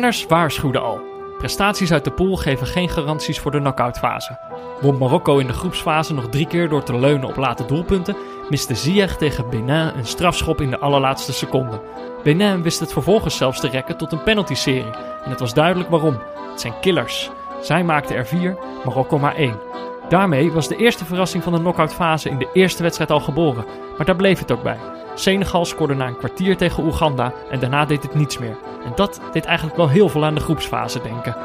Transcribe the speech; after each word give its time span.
Kenners 0.00 0.26
waarschuwden 0.26 0.82
al. 0.82 1.00
Prestaties 1.38 1.92
uit 1.92 2.04
de 2.04 2.10
pool 2.10 2.36
geven 2.36 2.66
geen 2.66 2.88
garanties 2.88 3.38
voor 3.38 3.50
de 3.50 3.58
knock-outfase. 3.58 4.38
Won 4.80 4.98
Marokko 4.98 5.38
in 5.38 5.46
de 5.46 5.52
groepsfase 5.52 6.14
nog 6.14 6.28
drie 6.28 6.46
keer 6.46 6.68
door 6.68 6.82
te 6.82 6.98
leunen 6.98 7.28
op 7.28 7.36
late 7.36 7.64
doelpunten, 7.64 8.16
miste 8.48 8.74
Ziyech 8.74 9.16
tegen 9.16 9.50
Benin 9.50 9.92
een 9.96 10.06
strafschop 10.06 10.60
in 10.60 10.70
de 10.70 10.78
allerlaatste 10.78 11.32
seconde. 11.32 11.80
Benin 12.22 12.62
wist 12.62 12.80
het 12.80 12.92
vervolgens 12.92 13.36
zelfs 13.36 13.60
te 13.60 13.68
rekken 13.68 13.96
tot 13.96 14.12
een 14.12 14.22
penalty-serie. 14.22 14.92
En 15.24 15.30
het 15.30 15.40
was 15.40 15.54
duidelijk 15.54 15.90
waarom. 15.90 16.18
Het 16.50 16.60
zijn 16.60 16.74
killers. 16.80 17.30
Zij 17.62 17.84
maakten 17.84 18.16
er 18.16 18.26
vier, 18.26 18.56
Marokko 18.84 19.18
maar 19.18 19.36
één. 19.36 19.60
Daarmee 20.08 20.52
was 20.52 20.68
de 20.68 20.76
eerste 20.76 21.04
verrassing 21.04 21.42
van 21.42 21.52
de 21.52 21.58
knock-outfase 21.58 22.28
in 22.28 22.38
de 22.38 22.48
eerste 22.52 22.82
wedstrijd 22.82 23.10
al 23.10 23.20
geboren. 23.20 23.64
Maar 23.96 24.06
daar 24.06 24.16
bleef 24.16 24.38
het 24.38 24.52
ook 24.52 24.62
bij. 24.62 24.78
Senegal 25.15 25.65
scoorde 25.65 25.93
na 25.93 26.07
een 26.07 26.17
kwartier 26.17 26.57
tegen 26.57 26.83
Oeganda 26.83 27.33
en 27.49 27.59
daarna 27.59 27.85
deed 27.85 28.03
het 28.03 28.15
niets 28.15 28.37
meer. 28.37 28.57
En 28.85 28.91
dat 28.95 29.19
deed 29.31 29.45
eigenlijk 29.45 29.77
wel 29.77 29.89
heel 29.89 30.09
veel 30.09 30.25
aan 30.25 30.35
de 30.35 30.41
groepsfase 30.41 31.01
denken. 31.01 31.35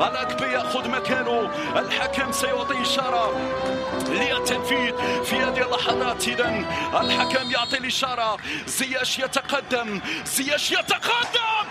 الأكبي 0.00 0.52
يأخذ 0.52 0.88
مكانه 0.88 1.50
الحكم 1.76 2.32
سيعطي 2.32 2.82
إشارة 2.82 3.32
للتنفيذ 4.08 4.92
في 5.24 5.36
هذه 5.36 5.62
اللحظات 5.62 6.28
إذا 6.28 6.64
الحكم 7.00 7.50
يعطي 7.50 7.78
الإشارة 7.78 8.36
زياش 8.66 9.18
يتقدم 9.18 10.00
زياش 10.24 10.72
يتقدم 10.72 11.66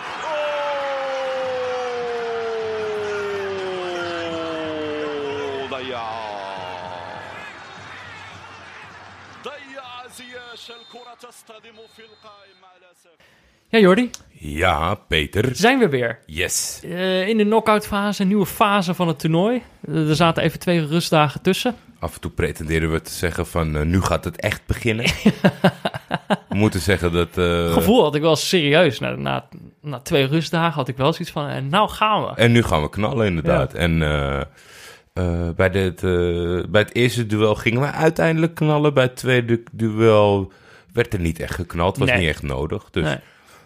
Ja, 13.69 13.79
Jordi, 13.79 14.11
Ja, 14.33 14.95
Peter. 14.95 15.49
zijn 15.57 15.79
we 15.79 15.89
weer. 15.89 16.19
Yes. 16.27 16.81
Eh, 16.85 17.29
in 17.29 17.37
de 17.37 17.45
knock-out 17.45 17.87
fase, 17.87 18.23
een 18.23 18.29
nieuwe 18.29 18.47
fase 18.47 18.95
van 18.95 19.09
het 19.09 19.19
toernooi. 19.19 19.63
Eh, 19.89 20.09
er 20.09 20.15
zaten 20.17 20.43
even 20.43 20.59
twee 20.59 20.87
rustdagen 20.87 21.41
tussen. 21.43 21.75
Af 21.99 22.15
en 22.15 22.21
toe 22.21 22.31
pretenderen 22.31 22.93
we 22.93 23.01
te 23.01 23.13
zeggen 23.13 23.47
van 23.47 23.77
eh, 23.77 23.83
nu 23.83 24.01
gaat 24.01 24.25
het 24.25 24.37
echt 24.41 24.67
beginnen. 24.67 25.05
we 26.49 26.55
moeten 26.65 26.81
zeggen 26.81 27.13
dat... 27.13 27.39
eh, 27.39 27.73
Gevoel 27.73 28.03
had 28.03 28.15
ik 28.15 28.23
wel 28.23 28.37
serieus. 28.37 28.99
Na, 28.99 29.15
na, 29.17 29.49
na 29.81 29.99
twee 29.99 30.27
rustdagen 30.27 30.73
had 30.75 30.89
ik 30.89 30.97
wel 30.97 31.13
zoiets 31.13 31.33
van, 31.33 31.47
en 31.49 31.69
nou 31.69 31.89
gaan 31.89 32.23
we. 32.25 32.31
En 32.35 32.53
nu 32.53 32.63
gaan 32.63 32.83
we 32.83 32.89
knallen 32.91 33.27
inderdaad. 33.27 33.75
En 33.75 34.03
eh, 34.03 34.41
eh, 35.13 35.49
bij, 35.57 35.71
dit, 35.71 36.01
bij 36.71 36.81
het 36.81 36.95
eerste 36.95 37.27
duel 37.27 37.55
gingen 37.55 37.81
we 37.81 37.91
uiteindelijk 37.91 38.55
knallen. 38.55 38.95
Bij 38.95 39.05
het 39.05 39.17
tweede 39.17 39.63
duel 39.73 40.53
werd 40.93 41.13
er 41.13 41.21
niet 41.21 41.41
echt 41.41 41.55
geknald. 41.55 41.97
Was 41.99 42.09
Nee. 42.09 42.19
niet 42.19 42.29
echt 42.29 42.43
nodig. 42.43 42.91
Dus 42.91 43.05
Nee. 43.05 43.19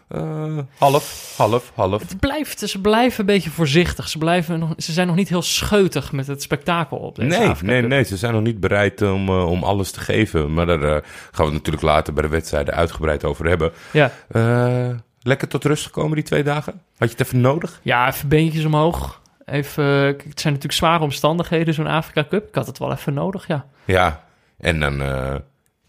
eh, 0.08 0.58
half, 0.78 1.34
half, 1.36 1.72
half. 1.74 2.00
Het 2.08 2.20
blijft, 2.20 2.58
ze 2.58 2.80
blijven 2.80 3.20
een 3.20 3.26
beetje 3.26 3.50
voorzichtig. 3.50 4.08
Ze, 4.08 4.18
blijven 4.18 4.58
nog, 4.58 4.72
ze 4.76 4.92
zijn 4.92 5.06
nog 5.06 5.16
niet 5.16 5.28
heel 5.28 5.42
scheutig 5.42 6.12
met 6.12 6.26
het 6.26 6.42
spektakel 6.42 6.96
op 6.96 7.14
deze 7.16 7.38
Nee, 7.38 7.54
nee, 7.62 7.82
nee, 7.82 8.02
ze 8.04 8.16
zijn 8.16 8.32
nog 8.32 8.42
niet 8.42 8.60
bereid 8.60 9.02
om, 9.02 9.28
eh, 9.28 9.46
om 9.50 9.62
alles 9.62 9.90
te 9.90 10.00
geven. 10.00 10.54
Maar 10.54 10.66
daar 10.66 10.82
eh, 10.82 10.90
gaan 10.90 11.02
we 11.32 11.42
het 11.44 11.52
natuurlijk 11.52 11.82
later 11.84 12.12
bij 12.12 12.22
de 12.22 12.28
wedstrijden 12.28 12.74
uitgebreid 12.74 13.24
over 13.24 13.46
hebben. 13.48 13.72
Ja. 13.92 14.10
Eh, 14.28 14.88
lekker 15.22 15.48
tot 15.48 15.64
rust 15.64 15.84
gekomen 15.84 16.14
die 16.14 16.24
twee 16.24 16.42
dagen? 16.42 16.72
Had 16.98 17.10
je 17.10 17.16
het 17.16 17.26
even 17.26 17.40
nodig? 17.40 17.80
ja, 17.82 18.08
even 18.08 18.28
beentjes 18.28 18.64
omhoog. 18.64 19.22
Even, 19.44 19.84
het 19.84 20.40
zijn 20.40 20.52
natuurlijk 20.54 20.72
zware 20.72 21.02
omstandigheden, 21.02 21.74
zo'n 21.74 21.86
Afrika 21.86 22.24
Cup. 22.30 22.48
Ik 22.48 22.54
had 22.54 22.66
het 22.66 22.78
wel 22.78 22.92
even 22.92 23.14
nodig, 23.14 23.46
ja. 23.46 23.66
Ja, 23.84 24.24
en 24.58 24.80
dan 24.80 25.02
eh, 25.02 25.34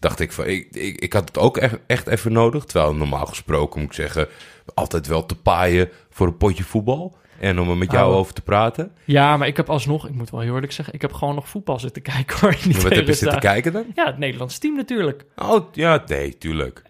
dacht 0.08 0.20
ik 0.20 0.32
van, 0.32 0.46
ik, 0.46 0.66
ik, 0.70 1.00
ik 1.00 1.12
had 1.12 1.28
het 1.28 1.38
ook 1.38 1.56
echt, 1.56 1.78
echt 1.86 2.06
even 2.06 2.32
nodig. 2.32 2.64
Terwijl 2.64 2.94
normaal 2.94 3.26
gesproken 3.26 3.80
moet 3.80 3.88
ik 3.88 3.94
zeggen, 3.96 4.28
altijd 4.74 5.06
wel 5.06 5.26
te 5.26 5.34
paaien 5.34 5.88
voor 6.10 6.26
een 6.26 6.36
potje 6.36 6.64
voetbal. 6.64 7.16
En 7.40 7.60
om 7.60 7.70
er 7.70 7.76
met 7.76 7.90
jou 7.90 8.10
Oh. 8.12 8.16
over 8.18 8.34
te 8.34 8.40
praten. 8.42 8.92
Ja, 9.04 9.36
maar 9.36 9.46
ik 9.48 9.56
heb 9.56 9.70
alsnog, 9.70 10.08
ik 10.08 10.14
moet 10.14 10.30
wel 10.30 10.40
heel 10.40 10.54
eerlijk 10.54 10.72
zeggen, 10.72 10.94
ik 10.94 11.02
heb 11.02 11.12
gewoon 11.12 11.34
nog 11.34 11.48
voetbal 11.48 11.78
zitten 11.78 12.02
kijken 12.02 12.38
hoor. 12.40 12.56
Niet 12.64 12.82
Wat 12.82 12.94
heb 12.94 13.06
je 13.06 13.12
zitten 13.12 13.40
kijken 13.40 13.72
dan? 13.72 13.84
Ja, 13.94 14.06
het 14.06 14.18
Nederlands 14.18 14.58
team 14.58 14.76
natuurlijk. 14.76 15.24
Oh, 15.36 15.66
ja, 15.72 16.02
nee, 16.06 16.38
tuurlijk. 16.38 16.82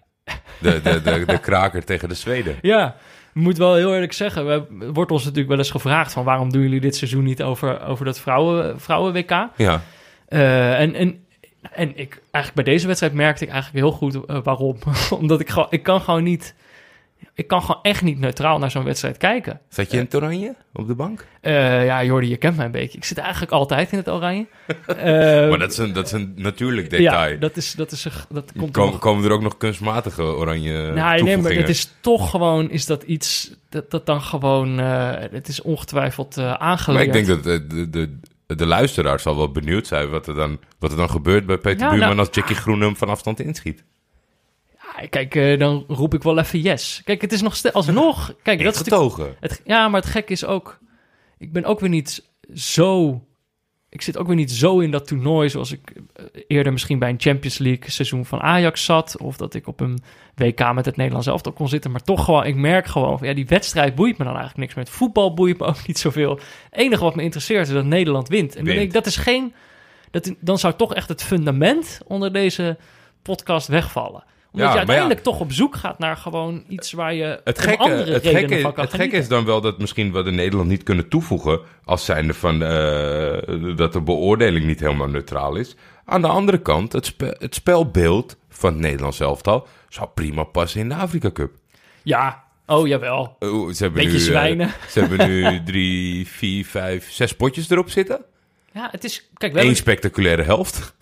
De, 0.61 0.81
de, 0.83 1.03
de, 1.03 1.25
de 1.27 1.39
kraker 1.41 1.85
tegen 1.85 2.09
de 2.09 2.15
Zweden. 2.15 2.57
Ja, 2.63 2.97
ik 3.35 3.43
moet 3.43 3.57
wel 3.59 3.75
heel 3.75 3.95
eerlijk 3.95 4.13
zeggen, 4.13 4.47
we, 4.47 4.91
wordt 4.93 5.11
ons 5.11 5.23
natuurlijk 5.23 5.49
wel 5.49 5.59
eens 5.59 5.71
gevraagd 5.71 6.13
van 6.13 6.25
waarom 6.25 6.53
doen 6.53 6.63
jullie 6.63 6.81
dit 6.81 6.97
seizoen 6.97 7.25
niet 7.25 7.43
over, 7.43 7.81
over 7.87 8.05
dat 8.05 8.21
vrouwen, 8.21 8.81
vrouwen-WK? 8.81 9.49
Ja, 9.57 9.83
Eh, 10.27 10.81
en, 10.81 10.95
en, 10.95 11.26
en 11.73 11.89
ik, 11.97 12.21
eigenlijk 12.31 12.65
bij 12.65 12.75
deze 12.75 12.87
wedstrijd 12.87 13.13
merkte 13.13 13.45
ik 13.45 13.51
eigenlijk 13.51 13.85
heel 13.85 13.97
goed 13.97 14.25
eh, 14.27 14.39
waarom. 14.43 14.77
Omdat 15.21 15.41
ik 15.41 15.49
gewoon, 15.49 15.69
ik 15.71 15.83
kan 15.83 16.01
gewoon 16.01 16.23
niet, 16.23 16.55
ik 17.35 17.47
kan 17.47 17.61
gewoon 17.63 17.83
echt 17.83 18.03
niet 18.03 18.19
neutraal 18.19 18.59
naar 18.59 18.71
zo'n 18.71 18.85
wedstrijd 18.85 19.17
kijken. 19.17 19.61
zat 19.69 19.91
je 19.91 19.97
in 19.99 20.05
het 20.05 20.15
oranje 20.15 20.55
op 20.73 20.87
de 20.87 20.95
bank? 20.95 21.27
Eh, 21.41 21.85
ja, 21.85 22.05
Jordi, 22.05 22.29
je 22.29 22.37
kent 22.37 22.57
mij 22.57 22.65
een 22.67 22.71
beetje. 22.71 22.99
Ik 22.99 23.05
zit 23.05 23.19
eigenlijk 23.19 23.53
altijd 23.53 23.93
in 23.93 23.99
het 23.99 24.09
oranje. 24.09 24.47
Eh, 24.87 25.49
maar 25.49 25.59
dat 25.59 25.71
is, 25.73 25.79
een, 25.79 25.93
dat 25.93 26.07
is 26.07 26.13
een 26.13 26.33
natuurlijk 26.37 26.91
detail. 26.91 27.31
Ja, 27.33 27.39
dat 27.39 27.57
is, 27.57 27.73
dat 27.73 27.93
is, 27.93 28.05
een, 28.05 28.13
dat 28.29 28.53
komt 28.59 28.73
Kom, 28.73 28.91
nog- 28.91 28.99
komen 28.99 29.25
er 29.25 29.31
ook 29.31 29.43
nog 29.43 29.57
kunstmatige 29.57 30.23
oranje 30.23 30.93
Nou, 30.93 31.23
nee, 31.23 31.37
maar 31.37 31.53
het 31.53 31.69
is 31.69 31.93
toch 32.01 32.31
gewoon, 32.31 32.71
is 32.71 32.87
dat 32.87 33.03
iets, 33.03 33.51
dat, 33.69 33.91
dat 33.91 34.07
dan 34.07 34.23
gewoon, 34.23 34.79
het 34.79 35.49
is 35.49 35.63
ongetwijfeld 35.63 36.37
eh 36.37 36.45
Maar 36.45 36.59
aangeleerd. 36.59 37.07
ik 37.07 37.13
denk 37.13 37.27
dat 37.27 37.43
de, 37.43 37.67
de, 37.67 37.91
de, 37.91 38.19
de 38.47 38.67
luisteraar 38.67 39.21
zal 39.21 39.37
wel 39.37 39.51
benieuwd 39.51 39.87
zijn 39.87 40.11
wat 40.11 40.27
er 40.27 40.35
dan, 40.35 40.61
wat 40.79 40.91
er 40.91 40.97
dan 40.97 41.11
gebeurt 41.11 41.47
bij 41.47 41.59
Peter 41.59 41.81
Ja, 41.81 41.89
Buurman 41.89 42.09
nou- 42.09 42.19
als 42.19 42.29
Jackie 42.37 42.57
Groen 42.57 42.81
hem 42.81 42.97
van 42.97 43.09
afstand 43.09 43.41
inschiet. 43.41 43.85
Ja, 44.81 45.07
kijk, 45.11 45.35
eh, 45.35 45.59
dan 45.59 45.85
roep 45.89 46.15
ik 46.15 46.23
wel 46.23 46.39
even 46.39 46.61
yes. 46.61 47.01
Kijk, 47.05 47.21
het 47.21 47.33
is 47.33 47.43
nog 47.43 47.57
steeds, 47.57 47.75
alsnog, 47.75 48.35
kijk, 48.43 48.63
dat 48.65 48.75
is 48.75 48.81
getogen. 48.81 49.37
het, 49.41 49.61
ja, 49.65 49.89
maar 49.89 50.01
het 50.01 50.11
gek 50.11 50.31
is 50.31 50.45
ook, 50.45 50.79
ik 51.39 51.53
ben 51.53 51.65
ook 51.65 51.81
weer 51.81 51.89
niet 51.89 52.25
zo, 52.55 53.21
ik 53.89 54.03
zit 54.03 54.19
ook 54.19 54.27
weer 54.27 54.37
niet 54.37 54.53
zo 54.53 54.79
in 54.79 54.91
dat 54.91 55.07
toernooi 55.07 55.49
zoals 55.49 55.73
ik 55.73 55.93
eh, 56.15 56.25
eerder 56.47 56.73
misschien 56.73 56.99
bij 56.99 57.09
een 57.09 57.21
Champions 57.21 57.59
League 57.59 57.91
seizoen 57.91 58.25
van 58.25 58.41
Ajax 58.41 58.85
zat, 58.85 59.19
of 59.19 59.37
dat 59.37 59.55
ik 59.55 59.67
op 59.67 59.81
een 59.81 59.99
WK 60.35 60.73
met 60.73 60.85
het 60.85 60.97
Nederlands 60.97 61.27
elftal 61.27 61.53
kon 61.53 61.69
zitten, 61.69 61.91
maar 61.91 62.03
toch 62.03 62.25
gewoon, 62.25 62.45
ik 62.45 62.57
merk 62.57 62.87
gewoon, 62.87 63.19
ja, 63.21 63.35
die 63.35 63.47
wedstrijd 63.47 63.95
boeit 63.95 64.19
me 64.19 64.25
dan 64.25 64.37
eigenlijk 64.37 64.59
niks 64.59 64.75
meer. 64.75 64.85
Het 64.85 64.95
voetbal 64.95 65.35
boeit 65.35 65.59
me 65.59 65.65
ook 65.65 65.87
niet 65.87 65.99
zoveel. 65.99 66.31
Het 66.31 66.81
enige 66.81 67.05
wat 67.05 67.15
me 67.15 67.23
interesseert 67.23 67.67
is 67.67 67.75
dat 67.75 67.85
Nederland 67.85 68.29
wint. 68.29 68.57
En 68.57 68.65
dan 68.65 68.75
denk 68.75 68.87
ik, 68.87 68.93
dat 68.93 69.07
is 69.07 69.17
geen, 69.17 69.55
dat, 70.11 70.35
dan 70.41 70.59
zou 70.59 70.75
toch 70.77 70.95
echt 70.95 71.09
het 71.09 71.23
fundament 71.23 72.01
onder 72.07 72.33
deze 72.33 72.77
podcast 73.23 73.69
wegvallen. 73.69 74.25
Omdat 74.57 74.75
Ja, 74.75 74.81
je 74.81 74.87
ja. 74.87 74.87
uiteindelijk 74.87 75.21
toch 75.21 75.41
op 75.41 75.53
zoek 75.53 75.77
gaat 75.77 75.99
naar 75.99 76.17
gewoon 76.17 76.65
iets 76.69 76.93
waar 76.93 77.15
je 77.15 77.41
Het 77.45 77.59
gekke, 77.59 77.83
andere 77.83 78.13
het, 78.13 78.23
redenen 78.23 78.49
gekke, 78.49 78.61
van 78.63 78.73
kan 78.73 78.85
het 78.85 78.95
gekke 78.95 79.17
is 79.17 79.29
dan 79.29 79.45
wel 79.45 79.61
dat 79.61 79.79
misschien 79.79 80.11
wat 80.11 80.27
in 80.27 80.35
Nederland 80.35 80.69
niet 80.69 80.83
kunnen 80.83 81.09
toevoegen... 81.09 81.61
als 81.85 82.05
zijnde 82.05 82.35
van 82.35 82.63
eh, 82.63 83.77
dat 83.77 83.93
de 83.93 84.01
beoordeling 84.05 84.65
niet 84.67 84.81
helemaal 84.81 85.09
neutraal 85.09 85.55
is. 85.57 85.77
Aan 86.05 86.21
de 86.21 86.29
andere 86.29 86.59
kant, 86.63 86.93
het, 86.93 87.07
spe- 87.07 87.37
het 87.39 87.55
spelbeeld 87.55 88.37
van 88.49 88.73
het 88.73 88.81
Nederlands 88.83 89.21
elftal... 89.21 89.67
zou 89.89 90.09
prima 90.15 90.43
passen 90.43 90.81
in 90.81 90.89
de 90.89 90.95
Afrika 90.95 91.31
Cup. 91.31 91.53
Ja, 92.03 92.45
oh 92.67 92.87
jawel. 92.87 93.37
Ze 93.41 93.47
hebben 93.79 93.93
Beetje 93.93 94.11
nu, 94.11 94.17
eh, 94.17 94.21
zwijnen. 94.31 94.71
ze 94.89 95.01
hebben 95.01 95.29
nu 95.29 95.63
drie, 95.73 96.27
vier, 96.29 96.65
vijf, 96.67 97.11
zes 97.13 97.37
potjes 97.37 97.71
erop 97.71 97.91
zitten. 97.91 98.25
Ja, 98.73 98.89
het 98.91 99.05
is. 99.05 99.31
Kijk, 99.35 99.53
Eén 99.53 99.59
hebben, 99.59 99.77
spectaculaire 99.77 100.43
helft. 100.43 100.95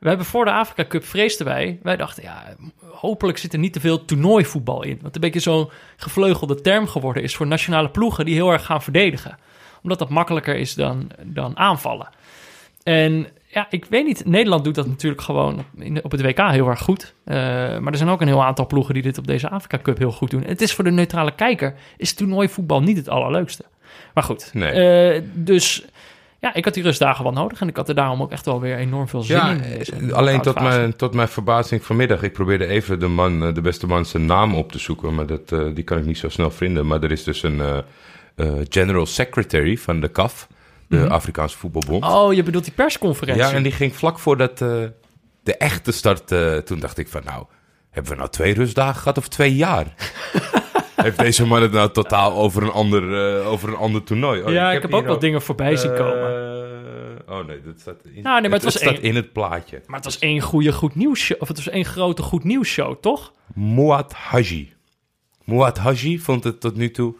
We 0.00 0.08
hebben 0.08 0.26
voor 0.26 0.44
de 0.44 0.50
Afrika 0.52 0.84
Cup 0.88 1.04
vreesden 1.04 1.46
wij. 1.46 1.78
Wij 1.82 1.96
dachten, 1.96 2.22
ja, 2.22 2.42
hopelijk 2.84 3.38
zit 3.38 3.52
er 3.52 3.58
niet 3.58 3.72
te 3.72 3.80
veel 3.80 4.04
toernooivoetbal 4.04 4.82
in. 4.82 4.98
Wat 5.02 5.14
een 5.14 5.20
beetje 5.20 5.40
zo'n 5.40 5.70
gevleugelde 5.96 6.60
term 6.60 6.86
geworden 6.86 7.22
is 7.22 7.36
voor 7.36 7.46
nationale 7.46 7.88
ploegen 7.90 8.24
die 8.24 8.34
heel 8.34 8.50
erg 8.52 8.64
gaan 8.64 8.82
verdedigen. 8.82 9.38
Omdat 9.82 9.98
dat 9.98 10.08
makkelijker 10.08 10.56
is 10.56 10.74
dan, 10.74 11.10
dan 11.24 11.56
aanvallen. 11.56 12.08
En 12.82 13.26
ja, 13.46 13.66
ik 13.70 13.84
weet 13.84 14.04
niet. 14.04 14.24
Nederland 14.24 14.64
doet 14.64 14.74
dat 14.74 14.86
natuurlijk 14.86 15.22
gewoon 15.22 15.58
op, 15.58 15.64
in 15.82 15.94
de- 15.94 16.02
op 16.02 16.10
het 16.10 16.22
WK 16.22 16.38
heel 16.50 16.68
erg 16.68 16.80
goed. 16.80 17.14
Eh, 17.24 17.34
maar 17.78 17.92
er 17.92 17.96
zijn 17.96 18.08
ook 18.10 18.20
een 18.20 18.26
heel 18.26 18.44
aantal 18.44 18.66
ploegen 18.66 18.94
die 18.94 19.02
dit 19.02 19.18
op 19.18 19.26
deze 19.26 19.48
Afrika 19.50 19.78
Cup 19.82 19.98
heel 19.98 20.12
goed 20.12 20.30
doen. 20.30 20.44
Het 20.44 20.60
is 20.60 20.72
voor 20.74 20.84
de 20.84 20.90
neutrale 20.90 21.34
kijker, 21.34 21.74
is 21.96 22.14
toernooivoetbal 22.14 22.82
niet 22.82 22.96
het 22.96 23.08
allerleukste. 23.08 23.64
Maar 24.14 24.24
goed, 24.24 24.50
Nee. 24.54 24.70
eh, 24.70 25.22
dus 25.34 25.84
ja, 26.40 26.54
ik 26.54 26.64
had 26.64 26.74
die 26.74 26.82
rustdagen 26.82 27.24
wel 27.24 27.32
nodig. 27.32 27.60
En 27.60 27.68
ik 27.68 27.76
had 27.76 27.88
er 27.88 27.94
daarom 27.94 28.22
ook 28.22 28.30
echt 28.30 28.44
wel 28.44 28.60
weer 28.60 28.76
enorm 28.76 29.08
veel 29.08 29.22
zin 29.22 29.36
Ja, 29.36 29.50
in. 29.50 29.62
deze 29.62 29.96
eh, 29.96 30.12
alleen 30.12 30.40
tot 30.40 30.60
mijn, 30.60 30.96
tot 30.96 31.14
mijn 31.14 31.28
verbazing 31.28 31.84
vanmiddag. 31.84 32.22
Ik 32.22 32.32
probeerde 32.32 32.66
even 32.66 33.00
de, 33.00 33.06
man, 33.06 33.44
eh, 33.44 33.54
de 33.54 33.60
beste 33.60 33.86
man 33.86 34.06
zijn 34.06 34.26
naam 34.26 34.54
op 34.54 34.72
te 34.72 34.78
zoeken, 34.78 35.14
maar 35.14 35.26
dat, 35.26 35.52
eh, 35.52 35.60
die 35.74 35.84
kan 35.84 35.98
ik 35.98 36.04
niet 36.04 36.18
zo 36.18 36.28
snel 36.28 36.50
vinden. 36.50 36.86
Maar 36.86 37.02
er 37.02 37.10
is 37.12 37.24
dus 37.24 37.42
een 37.42 37.84
general 38.68 39.06
secretary 39.06 39.76
van 39.76 40.00
de 40.00 40.10
CAF, 40.10 40.48
de 40.88 41.08
Afrikaanse 41.08 41.58
Voetbalbond. 41.58 42.04
Oh, 42.04 42.32
je 42.32 42.42
bedoelt 42.42 42.64
die 42.64 42.72
persconferentie? 42.72 43.44
ja, 43.44 43.52
en 43.52 43.62
die 43.62 43.72
ging 43.72 43.96
vlak 43.96 44.18
voordat 44.18 44.58
de 44.58 45.56
echte 45.58 45.92
start, 45.92 46.26
toen 46.66 46.78
dacht 46.78 46.98
ik 46.98 47.08
van 47.08 47.22
nou, 47.24 47.44
hebben 47.90 48.12
we 48.12 48.18
nou 48.18 48.30
twee 48.30 48.54
rustdagen 48.54 49.00
gehad 49.00 49.18
of 49.18 49.28
twee 49.28 49.54
jaar? 49.56 49.86
Heeft 51.02 51.18
deze 51.18 51.46
man 51.46 51.62
het 51.62 51.72
nou 51.72 51.90
totaal 51.90 52.32
over 52.32 52.62
een 52.62 52.70
ander, 52.70 53.38
eh, 53.40 53.48
over 53.48 53.68
een 53.68 53.76
ander 53.76 54.02
toernooi? 54.02 54.42
Oh, 54.42 54.52
Ja, 54.52 54.72
ik 54.72 54.82
heb, 54.82 54.94
ook 54.94 55.06
wat 55.06 55.20
dingen 55.20 55.42
voorbij 55.42 55.76
zien 55.76 55.94
komen. 55.94 56.48
Eh, 57.26 57.34
oh 57.38 57.46
nee, 57.46 57.60
dat 57.62 57.80
staat 57.80 57.96
in, 58.04 58.22
Nou, 58.22 58.40
nee, 58.40 58.50
maar 58.50 58.58
het 58.58 58.62
was 58.62 58.74
staat 58.76 58.92
één- 58.92 59.02
in 59.02 59.14
het 59.16 59.32
plaatje. 59.32 59.80
Maar 59.86 59.96
het 59.96 60.04
was 60.04 60.18
één 60.18 60.40
goede 60.40 60.72
goed 60.72 60.94
nieuws 60.94 61.20
show, 61.20 61.40
of 61.42 61.48
het 61.48 61.56
was 61.56 61.68
één 61.68 61.84
grote 61.84 62.22
goed 62.22 62.44
nieuws 62.44 62.68
show, 62.68 62.96
toch? 63.00 63.32
Muad 63.54 64.12
Haji. 64.12 64.72
Muad 65.44 65.78
Haji 65.78 66.18
vond 66.18 66.44
het 66.44 66.60
tot 66.60 66.76
nu 66.76 66.90
toe 66.90 67.14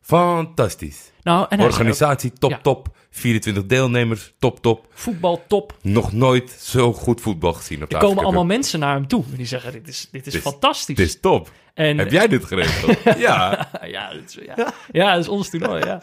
Fantastisch. 0.00 1.12
Nou, 1.26 1.46
en 1.48 1.60
ook, 1.60 1.66
Organisatie, 1.66 2.32
top, 2.32 2.50
Ja. 2.50 2.58
top. 2.62 2.88
24 3.10 3.66
deelnemers, 3.66 4.32
top, 4.38 4.62
top. 4.62 4.86
voetbal 4.90 5.44
top. 5.48 5.76
Nog 5.82 6.12
nooit 6.12 6.50
zo 6.60 6.92
goed 6.92 7.20
voetbal 7.20 7.52
gezien 7.52 7.82
op 7.82 7.88
de 7.90 7.94
Er 7.96 8.00
komen 8.02 8.24
allemaal 8.24 8.44
mensen 8.44 8.80
naar 8.80 8.94
hem 8.94 9.06
toe. 9.06 9.24
En 9.30 9.36
die 9.36 9.46
zeggen, 9.46 9.72
dit 9.72 9.88
is, 9.88 10.08
dit 10.10 10.26
is 10.26 10.32
Dit 10.32 10.44
is- 10.44 10.50
fantastisch. 10.50 10.98
Het 10.98 11.06
is 11.06 11.20
top. 11.20 11.50
en, 11.74 11.98
Heb 11.98 12.10
jij 12.10 12.28
dit 12.28 12.44
geregeld? 12.44 12.98
ja. 13.18 13.68
ja, 13.86 14.12
dat 14.12 14.22
is, 14.26 14.38
ja. 14.56 14.72
ja, 14.92 15.12
dat 15.12 15.20
is 15.22 15.28
ons 15.28 15.50
toernooi, 15.50 15.84
ja. 15.84 16.00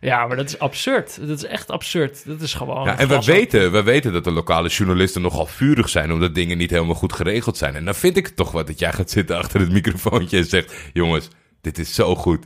Ja, 0.00 0.26
maar 0.26 0.36
dat 0.36 0.48
is 0.48 0.58
absurd. 0.58 1.18
Dat 1.28 1.38
is 1.38 1.44
echt 1.44 1.70
absurd. 1.70 2.26
Dat 2.26 2.40
is 2.40 2.54
gewoon... 2.54 2.84
ja. 2.84 2.98
En 2.98 3.08
we 3.08 3.20
weten, 3.24 3.72
we 3.72 3.82
weten 3.82 4.12
dat 4.12 4.24
de 4.24 4.30
lokale 4.30 4.68
journalisten 4.68 5.22
nogal 5.22 5.46
vurig 5.46 5.88
zijn... 5.88 6.12
omdat 6.12 6.34
dingen 6.34 6.58
niet 6.58 6.70
helemaal 6.70 6.94
goed 6.94 7.12
geregeld 7.12 7.56
zijn. 7.56 7.74
En 7.74 7.84
dan 7.84 7.94
vind 7.94 8.16
ik 8.16 8.26
het 8.26 8.36
toch 8.36 8.50
wat 8.52 8.66
dat 8.66 8.78
jij 8.78 8.92
gaat 8.92 9.10
zitten 9.10 9.36
achter 9.36 9.60
het 9.60 9.70
microfoontje 9.72 10.36
en 10.38 10.44
zegt... 10.44 10.74
jongens, 10.92 11.28
dit 11.60 11.78
is 11.78 11.94
zo 11.94 12.14
goed. 12.16 12.44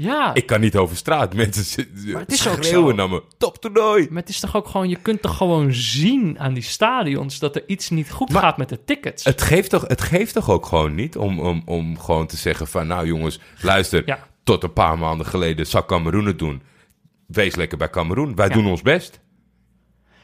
Ja, 0.00 0.34
Ik 0.34 0.46
kan 0.46 0.60
niet 0.60 0.76
over 0.76 0.96
straat. 0.96 1.34
Mensen 1.34 1.86
Maar 2.12 2.20
het 2.20 2.32
is 2.32 2.38
schreeuwen 2.42 2.88
zo. 2.90 2.94
naar 2.94 3.08
me. 3.08 3.22
Top 3.38 3.58
toernooi. 3.60 4.06
maar 4.10 4.20
het 4.20 4.28
is 4.30 4.40
toch 4.40 4.56
ook 4.56 4.68
gewoon... 4.68 4.88
Je 4.88 4.96
kunt 4.96 5.22
toch 5.22 5.36
gewoon 5.36 5.72
zien 5.72 6.38
aan 6.38 6.54
die 6.54 6.62
stadions... 6.62 7.38
dat 7.38 7.56
er 7.56 7.62
iets 7.66 7.90
niet 7.90 8.10
goed 8.10 8.30
Maar- 8.32 8.42
gaat 8.42 8.56
met 8.56 8.68
de 8.68 8.84
tickets. 8.84 9.24
Het 9.24 9.42
geeft, 9.42 9.70
toch, 9.70 9.84
het 9.86 10.00
geeft 10.00 10.34
toch 10.34 10.50
ook 10.50 10.66
gewoon 10.66 10.94
niet 10.94 11.16
om, 11.16 11.40
om, 11.40 11.62
om 11.64 11.98
gewoon 11.98 12.26
te 12.26 12.36
zeggen 12.36 12.66
van... 12.66 12.86
nou 12.86 13.06
jongens, 13.06 13.40
luister, 13.62 14.02
Ja. 14.06 14.26
tot 14.44 14.62
een 14.62 14.72
paar 14.72 14.98
maanden 14.98 15.26
geleden 15.26 15.66
zou 15.66 15.84
Cameroen 15.86 16.26
het 16.26 16.38
doen. 16.38 16.62
Wees 17.26 17.54
lekker 17.54 17.78
bij 17.78 17.90
Cameroen. 17.90 18.34
Wij 18.34 18.48
Ja. 18.48 18.54
doen 18.54 18.66
ons 18.66 18.82
best. 18.82 19.20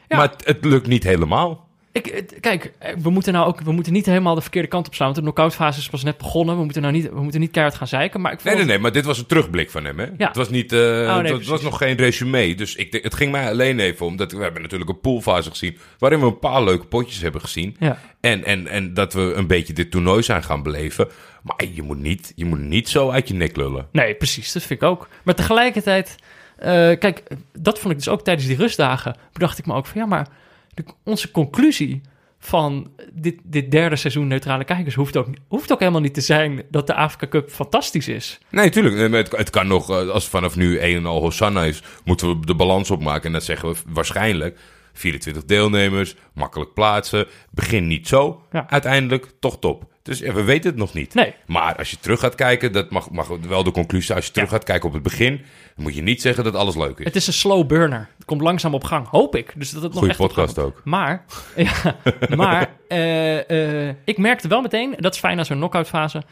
Ja. 0.07 0.17
Maar 0.17 0.29
het, 0.29 0.45
het 0.45 0.65
lukt 0.65 0.87
niet 0.87 1.03
helemaal. 1.03 1.64
Ik, 1.95 2.33
kijk, 2.39 2.71
eh, 2.79 2.93
we 2.97 3.09
moeten 3.09 3.33
nou 3.33 3.47
ook... 3.47 3.61
We 3.61 3.71
moeten 3.71 3.93
niet 3.93 4.05
helemaal 4.05 4.35
de 4.35 4.41
verkeerde 4.41 4.67
kant 4.67 4.87
op 4.87 4.93
slaan. 4.95 5.07
Want 5.13 5.19
de 5.25 5.31
knock-out 5.31 5.55
fase 5.55 5.79
is 5.79 5.89
pas 5.89 6.03
net 6.03 6.17
begonnen. 6.17 6.57
We 6.57 6.63
moeten, 6.63 6.81
nou 6.81 6.93
niet, 6.93 7.09
we 7.09 7.21
moeten 7.21 7.39
niet 7.39 7.51
keihard 7.51 7.77
gaan 7.77 7.87
zeiken. 7.87 8.21
Maar 8.21 8.31
ik 8.31 8.43
Nee, 8.43 8.53
vond 8.53 8.65
nee, 8.65 8.73
nee, 8.73 8.81
maar 8.83 8.91
dit 8.91 9.05
was 9.05 9.17
een 9.17 9.25
terugblik 9.25 9.69
van 9.71 9.85
hem, 9.85 9.99
hè? 9.99 10.05
Ja. 10.17 10.27
Het 10.27 10.35
was 10.35 10.49
niet, 10.49 10.71
eh, 10.71 10.79
nee, 10.79 11.33
het, 11.33 11.45
was- 11.47 11.61
nog 11.61 11.77
geen 11.77 11.95
resume. 11.95 12.55
Dus 12.55 12.75
ik, 12.75 12.99
het 13.01 13.13
ging 13.13 13.31
mij 13.31 13.49
alleen 13.49 13.79
even 13.79 14.05
om, 14.05 14.15
dat 14.15 14.31
we 14.31 14.41
hebben 14.43 14.61
natuurlijk 14.61 14.89
een 14.89 14.99
poolfase 14.99 15.49
gezien, 15.49 15.77
waarin 15.97 16.19
we 16.19 16.25
een 16.25 16.39
paar 16.39 16.63
leuke 16.63 16.85
potjes 16.85 17.21
hebben 17.21 17.41
gezien. 17.41 17.75
Ja. 17.79 17.97
En, 18.19 18.43
en, 18.43 18.67
en 18.67 18.93
dat 18.93 19.13
we 19.13 19.33
een 19.35 19.47
beetje 19.47 19.73
dit 19.73 19.91
toernooi 19.91 20.23
zijn 20.23 20.43
gaan 20.43 20.63
beleven. 20.63 21.07
Maar 21.43 21.65
je 21.73 21.81
moet 21.81 21.99
niet, 21.99 22.31
je 22.35 22.45
moet 22.45 22.59
niet 22.59 22.89
zo 22.89 23.09
uit 23.09 23.27
je 23.27 23.33
nek 23.33 23.55
lullen. 23.55 23.87
Nee, 23.91 24.15
precies. 24.15 24.51
Dat 24.51 24.63
vind 24.63 24.81
ik 24.81 24.87
ook. 24.87 25.07
Maar 25.23 25.35
tegelijkertijd, 25.35 26.15
eh, 26.57 26.67
kijk, 26.99 27.23
dat 27.59 27.79
vond 27.79 27.93
ik 27.93 27.99
dus 27.99 28.09
ook 28.09 28.23
tijdens 28.23 28.47
die 28.47 28.57
rustdagen. 28.57 29.15
Bedacht 29.33 29.57
ik 29.57 29.65
me 29.65 29.73
ook 29.73 29.85
van 29.85 30.01
ja, 30.01 30.07
maar 30.07 30.27
de, 30.75 30.83
onze 31.03 31.31
conclusie 31.31 32.01
van 32.39 32.91
dit, 33.13 33.39
dit 33.43 33.71
derde 33.71 33.95
seizoen 33.95 34.27
neutrale 34.27 34.63
kijkers 34.63 34.95
hoeft 34.95 35.17
ook, 35.17 35.27
hoeft 35.47 35.71
ook 35.71 35.79
helemaal 35.79 36.01
niet 36.01 36.13
te 36.13 36.21
zijn 36.21 36.63
dat 36.69 36.87
de 36.87 36.93
Afrika 36.93 37.27
Cup 37.27 37.49
fantastisch 37.49 38.07
is. 38.07 38.39
Nee, 38.49 38.69
tuurlijk. 38.69 39.13
Het, 39.13 39.37
het 39.37 39.49
kan 39.49 39.67
nog, 39.67 39.89
eh, 39.89 39.95
als 39.95 40.23
het 40.23 40.31
vanaf 40.31 40.55
nu 40.55 40.79
een 40.79 40.95
en 40.95 41.05
al 41.05 41.21
Hosanna 41.21 41.63
is, 41.63 41.83
moeten 42.03 42.27
we 42.27 42.45
de 42.45 42.55
balans 42.55 42.91
opmaken. 42.91 43.25
En 43.25 43.31
dat 43.31 43.43
zeggen 43.43 43.69
we 43.69 43.75
waarschijnlijk. 43.87 44.59
24 44.93 45.45
deelnemers, 45.45 46.15
makkelijk 46.33 46.73
plaatsen. 46.73 47.27
Begin 47.51 47.87
niet 47.87 48.07
zo. 48.07 48.41
Ja. 48.51 48.69
Uiteindelijk 48.69 49.31
toch 49.39 49.59
top. 49.59 49.93
Dus 50.05 50.19
ja, 50.19 50.33
we 50.33 50.43
weten 50.43 50.69
het 50.69 50.79
nog 50.79 50.93
niet. 50.93 51.13
Nee. 51.13 51.33
Maar 51.45 51.75
als 51.75 51.91
je 51.91 51.99
terug 51.99 52.19
gaat 52.19 52.35
kijken, 52.35 52.71
dat 52.71 52.89
mag, 52.89 53.09
mag 53.09 53.27
wel 53.27 53.63
de 53.63 53.71
conclusie. 53.71 54.15
Als 54.15 54.25
je 54.25 54.31
terug 54.31 54.49
gaat 54.49 54.63
kijken 54.63 54.87
op 54.87 54.93
het 54.93 55.03
begin, 55.03 55.35
dan 55.75 55.83
moet 55.83 55.95
je 55.95 56.01
niet 56.01 56.21
zeggen 56.21 56.43
dat 56.43 56.55
alles 56.55 56.75
leuk 56.75 56.99
is. 56.99 57.05
Het 57.05 57.15
is 57.15 57.27
een 57.27 57.33
slow 57.33 57.67
burner. 57.67 58.09
Het 58.17 58.25
komt 58.25 58.41
langzaam 58.41 58.73
op 58.73 58.83
gang, 58.83 59.07
hoop 59.07 59.35
ik. 59.35 59.53
Dus 59.55 59.71
dat 59.71 59.83
het 59.83 59.93
nog 59.93 60.07
echt 60.07 60.17
podcast 60.17 60.59
ook. 60.59 60.81
Maar, 60.83 61.25
ja, 61.55 61.95
maar 62.35 62.69
eh, 62.87 63.87
eh, 63.87 63.95
ik 64.03 64.17
merkte 64.17 64.47
wel 64.47 64.61
meteen, 64.61 64.95
en 64.95 65.01
dat 65.01 65.13
is 65.13 65.19
fijn 65.19 65.39
aan 65.39 65.45
zo'n 65.45 65.57
knock-out 65.57 65.87
fase, 65.87 66.23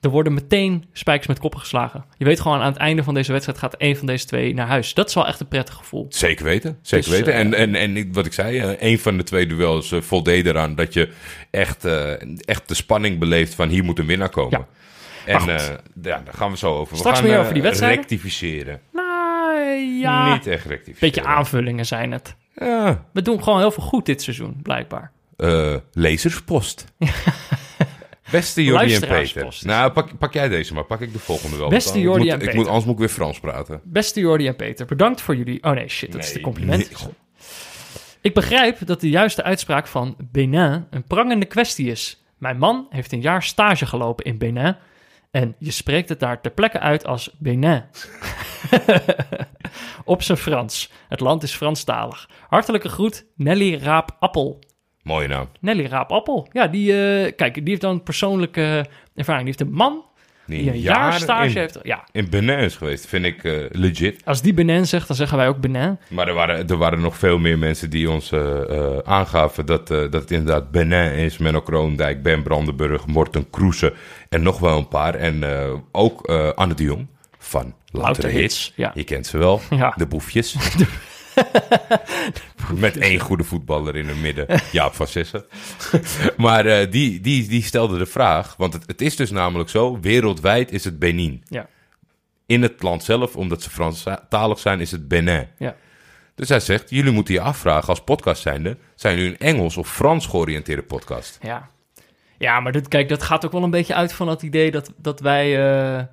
er 0.00 0.10
worden 0.10 0.34
meteen 0.34 0.84
spijkers 0.92 1.26
met 1.28 1.38
koppen 1.38 1.60
geslagen. 1.60 2.04
Je 2.18 2.24
weet 2.24 2.40
gewoon 2.40 2.60
aan 2.60 2.72
het 2.72 2.76
einde 2.76 3.02
van 3.02 3.14
deze 3.14 3.32
wedstrijd 3.32 3.58
gaat 3.58 3.74
één 3.74 3.96
van 3.96 4.06
deze 4.06 4.26
twee 4.26 4.54
naar 4.54 4.66
huis. 4.66 4.94
Dat 4.94 5.08
is 5.08 5.14
wel 5.14 5.26
echt 5.26 5.40
een 5.40 5.48
prettig 5.48 5.74
gevoel. 5.74 6.06
Zeker 6.08 6.44
weten, 6.44 6.78
zeker 6.82 7.08
Dus, 7.10 7.18
weten. 7.18 7.32
eh, 7.32 7.38
En, 7.40 7.54
en, 7.54 7.74
en 7.74 8.12
wat 8.12 8.26
ik 8.26 8.32
zei, 8.32 8.58
eh, 8.58 8.90
een 8.90 8.98
van 8.98 9.16
de 9.16 9.22
twee 9.22 9.46
duels 9.46 9.92
eh, 9.92 10.00
voldeed 10.00 10.46
eraan 10.46 10.74
dat 10.74 10.92
je 10.92 11.12
echt, 11.50 11.84
eh, 11.84 12.12
echt 12.44 12.68
de 12.68 12.74
spanning 12.74 13.18
beleeft 13.18 13.54
van 13.54 13.68
hier 13.68 13.84
moet 13.84 13.98
een 13.98 14.06
winnaar 14.06 14.28
komen. 14.30 14.58
Ja. 14.58 14.66
En 15.26 15.40
eh, 15.48 15.66
ja, 16.02 16.22
daar 16.24 16.34
gaan 16.34 16.50
we 16.50 16.56
zo 16.56 16.74
over. 16.76 16.96
Straks 16.96 17.16
we 17.20 17.22
gaan, 17.22 17.26
meer 17.26 17.34
eh, 17.38 17.40
over 17.42 17.54
die 17.54 17.62
wedstrijden. 17.62 17.98
rectificeren. 17.98 18.80
Nou 18.92 19.60
ja, 20.00 20.32
Niet 20.34 20.46
echt 20.46 20.64
rectificeren. 20.64 21.12
beetje 21.12 21.24
aanvullingen 21.30 21.86
zijn 21.86 22.12
het. 22.12 22.34
Ja. 22.54 23.04
We 23.12 23.22
doen 23.22 23.42
gewoon 23.42 23.58
heel 23.58 23.70
veel 23.70 23.82
goed 23.82 24.06
dit 24.06 24.22
seizoen, 24.22 24.56
blijkbaar. 24.62 25.10
Eh, 25.36 25.74
lezerspost. 25.92 26.84
Beste 28.30 28.64
Jordi 28.64 28.94
en 28.94 29.00
Peter. 29.00 29.58
Nou, 29.62 29.92
pak, 29.92 30.18
pak 30.18 30.32
jij 30.32 30.48
deze 30.48 30.74
maar. 30.74 30.84
Pak 30.84 31.00
ik 31.00 31.12
de 31.12 31.18
volgende 31.18 31.56
wel. 31.56 31.68
Beste 31.68 32.00
Jordi 32.00 32.24
ik 32.24 32.30
en 32.30 32.32
moet, 32.32 32.42
ik 32.42 32.48
Peter. 32.48 32.56
moet, 32.56 32.66
Anders 32.66 32.84
moet 32.84 32.94
ik 32.94 33.00
weer 33.00 33.08
Frans 33.08 33.40
praten. 33.40 33.80
Beste 33.84 34.20
Jordi 34.20 34.46
en 34.46 34.56
Peter, 34.56 34.86
bedankt 34.86 35.20
voor 35.20 35.36
jullie... 35.36 35.62
Oh 35.62 35.72
nee, 35.72 35.88
shit, 35.88 36.12
dat 36.12 36.24
is 36.24 36.32
de 36.32 36.40
compliment. 36.40 36.90
nee. 37.02 37.12
Ik 38.20 38.34
begrijp 38.34 38.86
dat 38.86 39.00
de 39.00 39.10
juiste 39.10 39.42
uitspraak 39.42 39.86
van 39.86 40.16
Benin 40.30 40.86
een 40.90 41.04
prangende 41.06 41.46
kwestie 41.46 41.90
is. 41.90 42.22
Mijn 42.38 42.58
man 42.58 42.86
heeft 42.90 43.12
een 43.12 43.20
jaar 43.20 43.42
stage 43.42 43.86
gelopen 43.86 44.24
in 44.24 44.38
Benin 44.38 44.76
en 45.30 45.54
je 45.58 45.70
spreekt 45.70 46.08
het 46.08 46.20
daar 46.20 46.40
ter 46.40 46.50
plekke 46.50 46.80
uit 46.80 47.06
als 47.06 47.30
Benin. 47.38 47.82
Op 50.04 50.22
zijn 50.22 50.38
Frans. 50.38 50.90
Het 51.08 51.20
land 51.20 51.42
is 51.42 51.54
Franstalig. 51.54 52.28
Hartelijke 52.48 52.88
groet, 52.88 53.24
Nelly 53.36 53.74
Raap 53.74 54.16
Appel. 54.18 54.58
Mooie 55.08 55.28
naam. 55.28 55.48
Nelly 55.60 55.86
Raap 55.86 56.10
Appel. 56.12 56.48
Ja, 56.52 56.66
die, 56.66 56.92
eh, 56.92 57.32
kijk, 57.36 57.54
die 57.54 57.64
heeft 57.68 57.80
dan 57.80 58.02
persoonlijke 58.02 58.86
ervaring. 59.14 59.44
Die 59.46 59.54
heeft 59.58 59.70
een 59.70 59.76
man 59.76 60.04
Die 60.46 60.58
die 60.62 60.70
een 60.70 60.80
jaar 60.80 61.12
stage 61.12 61.48
in, 61.50 61.56
heeft. 61.56 61.78
Ja, 61.82 62.04
in 62.12 62.30
Benin 62.30 62.58
is 62.58 62.76
geweest. 62.76 63.06
Vind 63.06 63.24
ik 63.24 63.44
eh, 63.44 63.52
legit. 63.70 64.20
als 64.24 64.42
die 64.42 64.54
Benin 64.54 64.86
zegt, 64.86 65.06
dan 65.06 65.16
zeggen 65.16 65.36
wij 65.38 65.48
ook 65.48 65.60
Benin. 65.60 65.98
Maar 66.08 66.28
er 66.28 66.34
waren, 66.34 66.68
er 66.68 66.76
waren 66.76 67.00
nog 67.00 67.16
veel 67.16 67.38
meer 67.38 67.58
mensen 67.58 67.90
die 67.90 68.10
ons 68.10 68.32
eh, 68.32 68.98
aangaven 69.04 69.66
dat, 69.66 69.86
dat 69.86 70.12
het 70.12 70.30
inderdaad 70.30 70.70
Benin 70.70 71.12
is. 71.12 71.38
Menno 71.38 71.60
Kroondijk, 71.60 72.22
Ben 72.22 72.42
Brandenburg, 72.42 73.06
Morten 73.06 73.50
Kroese 73.50 73.92
en 74.28 74.42
nog 74.42 74.58
wel 74.58 74.78
een 74.78 74.88
paar. 74.88 75.14
En 75.14 75.44
ook 75.92 76.26
Anne 76.54 76.74
de 76.74 76.82
Jong 76.82 77.06
van 77.38 77.74
Louter 77.90 78.24
Hits. 78.24 78.40
Hits, 78.40 78.72
ja. 78.76 78.90
Je 78.94 79.04
kent 79.04 79.26
ze 79.26 79.38
wel, 79.38 79.60
Ja. 79.70 79.92
de 79.96 80.06
boefjes. 80.06 80.56
Met 82.74 82.96
één 82.96 83.18
goede 83.18 83.44
voetballer 83.44 83.96
in 83.96 84.08
het 84.08 84.20
midden, 84.20 84.46
Jaap 84.72 84.94
van 84.94 85.06
Sessen. 85.06 85.44
maar 86.36 86.66
eh, 86.66 86.90
die, 86.90 87.20
die, 87.20 87.48
die 87.48 87.62
stelde 87.62 87.98
de 87.98 88.06
vraag, 88.06 88.54
want 88.56 88.72
het, 88.72 88.82
het 88.86 89.00
is 89.00 89.16
dus 89.16 89.30
namelijk 89.30 89.70
zo, 89.70 90.00
wereldwijd 90.00 90.72
is 90.72 90.84
het 90.84 90.98
Benin. 90.98 91.44
Ja, 91.48 91.66
In 92.46 92.62
het 92.62 92.82
land 92.82 93.04
zelf, 93.04 93.36
omdat 93.36 93.62
ze 93.62 93.70
Franstalig 93.70 94.58
zijn, 94.58 94.80
is 94.80 94.90
het 94.90 95.08
Benin. 95.08 95.46
ja. 95.58 95.74
Dus 96.34 96.48
hij 96.48 96.60
zegt, 96.60 96.90
jullie 96.90 97.12
moeten 97.12 97.34
je 97.34 97.40
afvragen 97.40 97.88
als 97.88 98.00
podcast 98.04 98.42
zijnde... 98.42 98.76
zijn 98.94 99.16
jullie 99.16 99.30
een 99.32 99.38
Engels 99.38 99.76
of 99.76 99.92
Frans 99.92 100.26
georiënteerde 100.26 100.82
podcast? 100.82 101.38
Ja, 101.42 101.68
ja 102.38 102.60
maar 102.60 102.72
dit, 102.72 102.88
kijk, 102.88 103.08
dat 103.08 103.22
gaat 103.22 103.44
ook 103.44 103.52
wel 103.52 103.62
een 103.62 103.70
beetje 103.70 103.94
uit 103.94 104.12
van 104.12 104.28
het 104.28 104.42
idee 104.42 104.70
dat, 104.70 104.92
dat 104.96 105.20
wij. 105.20 105.70
eh, 105.98 106.04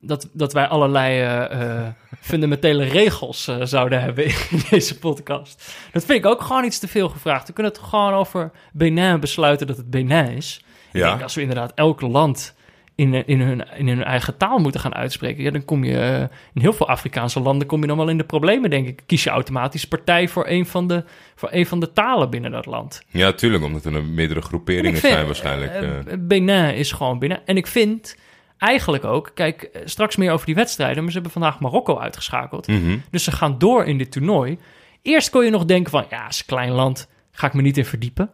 dat, 0.00 0.28
dat 0.32 0.52
wij 0.52 0.66
allerlei 0.66 1.20
eh, 1.20 1.62
eh, 1.62 1.86
fundamentele 2.20 2.84
regels 2.84 3.48
eh, 3.48 3.56
zouden 3.62 4.00
hebben 4.00 4.24
in 4.24 4.34
deze 4.70 4.98
podcast. 4.98 5.74
Dat 5.92 6.04
vind 6.04 6.24
ik 6.24 6.26
ook 6.26 6.42
gewoon 6.42 6.64
iets 6.64 6.78
te 6.78 6.88
veel 6.88 7.08
gevraagd. 7.08 7.46
We 7.46 7.52
kunnen 7.52 7.72
het 7.72 7.80
gewoon 7.82 8.12
over 8.12 8.50
Benin 8.72 9.20
besluiten 9.20 9.66
dat 9.66 9.76
het 9.76 9.90
Benin 9.90 10.28
is. 10.28 10.64
Ik 10.92 11.02
denk 11.02 11.22
als 11.22 11.34
we 11.34 11.40
inderdaad 11.40 11.72
elk 11.74 12.00
land 12.00 12.56
in, 12.94 13.26
in, 13.26 13.40
hun, 13.40 13.64
in 13.76 13.88
hun 13.88 14.04
eigen 14.04 14.36
taal 14.36 14.58
moeten 14.58 14.80
gaan 14.80 14.94
uitspreken... 14.94 15.42
Ja, 15.42 15.50
dan 15.50 15.64
kom 15.64 15.84
je 15.84 16.28
in 16.54 16.60
heel 16.60 16.72
veel 16.72 16.88
Afrikaanse 16.88 17.40
landen 17.40 17.66
kom 17.66 17.80
je 17.80 17.86
dan 17.86 17.96
wel 17.96 18.08
in 18.08 18.18
de 18.18 18.24
problemen, 18.24 18.70
denk 18.70 18.86
ik. 18.86 19.02
Kies 19.06 19.24
je 19.24 19.30
automatisch 19.30 19.84
partij 19.84 20.28
voor 20.28 20.46
een 20.48 20.66
van 20.66 20.86
de, 20.86 21.04
voor 21.34 21.48
een 21.52 21.66
van 21.66 21.80
de 21.80 21.92
talen 21.92 22.30
binnen 22.30 22.50
dat 22.50 22.66
land. 22.66 23.02
Ja, 23.08 23.32
tuurlijk, 23.32 23.64
omdat 23.64 23.84
er 23.84 24.04
meerdere 24.04 24.40
En 24.40 24.46
groeperingen 24.46 25.00
vind, 25.00 25.12
zijn 25.12 25.26
waarschijnlijk. 25.26 26.26
Benin 26.28 26.74
is 26.74 26.92
gewoon 26.92 27.18
binnen. 27.18 27.46
En 27.46 27.56
ik 27.56 27.66
vind 27.66 28.16
eigenlijk 28.58 29.04
ook, 29.04 29.30
kijk, 29.34 29.62
eh, 29.62 29.82
straks 29.84 30.16
meer 30.16 30.32
over 30.32 30.46
die 30.46 30.54
wedstrijden, 30.54 30.96
maar 30.96 31.06
ze 31.12 31.12
hebben 31.12 31.32
vandaag 31.32 31.60
Marokko 31.60 31.98
uitgeschakeld. 31.98 32.66
mhm. 32.66 32.98
Dus 33.10 33.24
ze 33.24 33.32
gaan 33.32 33.58
door 33.58 33.84
in 33.84 33.98
dit 33.98 34.12
toernooi. 34.12 34.58
Eerst 35.02 35.30
kon 35.30 35.44
je 35.44 35.50
nog 35.50 35.64
denken 35.64 35.90
van, 35.90 36.06
ja, 36.10 36.28
is 36.28 36.38
een 36.38 36.46
klein 36.46 36.70
land, 36.70 37.08
ga 37.30 37.46
ik 37.46 37.52
me 37.52 37.62
niet 37.62 37.76
in 37.76 37.84
verdiepen. 37.84 38.30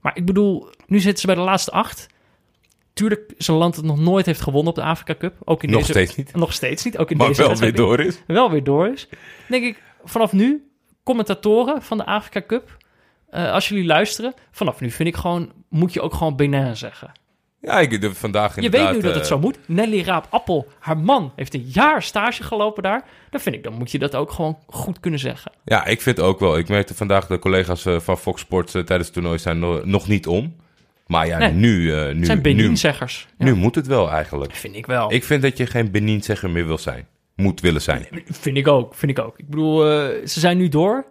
Maar 0.00 0.16
ik 0.16 0.26
bedoel, 0.26 0.68
nu 0.86 0.98
zitten 1.00 1.20
ze 1.20 1.26
bij 1.26 1.34
de 1.34 1.40
laatste 1.40 1.70
acht. 1.70 2.06
Tuurlijk 2.92 3.32
is 3.36 3.48
een 3.48 3.54
land 3.54 3.74
dat 3.74 3.84
nog 3.84 3.98
nooit 3.98 4.26
heeft 4.26 4.40
gewonnen 4.40 4.68
op 4.70 4.74
de 4.74 4.82
Afrika 4.84 5.14
Cup. 5.14 5.34
Ook 5.44 5.62
in 5.62 5.70
Nog 5.70 5.78
deze, 5.80 5.92
steeds 5.92 6.16
niet. 6.16 6.34
Nog 6.34 6.52
steeds 6.52 6.84
niet, 6.84 6.98
ook 6.98 7.10
in 7.10 7.16
Maar 7.16 7.28
deze 7.28 7.42
wel 7.42 7.56
weer 7.56 7.74
door 7.74 8.00
is. 8.00 8.22
wel 8.26 8.50
weer 8.50 8.64
door 8.64 8.88
is. 8.88 9.08
Denk 9.48 9.64
ik, 9.64 9.82
vanaf 10.04 10.32
nu, 10.32 10.70
commentatoren 11.02 11.82
van 11.82 11.98
de 11.98 12.06
Afrika 12.06 12.42
Cup, 12.46 12.76
eh, 13.30 13.52
als 13.52 13.68
jullie 13.68 13.84
luisteren, 13.84 14.34
vanaf 14.50 14.80
nu 14.80 14.90
vind 14.90 15.08
ik 15.08 15.16
gewoon, 15.16 15.52
moet 15.68 15.92
je 15.92 16.00
ook 16.00 16.14
gewoon 16.14 16.36
Benin 16.36 16.76
zeggen. 16.76 17.12
Ja, 17.62 17.80
ik 17.80 18.10
vandaag 18.12 18.60
Je 18.60 18.70
weet 18.70 18.92
nu 18.92 19.00
dat 19.00 19.14
het 19.14 19.22
eh, 19.22 19.28
zo 19.28 19.38
moet. 19.38 19.58
Nelly 19.66 20.02
Raap 20.02 20.26
Appel, 20.30 20.66
haar 20.78 20.98
man, 20.98 21.32
heeft 21.36 21.54
een 21.54 21.68
jaar 21.72 22.02
stage 22.02 22.42
gelopen 22.42 22.82
daar. 22.82 23.04
Dan 23.30 23.40
vind 23.40 23.54
ik, 23.54 23.62
dan 23.62 23.72
moet 23.72 23.90
je 23.90 23.98
dat 23.98 24.14
ook 24.14 24.30
gewoon 24.30 24.58
goed 24.66 25.00
kunnen 25.00 25.20
zeggen. 25.20 25.52
Ja, 25.64 25.84
ik 25.86 26.00
vind 26.00 26.20
ook 26.20 26.40
wel. 26.40 26.58
Ik 26.58 26.68
merkte 26.68 26.94
vandaag 26.94 27.26
de 27.26 27.38
collega's 27.38 27.86
eh, 27.86 28.00
van 28.00 28.18
Fox 28.18 28.40
Sports 28.40 28.74
eh, 28.74 28.82
tijdens 28.82 29.08
het 29.08 29.16
toernooi 29.16 29.38
zijn 29.38 29.58
no- 29.58 29.80
nog 29.84 30.08
niet 30.08 30.26
om. 30.26 30.56
Maar 31.06 31.26
ja, 31.26 31.38
Nee. 31.38 31.52
nu, 31.52 31.92
Het 31.92 32.16
nu, 32.16 32.24
zijn 32.24 32.36
nu, 32.36 32.42
Benin-zeggers. 32.42 33.28
Ja, 33.38 33.44
nu 33.44 33.54
moet 33.54 33.74
het 33.74 33.86
wel 33.86 34.10
eigenlijk. 34.10 34.54
vind 34.54 34.76
ik 34.76 34.86
wel. 34.86 35.12
Ik 35.12 35.24
vind 35.24 35.42
dat 35.42 35.56
je 35.56 35.66
geen 35.66 35.90
Benin-zegger 35.90 36.50
meer 36.50 36.66
wil 36.66 36.78
zijn. 36.78 37.06
Moet 37.36 37.60
willen 37.60 37.82
zijn. 37.82 38.06
Vind 38.24 38.56
ik 38.56 38.68
ook, 38.68 38.94
vind 38.94 39.18
ik 39.18 39.24
ook. 39.24 39.38
Ik 39.38 39.48
bedoel, 39.48 39.80
ze 40.24 40.40
zijn 40.40 40.58
nu 40.58 40.68
door. 40.68 41.04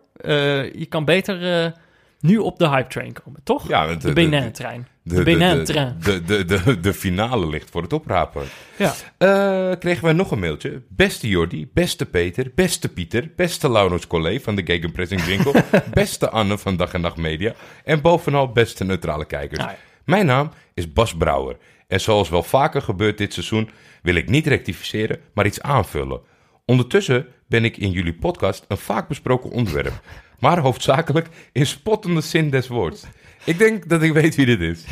Je 0.73 0.85
kan 0.89 1.05
beter 1.05 1.73
nu 2.19 2.37
op 2.37 2.59
de 2.59 2.69
hype 2.69 2.89
train 2.89 3.13
komen, 3.13 3.43
toch? 3.43 3.67
Ja, 3.67 3.87
want 3.87 4.01
de 4.01 4.13
Benin-trein. 4.13 4.87
De, 5.01 5.23
Benin-trein. 5.23 5.97
de, 6.03 6.23
de, 6.23 6.45
de, 6.45 6.79
de 6.79 6.93
finale 6.93 7.47
ligt 7.47 7.69
voor 7.69 7.81
het 7.81 7.93
oprapen. 7.93 8.43
Ja. 8.77 8.93
Eh, 9.17 9.79
kregen 9.79 10.03
wij 10.03 10.13
nog 10.13 10.31
een 10.31 10.39
mailtje. 10.39 10.81
Beste 10.87 11.27
Jordi, 11.27 11.69
beste 11.73 12.05
Peter, 12.05 12.51
beste 12.55 12.89
Pieter, 12.89 13.31
beste 13.35 13.69
Laurens 13.69 14.07
Collet 14.07 14.43
van 14.43 14.55
de 14.55 14.65
Gegenpressing 14.65 15.23
Winkel, 15.23 15.53
beste 15.93 16.29
Anne 16.29 16.57
van 16.57 16.77
Dag 16.77 16.93
en 16.93 17.01
Nacht 17.01 17.17
Media 17.17 17.53
en 17.83 18.01
bovenal 18.01 18.51
beste 18.51 18.83
neutrale 18.83 19.25
kijkers. 19.25 19.59
Nou 19.59 19.71
ja. 19.71 19.77
Mijn 20.05 20.25
naam 20.25 20.51
is 20.73 20.93
Bas 20.93 21.15
Brouwer 21.15 21.57
en 21.87 22.01
zoals 22.01 22.29
wel 22.29 22.43
vaker 22.43 22.81
gebeurt 22.81 23.17
dit 23.17 23.33
seizoen 23.33 23.69
wil 24.01 24.15
ik 24.15 24.29
niet 24.29 24.47
rectificeren, 24.47 25.19
maar 25.33 25.45
iets 25.45 25.61
aanvullen. 25.61 26.21
Ondertussen 26.65 27.27
ben 27.47 27.65
ik 27.65 27.77
in 27.77 27.91
jullie 27.91 28.13
podcast 28.13 28.65
een 28.67 28.77
vaak 28.77 29.07
besproken 29.07 29.49
onderwerp, 29.49 30.01
maar 30.39 30.59
hoofdzakelijk 30.59 31.27
in 31.51 31.65
spottende 31.65 32.21
zin 32.21 32.49
des 32.49 32.67
woords. 32.67 33.03
Ik 33.43 33.57
denk 33.57 33.89
dat 33.89 34.01
ik 34.01 34.13
weet 34.13 34.35
wie 34.35 34.45
dit 34.45 34.61
is. 34.61 34.83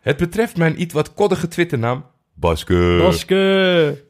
Het 0.00 0.16
betreft 0.16 0.56
mijn 0.56 0.80
iets 0.80 0.94
wat 0.94 1.14
koddige 1.14 1.48
Twitternaam 1.48 2.04
Baske. 2.34 2.98
Baske. 3.00 4.04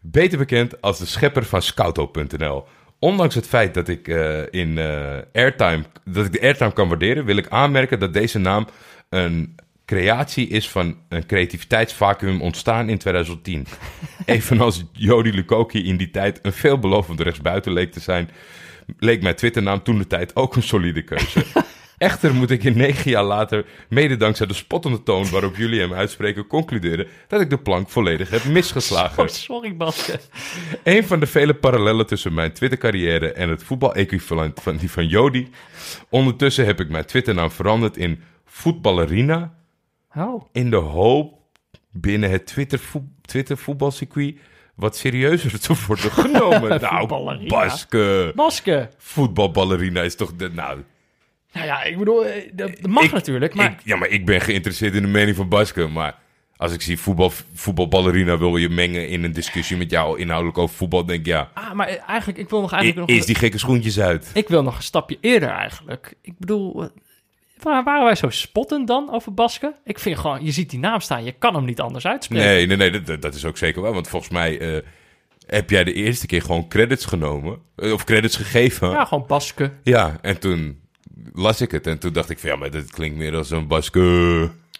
Beter 0.00 0.38
bekend 0.38 0.80
als 0.80 0.98
de 0.98 1.06
schepper 1.06 1.44
van 1.44 1.62
Scouto.nl. 1.62 2.64
Ondanks 2.98 3.34
het 3.34 3.46
feit 3.46 3.74
dat 3.74 3.88
ik, 3.88 4.08
eh, 4.08 4.42
in, 4.50 4.78
eh, 4.78 5.18
airtime, 5.32 5.84
dat 6.04 6.26
ik 6.26 6.32
de 6.32 6.40
airtime 6.40 6.72
kan 6.72 6.88
waarderen, 6.88 7.24
wil 7.24 7.36
ik 7.36 7.48
aanmerken 7.48 7.98
dat 7.98 8.12
deze 8.12 8.38
naam 8.38 8.66
een 9.08 9.54
creatie 9.84 10.48
is 10.48 10.68
van 10.68 10.96
een 11.08 11.26
creativiteitsvacuum 11.26 12.40
ontstaan 12.40 12.88
in 12.88 12.98
2010. 12.98 13.66
Evenals 14.26 14.84
Jody 14.92 15.30
Lukoki 15.30 15.84
in 15.86 15.96
die 15.96 16.10
tijd 16.10 16.38
een 16.42 16.52
veelbelovende 16.52 17.22
rechtsbuiten 17.22 17.72
leek 17.72 17.92
te 17.92 18.00
zijn, 18.00 18.30
leek 18.98 19.22
mijn 19.22 19.34
Twitternaam 19.34 19.82
toen 19.82 19.98
de 19.98 20.06
tijd 20.06 20.36
ook 20.36 20.56
een 20.56 20.62
solide 20.62 21.02
keuze. 21.02 21.44
Echter 21.98 22.34
moet 22.34 22.50
ik 22.50 22.64
in 22.64 22.76
negen 22.76 23.10
jaar 23.10 23.24
later, 23.24 23.64
mede 23.88 24.16
dankzij 24.16 24.46
de 24.46 24.54
spottende 24.54 25.02
toon 25.02 25.30
waarop 25.30 25.56
jullie 25.56 25.80
hem 25.80 25.92
uitspreken, 25.92 26.46
concluderen 26.46 27.06
dat 27.28 27.40
ik 27.40 27.50
de 27.50 27.58
plank 27.58 27.88
volledig 27.90 28.30
heb 28.30 28.44
misgeslagen. 28.44 29.22
Oh, 29.22 29.28
sorry, 29.28 29.76
Baske. 29.76 30.20
Een 30.84 31.04
van 31.06 31.20
de 31.20 31.26
vele 31.26 31.54
parallellen 31.54 32.06
tussen 32.06 32.34
mijn 32.34 32.52
Twitter-carrière 32.52 33.32
en 33.32 33.48
het 33.48 33.62
voetbal-equivalent 33.62 34.60
van 34.62 34.76
die 34.76 34.90
van 34.90 35.06
Jody. 35.06 35.48
Ondertussen 36.08 36.66
heb 36.66 36.80
ik 36.80 36.88
mijn 36.88 37.04
Twitternaam 37.06 37.50
veranderd 37.50 37.96
in 37.96 38.22
voetballerina. 38.44 39.54
Oh, 40.16 40.44
In 40.52 40.70
de 40.70 40.76
hoop 40.76 41.38
binnen 41.92 42.30
het 42.30 42.46
Twitter-voe- 42.46 43.08
Twitter-voetbalcircuit 43.22 44.36
wat 44.80 44.96
serieuzer 44.96 45.60
te 45.60 45.74
worden 45.86 46.10
genomen. 46.10 46.80
nou. 46.80 47.46
Baske. 47.46 48.32
Baske. 48.34 48.88
Voetbalballerina 48.98 50.02
is 50.02 50.14
toch 50.16 50.32
de... 50.36 50.50
Nou, 50.52 50.82
Nou 51.52 51.66
ja, 51.66 51.82
ik 51.82 51.98
bedoel, 51.98 52.26
eh, 52.26 52.50
dat 52.52 52.70
mag 52.88 53.04
ik- 53.04 53.12
natuurlijk, 53.12 53.54
maar... 53.54 53.70
ik, 53.70 53.78
ja, 53.84 53.96
maar 53.96 54.08
ik 54.08 54.26
ben 54.26 54.40
geïnteresseerd 54.40 54.94
in 54.94 55.02
de 55.02 55.08
mening 55.08 55.36
van 55.36 55.48
Baske. 55.48 55.86
Maar 55.86 56.18
als 56.56 56.72
ik 56.72 56.82
zie 56.82 56.98
voetbal, 56.98 57.32
voetbalballerina 57.54 58.38
wil 58.38 58.56
je 58.56 58.68
mengen 58.68 59.08
in 59.08 59.24
een 59.24 59.32
discussie 59.32 59.76
met 59.76 59.90
jou 59.90 60.18
inhoudelijk 60.18 60.58
over 60.58 60.76
voetbal, 60.76 61.04
denk 61.04 61.20
ik 61.20 61.26
ja... 61.26 61.50
Ah, 61.54 61.72
maar 61.72 61.88
eh, 61.88 62.08
eigenlijk, 62.08 62.38
ik 62.38 62.48
wil 62.50 62.60
nog 62.60 62.70
I- 62.70 62.74
eigenlijk 62.74 63.08
nog... 63.08 63.18
Is 63.18 63.26
die 63.26 63.34
gekke 63.34 63.58
schoentjes 63.58 64.00
uit? 64.00 64.30
Ik 64.34 64.48
wil 64.48 64.62
nog 64.62 64.76
een 64.76 64.82
stapje 64.82 65.18
eerder 65.20 65.48
eigenlijk. 65.48 66.14
Ik 66.22 66.32
bedoel, 66.38 66.82
eh, 66.82 66.88
waar 67.62 67.84
waren 67.84 68.04
wij 68.04 68.14
zo 68.14 68.28
spottend 68.30 68.86
dan 68.86 69.12
over 69.12 69.34
Baske? 69.34 69.74
Ik 69.84 69.98
vind 69.98 70.18
gewoon, 70.18 70.44
je 70.44 70.50
ziet 70.50 70.70
die 70.70 70.78
naam 70.78 71.00
staan, 71.00 71.24
je 71.24 71.32
kan 71.32 71.54
hem 71.54 71.64
niet 71.64 71.80
anders 71.80 72.06
uitspreken. 72.06 72.46
Nee, 72.46 72.66
nee, 72.66 72.76
nee, 72.76 73.02
dat, 73.02 73.22
dat 73.22 73.34
is 73.34 73.44
ook 73.44 73.56
zeker 73.56 73.82
wel. 73.82 73.92
Want 73.92 74.08
volgens 74.08 74.32
mij 74.32 74.58
eh, 74.60 74.82
heb 75.46 75.70
jij 75.70 75.84
de 75.84 75.92
eerste 75.92 76.26
keer 76.26 76.42
gewoon 76.42 76.68
credits 76.68 77.04
genomen. 77.04 77.58
eh, 77.76 77.92
Of 77.92 78.04
credits 78.04 78.36
gegeven. 78.36 78.88
Ja, 78.88 78.94
Ja. 78.94 79.04
gewoon 79.04 79.24
Baske. 79.26 79.70
en 80.22 80.38
toen 80.40 80.80
las 81.32 81.60
ik 81.60 81.70
het. 81.70 81.86
En 81.86 81.98
toen 81.98 82.12
dacht 82.12 82.30
ik 82.30 82.38
van, 82.38 82.50
ja, 82.50 82.56
maar 82.56 82.70
dat 82.70 82.90
klinkt 82.90 83.16
meer 83.16 83.36
als 83.36 83.50
een 83.50 83.66
baske. 83.66 84.00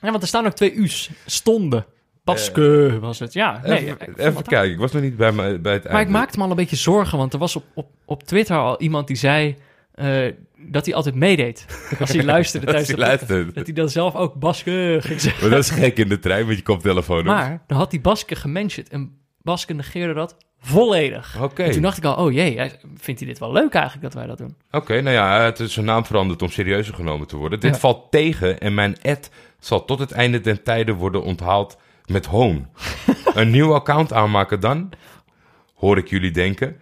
Ja, 0.00 0.10
want 0.10 0.22
er 0.22 0.28
staan 0.28 0.46
ook 0.46 0.52
twee 0.54 0.74
U's. 0.74 1.10
Stonden. 1.26 1.86
Baske 2.24 2.98
was 3.00 3.18
het, 3.18 3.32
ja. 3.32 3.60
Nee, 3.64 3.94
even 4.16 4.38
ik 4.38 4.44
kijken, 4.46 4.70
ik 4.70 4.78
was 4.78 4.92
nog 4.92 5.02
niet 5.02 5.16
bij, 5.16 5.60
bij 5.60 5.72
het 5.72 5.90
Maar 5.90 6.00
ik 6.00 6.08
maakte 6.08 6.38
me 6.38 6.44
al 6.44 6.50
een 6.50 6.56
beetje 6.56 6.76
zorgen, 6.76 7.18
want 7.18 7.32
er 7.32 7.38
was 7.38 7.56
op, 7.56 7.64
op, 7.74 7.86
op 8.04 8.22
Twitter 8.22 8.56
al 8.56 8.80
iemand 8.80 9.06
die 9.06 9.16
zei 9.16 9.56
eh, 9.94 10.26
dat 10.62 10.84
hij 10.86 10.94
altijd 10.94 11.14
meedeed. 11.14 11.66
Als 12.00 12.12
hij 12.12 12.24
luisterde 12.24 12.66
tijdens 12.72 12.88
hij 12.88 12.98
luisterde. 12.98 13.52
Dat 13.52 13.64
hij 13.66 13.74
dan 13.74 13.88
zelf 13.88 14.14
ook 14.14 14.34
Baske 14.34 14.98
ging 15.00 15.20
zeggen. 15.20 15.40
Maar 15.42 15.50
dat 15.50 15.64
is 15.64 15.70
gek 15.70 15.98
in 15.98 16.08
de 16.08 16.18
trein 16.18 16.46
met 16.46 16.56
je 16.56 16.62
koptelefoon. 16.62 17.18
op. 17.18 17.24
Maar 17.24 17.62
dan 17.66 17.78
had 17.78 17.90
hij 17.90 18.00
Baske 18.00 18.34
gementiond 18.36 18.88
en 18.88 19.18
Baske 19.42 19.74
negeerde 19.74 20.14
dat 20.14 20.36
volledig. 20.60 21.42
Oké, 21.42 21.62
En 21.62 21.70
toen 21.70 21.82
dacht 21.82 21.96
ik 21.96 22.04
al, 22.04 22.24
oh 22.24 22.32
jee, 22.32 22.56
hij- 22.56 22.78
vindt 22.96 23.20
hij 23.20 23.28
dit 23.28 23.38
wel 23.38 23.52
leuk 23.52 23.72
eigenlijk 23.74 24.04
dat 24.04 24.14
wij 24.14 24.26
dat 24.26 24.38
doen? 24.38 24.56
Oké, 24.70 25.00
nou 25.00 25.14
ja, 25.14 25.40
het 25.42 25.60
is 25.60 25.72
zijn 25.72 25.86
naam 25.86 26.04
veranderd 26.04 26.42
om 26.42 26.48
serieuzer 26.50 26.94
genomen 26.94 27.26
te 27.26 27.36
worden. 27.36 27.60
Dit 27.60 27.74
Ja. 27.74 27.80
valt 27.80 28.10
tegen 28.10 28.60
en 28.60 28.74
mijn 28.74 28.96
ad 29.02 29.30
zal 29.58 29.84
tot 29.84 29.98
het 29.98 30.12
einde 30.12 30.40
den 30.40 30.62
tijden 30.62 30.94
worden 30.94 31.22
onthaald 31.22 31.76
met 32.04 32.26
hoon. 32.26 32.68
een 33.34 33.50
nieuw 33.50 33.74
account 33.74 34.12
aanmaken 34.12 34.60
dan, 34.60 34.90
hoor 35.74 35.98
ik 35.98 36.08
jullie 36.08 36.30
denken. 36.30 36.76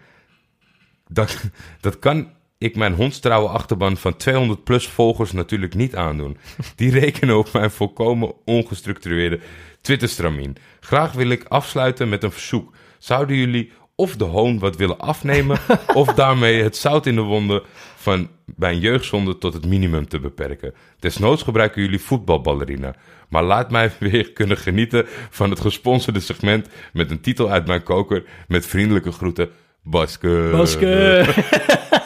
Dat, 1.08 1.50
dat 1.80 1.98
kan 1.98 2.30
ik 2.58 2.76
mijn 2.76 2.94
hondstrouwe 2.94 3.48
achterban 3.48 3.96
van 3.96 4.16
200 4.16 4.64
plus 4.64 4.88
volgers 4.88 5.32
natuurlijk 5.32 5.74
niet 5.74 5.96
aandoen. 5.96 6.36
Die 6.76 6.90
rekenen 6.90 7.38
op 7.38 7.52
mijn 7.52 7.70
volkomen 7.70 8.32
ongestructureerde 8.44 9.40
Twitterstramien. 9.80 10.56
Graag 10.80 11.12
wil 11.12 11.28
ik 11.28 11.44
afsluiten 11.44 12.08
met 12.08 12.22
een 12.22 12.32
verzoek. 12.32 12.74
Zouden 12.98 13.36
jullie 13.36 13.72
of 13.94 14.16
de 14.16 14.24
hoon 14.24 14.58
wat 14.58 14.76
willen 14.76 14.98
afnemen... 14.98 15.58
of 15.94 16.14
daarmee 16.14 16.62
het 16.62 16.76
zout 16.76 17.06
in 17.06 17.14
de 17.14 17.20
wonden 17.20 17.62
van 17.96 18.28
mijn 18.56 18.78
jeugdzonde 18.78 19.38
tot 19.38 19.52
het 19.52 19.66
minimum 19.66 20.08
te 20.08 20.20
beperken? 20.20 20.74
Desnoods 20.98 21.42
gebruiken 21.42 21.82
jullie 21.82 22.00
voetbalballerina. 22.00 22.94
Maar 23.28 23.42
laat 23.42 23.70
mij 23.70 23.90
weer 24.00 24.32
kunnen 24.32 24.56
genieten 24.56 25.06
van 25.30 25.50
het 25.50 25.60
gesponsorde 25.60 26.20
segment... 26.20 26.68
met 26.92 27.10
een 27.10 27.20
titel 27.20 27.50
uit 27.50 27.66
mijn 27.66 27.82
koker 27.82 28.24
met 28.48 28.66
vriendelijke 28.66 29.12
groeten... 29.12 29.50
Baske. 29.82 30.48
Baske! 30.52 31.24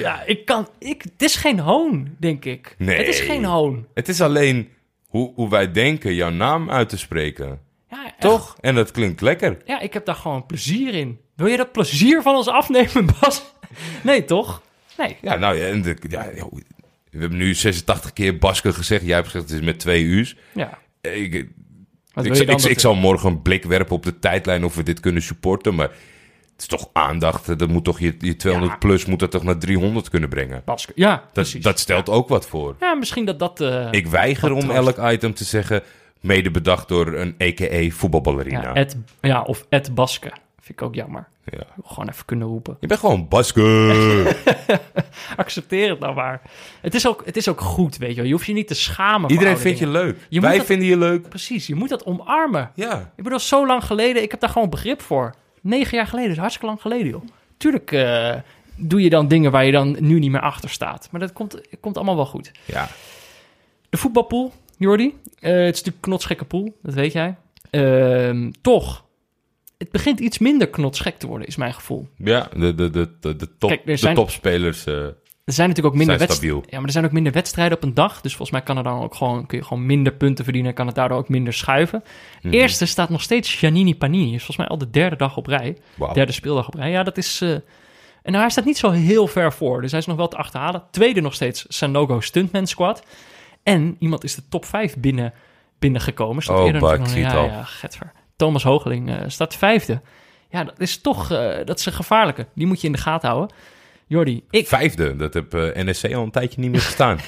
ja, 0.00 0.22
ik 0.26 0.44
kan... 0.44 0.68
Ik, 0.78 1.02
het 1.02 1.22
is 1.22 1.36
geen 1.36 1.58
hoon, 1.58 2.16
denk 2.18 2.44
ik. 2.44 2.74
Nee. 2.78 2.96
Het 2.96 3.08
is 3.08 3.20
geen 3.20 3.44
hoon. 3.44 3.86
Het 3.94 4.08
is 4.08 4.20
alleen 4.20 4.68
hoe, 5.06 5.32
hoe 5.34 5.50
wij 5.50 5.72
denken 5.72 6.14
jouw 6.14 6.30
naam 6.30 6.70
uit 6.70 6.88
te 6.88 6.98
spreken. 6.98 7.60
Ja. 7.90 8.14
Toch? 8.18 8.56
En 8.60 8.74
dat 8.74 8.90
klinkt 8.90 9.20
lekker. 9.20 9.56
Ja, 9.64 9.80
ik 9.80 9.92
heb 9.92 10.04
daar 10.04 10.14
gewoon 10.14 10.46
plezier 10.46 10.94
in. 10.94 11.18
Wil 11.36 11.46
je 11.46 11.56
dat 11.56 11.72
plezier 11.72 12.22
van 12.22 12.36
ons 12.36 12.48
afnemen, 12.48 13.06
Bas? 13.20 13.54
Nee, 14.02 14.24
toch? 14.24 14.62
Nee. 14.96 15.16
Ja, 15.20 15.36
nou 15.36 15.56
ja, 15.56 15.66
en 15.66 15.82
de, 15.82 15.96
ja, 16.08 16.30
we 17.10 17.18
hebben 17.18 17.38
nu 17.38 17.54
86 17.54 18.12
keer 18.12 18.38
Baske 18.38 18.72
gezegd. 18.72 19.04
Jij 19.04 19.14
hebt 19.14 19.26
gezegd 19.26 19.50
het 19.50 19.58
is 19.58 19.66
met 19.66 19.78
twee 19.78 20.02
uur's. 20.02 20.36
Ja. 20.54 20.78
Ik, 21.00 21.34
ik, 21.34 21.48
ik, 22.14 22.62
ik, 22.62 22.80
zal 22.80 22.94
morgen 22.94 23.30
een 23.30 23.42
blik 23.42 23.64
werpen 23.64 23.96
op 23.96 24.02
de 24.02 24.18
tijdlijn 24.18 24.64
of 24.64 24.74
we 24.74 24.82
dit 24.82 25.00
kunnen 25.00 25.22
supporten. 25.22 25.74
Maar 25.74 25.90
is 26.60 26.66
toch 26.66 26.88
aandacht. 26.92 27.58
Dat 27.58 27.68
moet 27.68 27.84
toch 27.84 28.00
je, 28.00 28.14
je 28.18 28.36
200 28.36 28.72
Ja. 28.72 28.78
plus 28.78 29.04
moet 29.04 29.18
dat 29.18 29.30
toch 29.30 29.42
naar 29.42 29.58
300 29.58 30.08
kunnen 30.08 30.28
brengen. 30.28 30.62
Baske. 30.64 30.92
Ja, 30.94 31.10
Dat, 31.16 31.32
precies. 31.32 31.62
dat 31.62 31.78
stelt 31.78 32.08
ook 32.08 32.28
wat 32.28 32.46
voor. 32.46 32.76
Ja, 32.80 32.94
misschien 32.94 33.24
dat 33.24 33.38
dat... 33.38 33.60
eh, 33.60 33.88
Ik 33.90 34.06
weiger 34.06 34.48
dat 34.48 34.58
om 34.62 34.68
troost. 34.68 34.98
elk 34.98 35.12
item 35.12 35.34
te 35.34 35.44
zeggen. 35.44 35.82
Mede 36.20 36.50
bedacht 36.50 36.88
door 36.88 37.06
een 37.14 37.34
a.k.a. 37.42 37.90
voetbalballerina. 37.90 38.60
ja, 38.62 38.74
Ed, 38.74 38.96
ja, 39.20 39.42
of 39.42 39.66
Ed 39.68 39.94
Baske. 39.94 40.28
Vind 40.60 40.80
ik 40.80 40.82
ook 40.82 40.94
jammer. 40.94 41.28
Ja. 41.44 41.58
Gewoon 41.84 42.08
even 42.08 42.24
kunnen 42.24 42.48
roepen. 42.48 42.76
Je 42.80 42.86
bent 42.86 43.00
gewoon 43.00 43.28
Baske. 43.28 43.62
Accepteer 45.36 45.90
het 45.90 45.98
nou 46.00 46.14
maar. 46.14 46.40
Het 46.80 46.94
is 46.94 47.06
ook, 47.06 47.22
het 47.24 47.36
is 47.36 47.48
ook 47.48 47.60
goed, 47.60 47.96
weet 47.96 48.10
je 48.10 48.16
wel. 48.16 48.24
Je 48.24 48.32
hoeft 48.32 48.46
je 48.46 48.52
niet 48.52 48.66
te 48.66 48.74
schamen 48.74 49.30
Iedereen 49.30 49.58
vindt 49.58 49.78
je 49.78 49.86
leuk. 49.86 50.16
Je 50.28 50.40
Wij 50.40 50.56
dat- 50.56 50.66
vinden 50.66 50.86
je 50.88 50.96
leuk. 50.96 51.28
Precies, 51.28 51.66
je 51.66 51.74
moet 51.74 51.88
dat 51.88 52.04
omarmen. 52.06 52.70
Ja. 52.74 53.12
Ik 53.16 53.22
bedoel, 53.24 53.38
zo 53.38 53.66
lang 53.66 53.84
geleden, 53.84 54.22
ik 54.22 54.30
heb 54.30 54.40
daar 54.40 54.50
gewoon 54.50 54.70
begrip 54.70 55.00
voor. 55.02 55.34
Negen 55.60 55.96
jaar 55.96 56.06
geleden, 56.06 56.30
is 56.30 56.36
hartstikke 56.36 56.66
lang 56.66 56.80
geleden, 56.80 57.08
joh. 57.08 57.22
Tuurlijk 57.56 57.92
eh, 57.92 58.34
doe 58.76 59.02
je 59.02 59.10
dan 59.10 59.28
dingen 59.28 59.50
waar 59.50 59.64
je 59.64 59.72
dan 59.72 59.96
nu 60.00 60.18
niet 60.18 60.30
meer 60.30 60.40
achter 60.40 60.70
staat. 60.70 61.08
Maar 61.10 61.20
dat 61.20 61.32
komt, 61.32 61.60
komt 61.80 61.96
allemaal 61.96 62.16
wel 62.16 62.26
goed. 62.26 62.50
Ja. 62.64 62.88
De 63.88 63.96
voetbalpool, 63.96 64.52
Jordi. 64.78 65.04
Eh, 65.06 65.52
het 65.52 65.58
is 65.60 65.64
natuurlijk 65.64 65.86
een 65.86 66.00
knotsgekke 66.00 66.44
pool, 66.44 66.78
dat 66.82 66.94
weet 66.94 67.12
jij. 67.12 67.36
Ehm, 67.70 68.50
toch, 68.60 69.04
het 69.78 69.90
begint 69.90 70.20
iets 70.20 70.38
minder 70.38 70.68
knotsgek 70.68 71.18
te 71.18 71.26
worden, 71.26 71.46
is 71.46 71.56
mijn 71.56 71.74
gevoel. 71.74 72.08
Ja, 72.16 72.48
de, 72.56 72.74
de, 72.74 72.90
de, 72.90 73.08
de, 73.20 73.56
top, 73.58 73.70
Kijk, 73.70 73.88
er 73.88 74.00
de 74.00 74.12
topspelers. 74.12 74.84
Er 75.50 75.56
zijn 75.56 75.68
natuurlijk 75.68 75.94
ook 75.94 76.00
minder 76.06 76.18
wedstrijden. 76.26 76.62
Ja, 76.68 76.76
maar 76.76 76.86
er 76.86 76.92
zijn 76.92 77.04
ook 77.04 77.12
minder 77.12 77.32
wedstrijden 77.32 77.76
op 77.76 77.82
een 77.82 77.94
dag. 77.94 78.20
Dus 78.20 78.30
volgens 78.36 78.50
mij 78.50 78.62
kan 78.62 78.76
er 78.76 78.82
dan 78.82 79.02
ook 79.02 79.14
gewoon, 79.14 79.46
kun 79.46 79.58
je 79.58 79.64
gewoon 79.64 79.86
minder 79.86 80.12
punten 80.12 80.44
verdienen. 80.44 80.74
Kan 80.74 80.86
het 80.86 80.94
daardoor 80.94 81.18
ook 81.18 81.28
minder 81.28 81.52
schuiven. 81.52 82.02
mhm. 82.42 82.54
Eerste 82.54 82.86
staat 82.86 83.08
nog 83.08 83.22
steeds 83.22 83.54
Giannini 83.54 83.96
Panini. 83.96 84.24
Is 84.34 84.36
volgens 84.36 84.56
mij 84.56 84.66
al 84.66 84.78
de 84.78 84.90
derde 84.90 85.16
dag 85.16 85.36
op 85.36 85.46
rij. 85.46 85.76
Derde 86.12 86.32
speeldag 86.32 86.66
op 86.66 86.74
rij. 86.74 86.90
Ja, 86.90 87.02
dat 87.02 87.16
is. 87.16 87.40
eh, 87.40 87.50
En 88.22 88.34
hij 88.34 88.50
staat 88.50 88.64
niet 88.64 88.78
zo 88.78 88.90
heel 88.90 89.26
ver 89.26 89.52
voor. 89.52 89.80
Dus 89.80 89.90
hij 89.90 90.00
is 90.00 90.06
nog 90.06 90.16
wel 90.16 90.28
te 90.28 90.36
achterhalen. 90.36 90.82
Tweede 90.90 91.20
nog 91.20 91.34
steeds 91.34 91.64
Sanogo 91.68 92.20
Stuntman 92.20 92.66
Squad. 92.66 93.02
En 93.62 93.96
iemand 93.98 94.24
is 94.24 94.34
de 94.34 94.42
top 94.48 94.64
5 94.64 94.96
binnen, 94.96 95.32
binnengekomen. 95.78 96.42
Staat 96.42 96.58
Oh, 96.58 96.66
ik 96.66 96.80
nog- 96.98 97.08
zie 97.08 97.20
ja, 97.20 97.26
het 97.26 97.36
al. 97.36 97.44
ja, 97.44 97.62
getver. 97.64 98.12
Thomas 98.36 98.62
Hogeling 98.62 99.10
eh, 99.10 99.16
staat 99.26 99.56
vijfde. 99.56 100.00
Ja, 100.50 100.64
dat 100.64 100.80
is 100.80 101.00
toch 101.00 101.30
eh, 101.30 101.56
dat 101.64 101.78
is 101.78 101.86
een 101.86 101.92
gevaarlijke. 101.92 102.46
Die 102.54 102.66
moet 102.66 102.80
je 102.80 102.86
in 102.86 102.92
de 102.92 102.98
gaten 102.98 103.28
houden. 103.28 103.56
Jordi, 104.10 104.44
ik, 104.50 104.68
Vijfde, 104.68 105.16
dat 105.16 105.34
heb 105.34 105.54
eh, 105.54 105.84
NSC 105.84 106.14
al 106.14 106.22
een 106.22 106.30
tijdje 106.30 106.60
niet 106.60 106.70
meer 106.70 106.80
gestaan. 106.80 107.18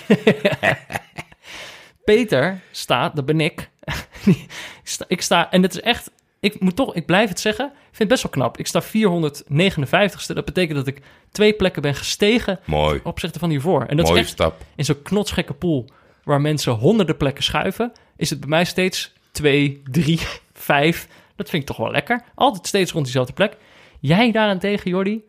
Peter 2.04 2.60
staat, 2.70 3.16
dat 3.16 3.26
ben 3.26 3.40
ik. 3.40 3.70
ik, 4.26 4.46
sta, 4.82 5.04
ik 5.08 5.22
sta, 5.22 5.50
en 5.50 5.62
het 5.62 5.74
is 5.74 5.80
echt, 5.80 6.10
ik 6.40 6.60
moet 6.60 6.76
toch, 6.76 6.94
ik 6.94 7.06
blijf 7.06 7.28
het 7.28 7.40
zeggen, 7.40 7.66
ik 7.66 7.72
vind 7.82 7.98
het 7.98 8.08
best 8.08 8.22
wel 8.22 8.32
knap. 8.32 8.58
Ik 8.58 8.66
sta 8.66 8.82
459ste, 8.82 10.34
dat 10.34 10.44
betekent 10.44 10.78
dat 10.78 10.86
ik 10.86 11.02
twee 11.30 11.52
plekken 11.52 11.82
ben 11.82 11.94
gestegen 11.94 12.60
Mooi, 12.64 12.98
op 12.98 13.06
opzichte 13.06 13.38
van 13.38 13.50
hiervoor. 13.50 13.84
En 13.84 13.96
dat 13.96 14.06
mooie 14.06 14.18
is 14.18 14.24
echt 14.24 14.34
stap. 14.34 14.60
in 14.76 14.84
zo'n 14.84 15.02
knotsgekke 15.02 15.54
pool 15.54 15.88
waar 16.24 16.40
mensen 16.40 16.72
honderden 16.72 17.16
plekken 17.16 17.44
schuiven, 17.44 17.92
is 18.16 18.30
het 18.30 18.40
bij 18.40 18.48
mij 18.48 18.64
steeds 18.64 19.12
2, 19.30 19.82
3, 19.90 20.20
5. 20.52 21.08
Dat 21.36 21.50
vind 21.50 21.62
ik 21.62 21.68
toch 21.68 21.76
wel 21.76 21.90
lekker. 21.90 22.22
Altijd 22.34 22.66
steeds 22.66 22.92
rond 22.92 23.04
diezelfde 23.04 23.32
plek. 23.32 23.56
Jij 24.00 24.32
daarentegen, 24.32 24.90
Jordi, 24.90 25.22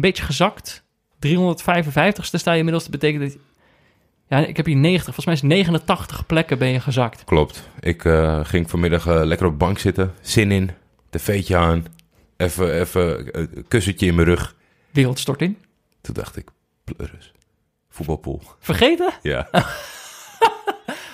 beetje 0.00 0.22
gezakt. 0.22 0.84
355ste 1.26 2.38
sta 2.38 2.52
je 2.52 2.58
inmiddels. 2.58 2.82
Dat 2.82 3.00
betekent 3.00 3.32
dat... 3.32 3.40
Ja, 4.28 4.46
ik 4.46 4.56
heb 4.56 4.66
hier 4.66 4.76
90. 4.76 5.04
Volgens 5.14 5.24
mij 5.24 5.34
is 5.34 5.42
89 5.42 6.26
plekken 6.26 6.58
ben 6.58 6.68
je 6.68 6.80
gezakt. 6.80 7.24
Klopt. 7.24 7.68
Ik 7.80 8.04
eh, 8.04 8.40
ging 8.42 8.70
vanmiddag 8.70 9.06
eh, 9.06 9.20
lekker 9.24 9.46
op 9.46 9.52
de 9.52 9.58
bank 9.58 9.78
zitten, 9.78 10.14
zin 10.20 10.50
in, 10.50 10.70
tv'tje 11.10 11.56
aan, 11.56 11.84
even, 12.36 12.80
even 12.80 13.32
eh, 13.32 13.42
een 13.54 13.64
kussentje 13.68 14.06
in 14.06 14.14
mijn 14.14 14.26
rug. 14.26 14.54
Wereldstorting. 14.90 15.56
Toen 16.00 16.14
dacht 16.14 16.36
ik, 16.36 16.48
pleuris, 16.84 17.32
voetbalpool. 17.88 18.42
Vergeten? 18.58 19.12
Ja. 19.22 19.48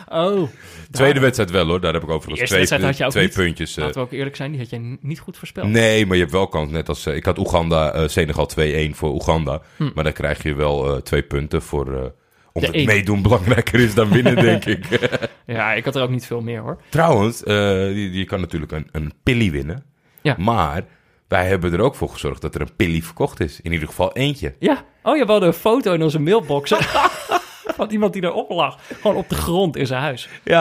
Oh. 0.25 0.49
Tweede 0.90 1.20
wedstrijd 1.20 1.50
wel 1.50 1.66
hoor, 1.66 1.80
daar 1.80 1.92
heb 1.92 2.02
ik 2.02 2.08
overigens 2.11 2.49
twee, 2.49 2.58
wedstrijd 2.58 2.84
had 2.84 2.96
je 2.96 3.04
ook 3.04 3.11
twee 3.11 3.25
niet. 3.25 3.34
puntjes. 3.34 3.76
eh, 3.76 3.84
Laten 3.84 4.00
we 4.00 4.06
ook 4.06 4.12
eerlijk 4.12 4.37
zijn, 4.37 4.50
die 4.50 4.61
had 4.61 4.70
jij 4.70 4.99
niet 5.00 5.20
goed 5.20 5.37
voorspeld. 5.38 5.68
Nee, 5.68 6.06
maar 6.06 6.14
je 6.16 6.20
hebt 6.23 6.34
wel 6.34 6.49
kans. 6.49 6.70
Net 6.70 6.88
als 6.88 7.06
eh, 7.06 7.16
ik 7.16 7.25
had 7.25 7.38
Oeganda, 7.38 7.92
eh, 7.92 8.08
Senegal 8.08 8.46
2-1 8.90 8.94
voor 8.94 9.12
Oeganda. 9.12 9.61
Hm. 9.76 9.90
Maar 9.94 10.04
dan 10.04 10.12
krijg 10.12 10.42
je 10.42 10.54
wel 10.54 11.02
twee 11.02 11.23
punten 11.23 11.62
voor. 11.62 12.12
omdat 12.52 12.75
het 12.75 12.84
meedoen 12.84 13.23
belangrijker 13.23 13.80
is 13.80 13.94
dan 13.94 14.08
winnen, 14.11 14.34
denk 14.50 14.64
ik. 14.64 15.08
Ja, 15.46 15.73
ik 15.73 15.84
had 15.84 15.96
er 15.96 16.02
ook 16.02 16.11
niet 16.11 16.26
veel 16.26 16.40
meer 16.40 16.61
hoor. 16.61 16.78
Trouwens, 16.88 17.40
je, 17.44 18.08
je 18.12 18.25
kan 18.25 18.40
natuurlijk 18.40 18.73
een, 18.73 18.88
een 18.92 19.12
pilly 19.23 19.50
winnen. 19.50 19.84
Ja. 20.23 20.34
Maar 20.38 20.84
wij 21.28 21.46
hebben 21.46 21.73
er 21.73 21.80
ook 21.80 21.94
voor 21.94 22.08
gezorgd 22.08 22.42
dat 22.42 22.54
er 22.54 22.61
een 22.61 22.76
pilly 22.76 23.02
verkocht 23.02 23.40
is. 23.40 23.61
In 23.62 23.73
ieder 23.73 23.88
geval 23.88 24.12
eentje. 24.12 24.54
Ja. 24.58 24.84
Oh, 25.02 25.16
je 25.16 25.25
hadden 25.25 25.49
een 25.49 25.54
foto 25.54 25.92
in 25.92 26.02
onze 26.02 26.18
mailbox 26.20 26.70
van 27.76 27.90
iemand 27.90 28.12
die 28.12 28.23
erop 28.23 28.50
lag. 28.50 28.78
Gewoon 29.00 29.16
op 29.16 29.28
de 29.28 29.35
grond 29.35 29.76
in 29.76 29.87
zijn 29.87 30.00
huis. 30.02 30.28
Ja. 30.44 30.61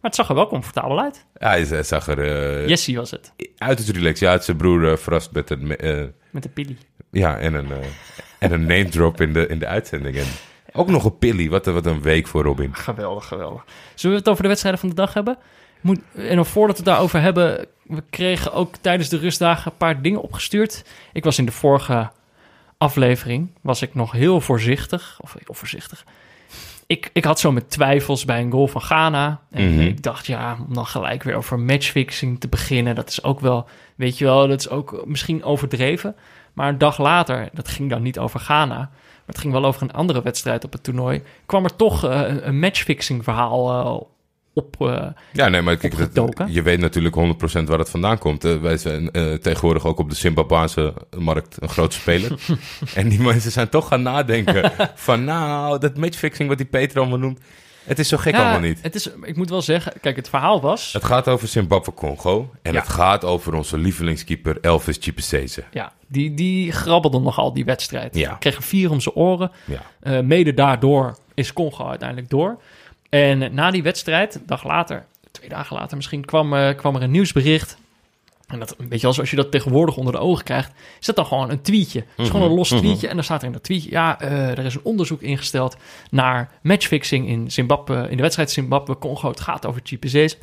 Maar 0.00 0.10
het 0.10 0.14
zag 0.14 0.28
er 0.28 0.34
wel 0.34 0.46
comfortabel 0.48 1.00
uit. 1.00 1.24
Ja, 1.38 1.82
zag 1.82 2.08
er 2.08 2.18
eh, 2.62 2.68
Jessie 2.68 2.96
was 2.96 3.10
het, 3.10 3.32
uit 3.58 3.78
het 3.78 3.88
relax. 3.88 4.20
Ja, 4.20 4.32
het 4.32 4.44
zijn 4.44 4.56
broer 4.56 4.90
eh, 4.90 4.96
verrast 4.96 5.32
met 5.32 5.50
een, 5.50 5.76
eh, 5.76 6.04
met 6.30 6.42
de 6.42 6.48
pilly. 6.48 6.76
ja, 7.10 7.38
en 7.38 7.54
een, 7.54 7.72
en 8.38 8.52
een 8.52 8.60
name 8.60 8.88
drop 8.88 9.20
in 9.20 9.32
de, 9.32 9.46
in 9.46 9.58
de 9.58 9.66
uitzending. 9.66 10.16
En 10.16 10.26
ook 10.72 10.88
nog 10.88 11.04
een 11.04 11.18
pilly. 11.18 11.48
Wat, 11.48 11.66
een- 11.66 11.74
wat 11.74 11.86
een 11.86 12.02
week 12.02 12.26
voor 12.26 12.42
Robin. 12.42 12.74
Geweldig, 12.74 13.26
geweldig. 13.26 13.64
Zullen 13.94 14.16
we 14.16 14.22
het 14.22 14.30
over 14.30 14.42
de 14.42 14.48
wedstrijden 14.48 14.80
van 14.80 14.88
de 14.88 14.94
dag 14.94 15.14
hebben? 15.14 15.38
Moet, 15.80 15.98
en 16.14 16.36
nog 16.36 16.48
voordat 16.48 16.76
we 16.76 16.82
het 16.82 16.92
daarover 16.92 17.20
hebben, 17.20 17.66
we 17.82 18.02
kregen 18.10 18.52
ook 18.52 18.74
tijdens 18.80 19.08
de 19.08 19.18
rustdagen 19.18 19.70
een 19.70 19.76
paar 19.76 20.02
dingen 20.02 20.20
opgestuurd. 20.22 20.84
Ik 21.12 21.24
was 21.24 21.38
in 21.38 21.44
de 21.46 21.52
vorige 21.52 22.10
aflevering, 22.78 23.50
was 23.60 23.82
ik 23.82 23.94
nog 23.94 24.12
heel 24.12 24.40
voorzichtig, 24.40 25.18
of 25.20 25.32
heel 25.44 25.54
voorzichtig. 25.54 26.04
Ik, 26.86 27.10
ik 27.12 27.24
had 27.24 27.40
zo 27.40 27.52
met 27.52 27.70
twijfels 27.70 28.24
bij 28.24 28.40
een 28.40 28.50
goal 28.50 28.66
van 28.68 28.80
Ghana. 28.80 29.40
En 29.50 29.72
Mhm. 29.72 29.80
ik 29.80 30.02
dacht, 30.02 30.26
ja, 30.26 30.56
om 30.68 30.74
dan 30.74 30.86
gelijk 30.86 31.22
weer 31.22 31.34
over 31.34 31.58
matchfixing 31.58 32.40
te 32.40 32.48
beginnen, 32.48 32.94
dat 32.94 33.08
is 33.08 33.22
ook 33.22 33.40
wel, 33.40 33.66
weet 33.96 34.18
je 34.18 34.24
wel, 34.24 34.48
dat 34.48 34.60
is 34.60 34.68
ook 34.68 35.02
misschien 35.06 35.44
overdreven. 35.44 36.16
Maar 36.52 36.68
een 36.68 36.78
dag 36.78 36.98
later, 36.98 37.48
dat 37.52 37.68
ging 37.68 37.90
dan 37.90 38.02
niet 38.02 38.18
over 38.18 38.40
Ghana, 38.40 38.76
maar 38.78 39.34
het 39.34 39.38
ging 39.38 39.52
wel 39.52 39.64
over 39.64 39.82
een 39.82 39.92
andere 39.92 40.22
wedstrijd 40.22 40.64
op 40.64 40.72
het 40.72 40.82
toernooi, 40.82 41.22
kwam 41.46 41.64
er 41.64 41.76
toch 41.76 42.04
eh, 42.04 42.22
een, 42.40 42.58
matchfixing 42.58 43.24
verhaal 43.24 43.70
eh, 43.70 44.00
op. 44.56 44.76
eh, 44.78 45.06
Ja, 45.32 45.48
nee, 45.48 45.62
maar 45.62 45.76
kijk, 45.76 45.92
dat- 45.96 46.00
Opgetoken. 46.06 46.52
je 46.52 46.62
weet 46.62 46.78
natuurlijk 46.80 47.14
100% 47.14 47.68
waar 47.68 47.78
het 47.78 47.90
vandaan 47.90 48.18
komt. 48.18 48.42
Wij 48.42 48.76
zijn 48.76 49.10
eh, 49.10 49.32
tegenwoordig 49.34 49.84
ook 49.86 49.98
op 49.98 50.08
de 50.10 50.16
Zimbabweanse 50.16 50.94
markt 51.18 51.56
een 51.60 51.68
grote 51.68 51.96
speler. 51.96 52.32
en 52.94 53.08
die 53.08 53.20
mensen 53.20 53.50
zijn 53.52 53.68
toch 53.68 53.88
gaan 53.88 54.02
nadenken 54.02 54.72
van 54.94 55.24
nou, 55.24 55.78
dat 55.78 55.96
matchfixing 55.96 56.48
wat 56.48 56.58
die 56.58 56.66
Peter 56.66 56.98
allemaal 56.98 57.18
noemt, 57.18 57.40
het 57.84 57.98
is 57.98 58.08
zo 58.08 58.16
gek 58.16 58.34
ja, 58.34 58.40
allemaal 58.42 58.60
niet. 58.60 58.78
Het 58.82 58.94
is, 58.94 59.10
ik 59.22 59.36
moet 59.36 59.50
wel 59.50 59.62
zeggen, 59.62 59.92
kijk, 60.00 60.16
het 60.16 60.28
verhaal 60.28 60.60
was. 60.60 60.92
Het 60.92 61.04
gaat 61.04 61.28
over 61.28 61.48
Zimbabwe-Congo 61.48 62.50
en 62.62 62.72
Ja. 62.72 62.78
het 62.80 62.88
gaat 62.88 63.24
over 63.24 63.54
onze 63.54 63.78
lievelingskeeper 63.78 64.58
Elvis 64.60 64.96
Chipeseze. 65.00 65.64
Ja, 65.70 65.92
die, 66.06 66.34
die 66.34 66.72
grabbelde 66.72 67.18
nogal 67.18 67.52
die 67.52 67.64
wedstrijd. 67.64 68.14
Ja. 68.16 68.36
Kreeg 68.38 68.56
er 68.56 68.62
vier 68.62 68.90
om 68.90 69.00
zijn 69.00 69.14
oren. 69.14 69.50
Ja. 69.64 69.82
Eh, 70.00 70.20
mede 70.20 70.54
daardoor 70.54 71.16
is 71.34 71.52
Congo 71.52 71.86
uiteindelijk 71.88 72.28
door. 72.30 72.60
En 73.22 73.54
na 73.54 73.70
die 73.70 73.82
wedstrijd, 73.82 74.34
een 74.34 74.42
dag 74.46 74.64
later, 74.64 75.06
twee 75.30 75.48
dagen 75.48 75.76
later 75.76 75.96
misschien, 75.96 76.24
kwam, 76.24 76.54
eh, 76.54 76.76
kwam 76.76 76.96
er 76.96 77.02
een 77.02 77.10
nieuwsbericht. 77.10 77.78
En 78.46 78.58
dat, 78.58 78.76
weet 78.78 79.00
je 79.00 79.06
wel, 79.06 79.18
als 79.18 79.30
je 79.30 79.36
dat 79.36 79.50
tegenwoordig 79.50 79.96
onder 79.96 80.12
de 80.12 80.18
ogen 80.18 80.44
krijgt, 80.44 80.72
is 81.00 81.06
dat 81.06 81.16
dan 81.16 81.26
gewoon 81.26 81.50
een 81.50 81.62
tweetje. 81.62 81.98
Het 81.98 82.24
is 82.24 82.30
gewoon 82.30 82.50
een 82.50 82.56
los 82.56 82.70
mhm. 82.70 82.80
tweetje. 82.80 83.08
En 83.08 83.14
dan 83.14 83.24
staat 83.24 83.40
er 83.40 83.46
in 83.46 83.52
dat 83.52 83.62
tweetje, 83.62 83.90
ja, 83.90 84.20
eh, 84.20 84.58
er 84.58 84.64
is 84.64 84.74
een 84.74 84.84
onderzoek 84.84 85.22
ingesteld 85.22 85.76
naar 86.10 86.50
matchfixing 86.62 87.28
in 87.28 87.50
Zimbabwe, 87.50 88.06
in 88.10 88.16
de 88.16 88.22
wedstrijd 88.22 88.50
Zimbabwe-Congo. 88.50 89.28
Het 89.28 89.40
gaat 89.40 89.66
over 89.66 89.80
GPC's. 89.84 90.36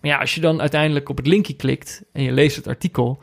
Maar 0.00 0.10
ja, 0.10 0.18
als 0.18 0.34
je 0.34 0.40
dan 0.40 0.60
uiteindelijk 0.60 1.08
op 1.08 1.16
het 1.16 1.26
linkje 1.26 1.54
klikt 1.54 2.02
en 2.12 2.22
je 2.22 2.32
leest 2.32 2.56
het 2.56 2.66
artikel, 2.66 3.18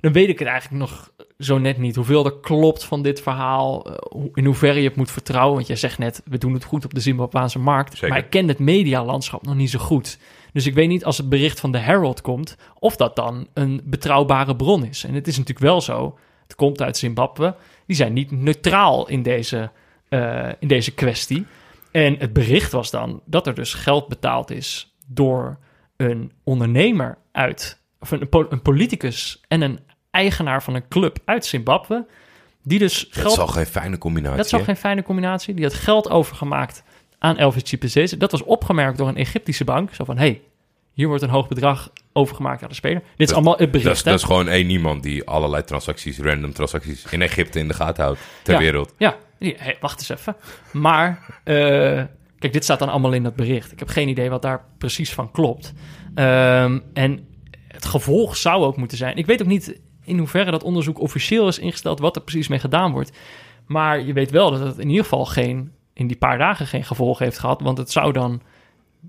dan 0.00 0.12
weet 0.12 0.28
ik 0.28 0.38
het 0.38 0.48
eigenlijk 0.48 0.80
nog 0.80 1.12
zo 1.38 1.58
net 1.58 1.78
niet. 1.78 1.96
Hoeveel 1.96 2.24
er 2.24 2.40
klopt 2.40 2.84
van 2.84 3.02
dit 3.02 3.20
verhaal, 3.20 3.86
eh, 3.86 4.24
in 4.34 4.44
hoeverre 4.44 4.80
je 4.80 4.88
het 4.88 4.96
moet 4.96 5.10
vertrouwen. 5.10 5.54
Want 5.54 5.66
jij 5.66 5.76
zegt 5.76 5.98
net, 5.98 6.22
we 6.24 6.38
doen 6.38 6.52
het 6.52 6.64
goed 6.64 6.84
op 6.84 6.94
de 6.94 7.00
Zimbabweanse 7.00 7.58
markt. 7.58 7.92
Zeker. 7.92 8.08
Maar 8.08 8.18
ik 8.18 8.30
ken 8.30 8.48
het 8.48 8.58
medialandschap 8.58 9.42
nog 9.42 9.54
niet 9.54 9.70
zo 9.70 9.78
goed. 9.78 10.18
Dus 10.52 10.66
ik 10.66 10.74
weet 10.74 10.88
niet 10.88 11.04
als 11.04 11.16
het 11.16 11.28
bericht 11.28 11.60
van 11.60 11.72
de 11.72 11.78
Herald 11.78 12.20
komt, 12.20 12.56
of 12.78 12.96
dat 12.96 13.16
dan 13.16 13.46
een 13.54 13.80
betrouwbare 13.84 14.56
bron 14.56 14.84
is. 14.84 15.04
En 15.04 15.14
het 15.14 15.26
is 15.26 15.36
natuurlijk 15.36 15.66
wel 15.66 15.80
zo, 15.80 16.18
het 16.42 16.54
komt 16.54 16.82
uit 16.82 16.96
Zimbabwe. 16.96 17.54
Die 17.86 17.96
zijn 17.96 18.12
niet 18.12 18.30
neutraal 18.30 19.08
in 19.08 19.22
deze, 19.22 19.70
eh, 20.08 20.48
in 20.58 20.68
deze 20.68 20.94
kwestie. 20.94 21.46
En 21.90 22.16
het 22.18 22.32
bericht 22.32 22.72
was 22.72 22.90
dan 22.90 23.22
dat 23.24 23.46
er 23.46 23.54
dus 23.54 23.74
geld 23.74 24.08
betaald 24.08 24.50
is 24.50 24.96
door 25.06 25.58
een 25.96 26.32
ondernemer 26.44 27.18
uit, 27.32 27.80
of 28.00 28.10
een, 28.10 28.26
een 28.30 28.62
politicus 28.62 29.40
en 29.48 29.60
een 29.60 29.78
eigenaar 30.18 30.62
van 30.62 30.74
een 30.74 30.88
club 30.88 31.18
uit 31.24 31.46
Zimbabwe. 31.46 32.06
Die 32.62 32.78
dus 32.78 33.08
Dat 33.10 33.22
geld. 33.22 33.32
is 33.32 33.38
al 33.38 33.46
geen 33.46 33.66
fijne 33.66 33.98
combinatie. 33.98 34.36
Dat 34.36 34.46
is 34.46 34.52
al 34.54 34.60
geen 34.64 34.76
fijne 34.76 35.02
combinatie. 35.02 35.54
Die 35.54 35.64
had 35.64 35.74
geld 35.74 36.10
overgemaakt 36.10 36.82
aan 37.18 37.36
Elvis 37.36 37.62
Chipezese. 37.64 38.16
Dat 38.16 38.30
was 38.30 38.42
opgemerkt 38.42 38.98
door 38.98 39.08
een 39.08 39.16
Egyptische 39.16 39.64
bank. 39.64 39.94
Zo 39.94 40.04
van, 40.04 40.18
hey, 40.18 40.40
hier 40.92 41.08
wordt 41.08 41.22
een 41.22 41.28
hoog 41.30 41.48
bedrag 41.48 41.90
overgemaakt 42.12 42.62
aan 42.62 42.68
de 42.68 42.74
speler. 42.74 43.00
Dit 43.00 43.10
is 43.16 43.26
Dat- 43.26 43.34
allemaal 43.34 43.56
het 43.56 43.70
bericht, 43.70 43.84
Dat 43.88 43.96
is, 43.96 44.02
dat 44.02 44.14
is 44.14 44.22
gewoon 44.22 44.48
één 44.48 44.70
iemand 44.70 45.02
die 45.02 45.24
allerlei 45.24 45.64
transacties, 45.64 46.18
random 46.18 46.52
transacties 46.52 47.04
in 47.10 47.22
Egypte 47.22 47.58
in 47.58 47.68
de 47.68 47.74
gaten 47.74 48.04
houdt 48.04 48.18
ter 48.42 48.54
Ja. 48.54 48.60
wereld. 48.60 48.94
Ja, 48.98 49.16
hey, 49.38 49.76
wacht 49.80 49.98
eens 49.98 50.08
even. 50.08 50.36
Maar, 50.72 51.40
eh, 51.44 51.54
kijk, 52.38 52.52
dit 52.52 52.64
staat 52.64 52.78
dan 52.78 52.88
allemaal 52.88 53.12
in 53.12 53.22
dat 53.22 53.36
bericht. 53.36 53.72
Ik 53.72 53.78
heb 53.78 53.88
geen 53.88 54.08
idee 54.08 54.30
wat 54.30 54.42
daar 54.42 54.64
precies 54.78 55.12
van 55.12 55.30
klopt. 55.30 55.72
Ehm, 56.14 56.78
en 56.94 57.26
het 57.68 57.84
gevolg 57.84 58.36
zou 58.36 58.64
ook 58.64 58.76
moeten 58.76 58.96
zijn... 58.98 59.16
Ik 59.16 59.26
weet 59.26 59.40
ook 59.42 59.48
niet 59.48 59.80
in 60.08 60.18
hoeverre 60.18 60.50
dat 60.50 60.62
onderzoek 60.62 61.00
officieel 61.00 61.48
is 61.48 61.58
ingesteld... 61.58 62.00
wat 62.00 62.16
er 62.16 62.22
precies 62.22 62.48
mee 62.48 62.58
gedaan 62.58 62.92
wordt. 62.92 63.12
Maar 63.66 64.00
je 64.00 64.12
weet 64.12 64.30
wel 64.30 64.50
dat 64.50 64.60
het 64.60 64.78
in 64.78 64.88
ieder 64.88 65.02
geval 65.02 65.24
geen... 65.24 65.72
in 65.92 66.06
die 66.06 66.16
paar 66.16 66.38
dagen 66.38 66.66
geen 66.66 66.84
gevolg 66.84 67.18
heeft 67.18 67.38
gehad. 67.38 67.60
Want 67.60 67.78
het 67.78 67.90
zou 67.90 68.12
dan... 68.12 68.40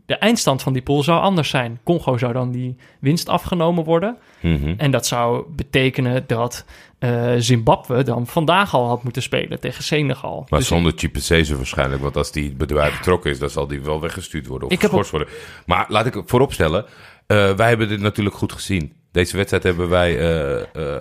De 0.05 0.15
eindstand 0.15 0.61
van 0.61 0.73
die 0.73 0.81
pool 0.81 1.03
zou 1.03 1.21
anders 1.21 1.49
zijn. 1.49 1.79
Congo 1.83 2.17
zou 2.17 2.33
dan 2.33 2.51
die 2.51 2.75
winst 2.99 3.29
afgenomen 3.29 3.83
worden. 3.83 4.17
Mhm. 4.41 4.73
En 4.77 4.91
dat 4.91 5.05
zou 5.05 5.45
betekenen 5.55 6.23
dat 6.27 6.65
eh, 6.99 7.33
Zimbabwe 7.37 8.03
dan 8.03 8.27
vandaag 8.27 8.73
al 8.73 8.87
had 8.87 9.03
moeten 9.03 9.21
spelen 9.21 9.59
tegen 9.59 9.83
Senegal. 9.83 10.45
Maar 10.49 10.59
Dus 10.59 10.67
zonder 10.67 10.93
Chipeseze 10.95 11.55
waarschijnlijk, 11.55 12.01
want 12.01 12.17
als 12.17 12.31
die 12.31 12.55
bedrijf 12.55 12.97
betrokken 12.97 13.31
is, 13.31 13.39
dan 13.39 13.49
zal 13.49 13.67
die 13.67 13.81
wel 13.81 14.01
weggestuurd 14.01 14.47
worden 14.47 14.69
of 14.69 14.79
geschorst 14.79 15.11
worden. 15.11 15.29
Maar 15.65 15.85
laat 15.89 16.05
ik 16.05 16.21
vooropstellen, 16.25 16.85
eh 17.27 17.51
wij 17.51 17.67
hebben 17.67 17.87
dit 17.87 17.99
natuurlijk 17.99 18.35
goed 18.35 18.53
gezien. 18.53 18.93
Deze 19.11 19.35
wedstrijd 19.35 19.63
hebben 19.63 19.89
wij 19.89 20.17
eh, 20.19 20.95
eh, 20.95 20.99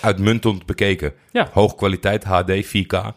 uitmuntend 0.00 0.66
bekeken. 0.66 1.12
Ja. 1.32 1.48
Hoog 1.52 1.74
kwaliteit, 1.74 2.24
HD, 2.24 2.50
4K. 2.66 3.12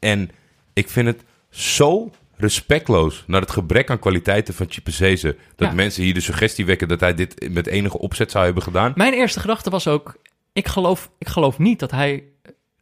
en 0.00 0.30
ik 0.72 0.88
vind 0.88 1.06
het 1.06 1.22
zo 1.50 2.10
respectloos 2.36 3.24
naar 3.26 3.40
het 3.40 3.50
gebrek 3.50 3.90
aan 3.90 3.98
kwaliteiten 3.98 4.54
van 4.54 4.66
Chipeseze, 4.68 5.36
dat 5.56 5.68
Ja. 5.68 5.74
mensen 5.74 6.02
hier 6.02 6.14
de 6.14 6.20
suggestie 6.20 6.66
wekken 6.66 6.88
dat 6.88 7.00
hij 7.00 7.14
dit 7.14 7.48
met 7.52 7.66
enige 7.66 7.98
opzet 7.98 8.30
zou 8.30 8.44
hebben 8.44 8.62
gedaan. 8.62 8.92
Mijn 8.94 9.12
eerste 9.12 9.40
gedachte 9.40 9.70
was 9.70 9.86
ook... 9.88 10.16
Ik 10.52 10.68
geloof, 10.68 11.10
ik 11.18 11.28
geloof 11.28 11.58
niet 11.58 11.78
dat 11.78 11.90
hij, 11.90 12.24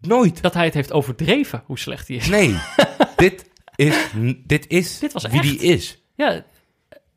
Nooit. 0.00 0.42
dat 0.42 0.54
hij 0.54 0.64
het 0.64 0.74
heeft 0.74 0.92
overdreven 0.92 1.62
hoe 1.66 1.78
slecht 1.78 2.08
hij 2.08 2.16
is. 2.16 2.28
Nee, 2.28 2.56
dit 3.16 3.50
is, 3.76 3.94
dit 4.46 4.66
is 4.68 4.98
Dit 4.98 5.12
was 5.12 5.26
wie 5.26 5.40
echt. 5.40 5.42
die 5.48 5.58
is. 5.58 6.02
Ja, 6.16 6.44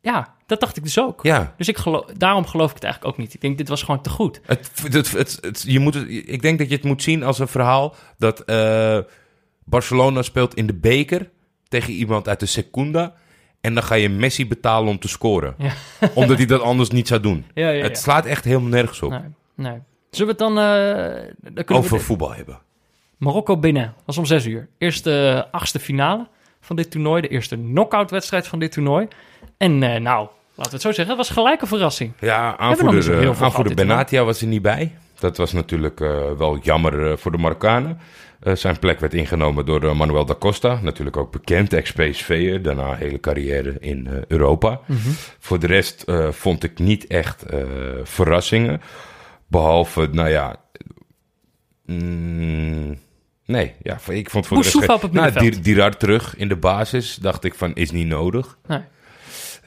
ja, 0.06 0.34
dat 0.46 0.60
dacht 0.60 0.78
ik 0.78 0.84
dus 0.84 1.00
ook. 1.00 1.24
Ja. 1.24 1.54
Dus 1.58 1.68
ik 1.68 1.78
geloof, 1.78 2.06
daarom 2.06 2.46
geloof 2.46 2.70
ik 2.70 2.76
het 2.76 2.84
eigenlijk 2.84 3.14
ook 3.14 3.20
niet. 3.20 3.34
Ik 3.34 3.42
denk, 3.42 3.58
dit 3.58 3.68
was 3.70 3.84
gewoon 3.84 4.02
te 4.02 4.10
goed. 4.10 4.42
Het, 4.46 4.72
het, 4.94 5.12
het, 5.12 5.38
het- 5.42 5.64
je 5.68 5.80
moet 5.80 5.94
het, 5.94 6.08
ik 6.10 6.42
denk 6.42 6.58
dat 6.60 6.70
je 6.70 6.76
het 6.76 6.84
moet 6.84 7.04
zien 7.04 7.24
als 7.24 7.40
een 7.40 7.48
verhaal 7.48 7.96
dat 8.18 8.40
eh, 8.40 9.00
Barcelona 9.64 10.22
speelt 10.22 10.56
in 10.56 10.68
de 10.68 10.74
beker 10.74 11.30
tegen 11.68 11.94
iemand 11.94 12.28
uit 12.28 12.40
de 12.40 12.46
Secunda. 12.46 13.14
En 13.62 13.74
dan 13.74 13.84
ga 13.84 13.96
je 13.96 14.10
Messi 14.10 14.48
betalen 14.48 14.90
om 14.90 15.00
te 15.00 15.08
scoren. 15.08 15.56
Ja. 15.58 15.72
Omdat 16.14 16.38
hij 16.38 16.46
dat 16.46 16.62
anders 16.62 16.90
niet 16.90 17.08
zou 17.08 17.22
doen. 17.22 17.46
Ja, 17.54 17.70
ja, 17.70 17.84
Het 17.84 17.98
slaat 17.98 18.26
echt 18.26 18.44
helemaal 18.44 18.70
nergens 18.70 19.02
op. 19.02 19.12
Nee, 19.12 19.22
nee. 19.56 19.80
Zullen 20.10 20.36
we 20.38 20.44
het 20.44 20.56
dan... 20.56 20.64
eh, 20.64 21.54
dan 21.66 21.78
Over 21.78 21.98
we 21.98 22.04
voetbal 22.04 22.34
hebben. 22.36 22.60
Marokko-Benin. 23.18 23.92
was 24.06 24.18
om 24.18 24.26
zes 24.26 24.46
uur. 24.46 24.68
Eerste 24.78 25.48
achtste 25.52 25.80
finale 25.80 26.28
van 26.62 26.76
dit 26.76 26.92
toernooi. 26.92 27.22
De 27.22 27.28
eerste 27.28 27.56
knock-out 27.56 28.12
wedstrijd 28.12 28.48
van 28.48 28.60
dit 28.60 28.72
toernooi. 28.72 29.08
En 29.58 29.84
eh, 29.84 30.02
nou, 30.02 30.28
laten 30.56 30.64
we 30.64 30.70
het 30.70 30.82
zo 30.82 30.92
zeggen. 30.92 31.08
Het 31.08 31.18
was 31.18 31.30
gelijk 31.30 31.62
een 31.62 31.68
verrassing. 31.68 32.12
Ja, 32.20 32.58
aanvoerder, 32.58 33.22
eh, 33.22 33.28
aanvoerder 33.28 33.52
toernooi. 33.52 33.76
Benatia 33.76 34.24
was 34.24 34.42
er 34.42 34.48
niet 34.48 34.62
bij. 34.62 34.96
Dat 35.20 35.38
was 35.38 35.52
natuurlijk 35.52 36.02
eh, 36.02 36.32
wel 36.38 36.58
jammer 36.58 37.18
voor 37.18 37.32
de 37.32 37.38
Marokkanen. 37.38 38.00
Zijn 38.54 38.80
plek 38.80 39.00
werd 39.00 39.14
ingenomen 39.14 39.66
door 39.66 39.96
Manuel 39.96 40.26
da 40.26 40.36
Costa. 40.36 40.80
Natuurlijk 40.82 41.18
ook 41.18 41.32
bekend, 41.32 41.74
ex-PSV'er. 41.74 42.62
Daarna 42.62 42.92
een 42.92 42.98
hele 42.98 43.20
carrière 43.20 43.78
in 43.80 44.26
Europa. 44.28 44.80
Voor 45.40 45.60
de 45.60 45.68
rest 45.68 46.04
vond 46.30 46.64
ik 46.64 46.80
niet 46.80 47.08
echt 47.08 47.44
verrassingen. 48.04 48.82
Behalve, 49.48 50.10
nou 50.12 50.30
ja... 50.30 50.56
mm, 51.86 52.98
nee, 53.46 53.74
ja, 53.82 54.00
ik 54.08 54.30
vond 54.30 54.48
voor 54.48 54.58
de 54.58 54.64
rest... 54.64 54.90
Op 54.90 55.02
het 55.02 55.12
nou, 55.12 55.60
Dirard 55.62 56.00
terug 56.00 56.36
in 56.38 56.48
de 56.48 56.58
basis. 56.58 57.16
Dacht 57.16 57.44
ik 57.44 57.54
van, 57.56 57.76
is 57.76 57.92
niet 57.92 58.08
nodig. 58.08 58.58
Nee, 58.68 58.82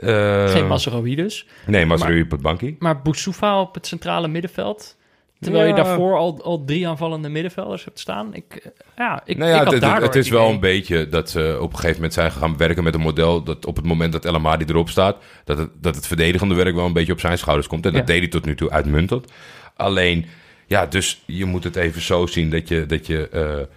Eh, 0.00 0.48
geen 0.50 0.66
Mazraoui 0.66 1.14
dus. 1.14 1.46
Nee, 1.66 1.86
Mazraoui 1.86 2.22
op 2.22 2.30
het 2.30 2.40
bankje. 2.42 2.74
Maar 2.78 3.02
Boussoufa 3.02 3.60
op 3.60 3.74
het 3.74 3.86
centrale 3.86 4.28
middenveld. 4.28 4.96
Terwijl 5.40 5.66
je 5.68 5.74
daarvoor 5.74 6.16
al, 6.16 6.42
al 6.42 6.64
drie 6.64 6.88
aanvallende 6.88 7.28
middenvelders 7.28 7.84
hebt 7.84 7.98
staan. 8.00 8.34
Ik, 8.34 8.54
eh, 8.54 8.70
ja, 8.96 9.22
ik, 9.24 9.36
Nou 9.36 9.50
ja, 9.50 9.56
ik 9.56 9.62
had 9.64 9.72
het, 9.72 9.82
het- 9.82 9.90
daardoor 9.90 10.06
het 10.08 10.16
is 10.16 10.28
wel 10.28 10.40
idee- 10.42 10.54
een 10.54 10.60
beetje 10.60 11.08
dat 11.08 11.30
ze 11.30 11.56
op 11.60 11.68
een 11.70 11.74
gegeven 11.76 11.94
moment 11.96 12.12
zijn 12.14 12.32
gaan 12.32 12.56
werken 12.56 12.84
met 12.84 12.94
een 12.94 13.00
model 13.00 13.42
dat 13.42 13.66
op 13.66 13.76
het 13.76 13.84
moment 13.84 14.12
dat 14.12 14.24
El 14.24 14.34
Amadi 14.34 14.64
erop 14.68 14.88
staat, 14.88 15.16
dat 15.44 15.58
het, 15.58 15.70
dat 15.80 15.94
het 15.94 16.06
verdedigende 16.06 16.54
werk 16.54 16.74
wel 16.74 16.86
een 16.86 16.92
beetje 16.92 17.12
op 17.12 17.20
zijn 17.20 17.38
schouders 17.38 17.66
komt. 17.68 17.86
En 17.86 17.92
dat 17.92 18.00
Ja. 18.00 18.06
deed 18.06 18.18
hij 18.18 18.28
tot 18.28 18.44
nu 18.44 18.54
toe 18.54 18.70
uitmuntend. 18.70 19.32
Alleen, 19.76 20.26
ja, 20.66 20.86
dus 20.86 21.22
je 21.26 21.44
moet 21.44 21.64
het 21.64 21.76
even 21.76 22.00
zo 22.02 22.26
zien 22.26 22.50
dat 22.50 22.68
je, 22.68 22.86
dat 22.86 23.06
je 23.06 23.28
eh 23.28 23.74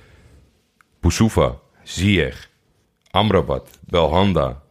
Boussoufa, 1.00 1.56
Ziyech, 1.84 2.50
Amrabat, 3.12 3.80
Belhanda, 3.88 4.62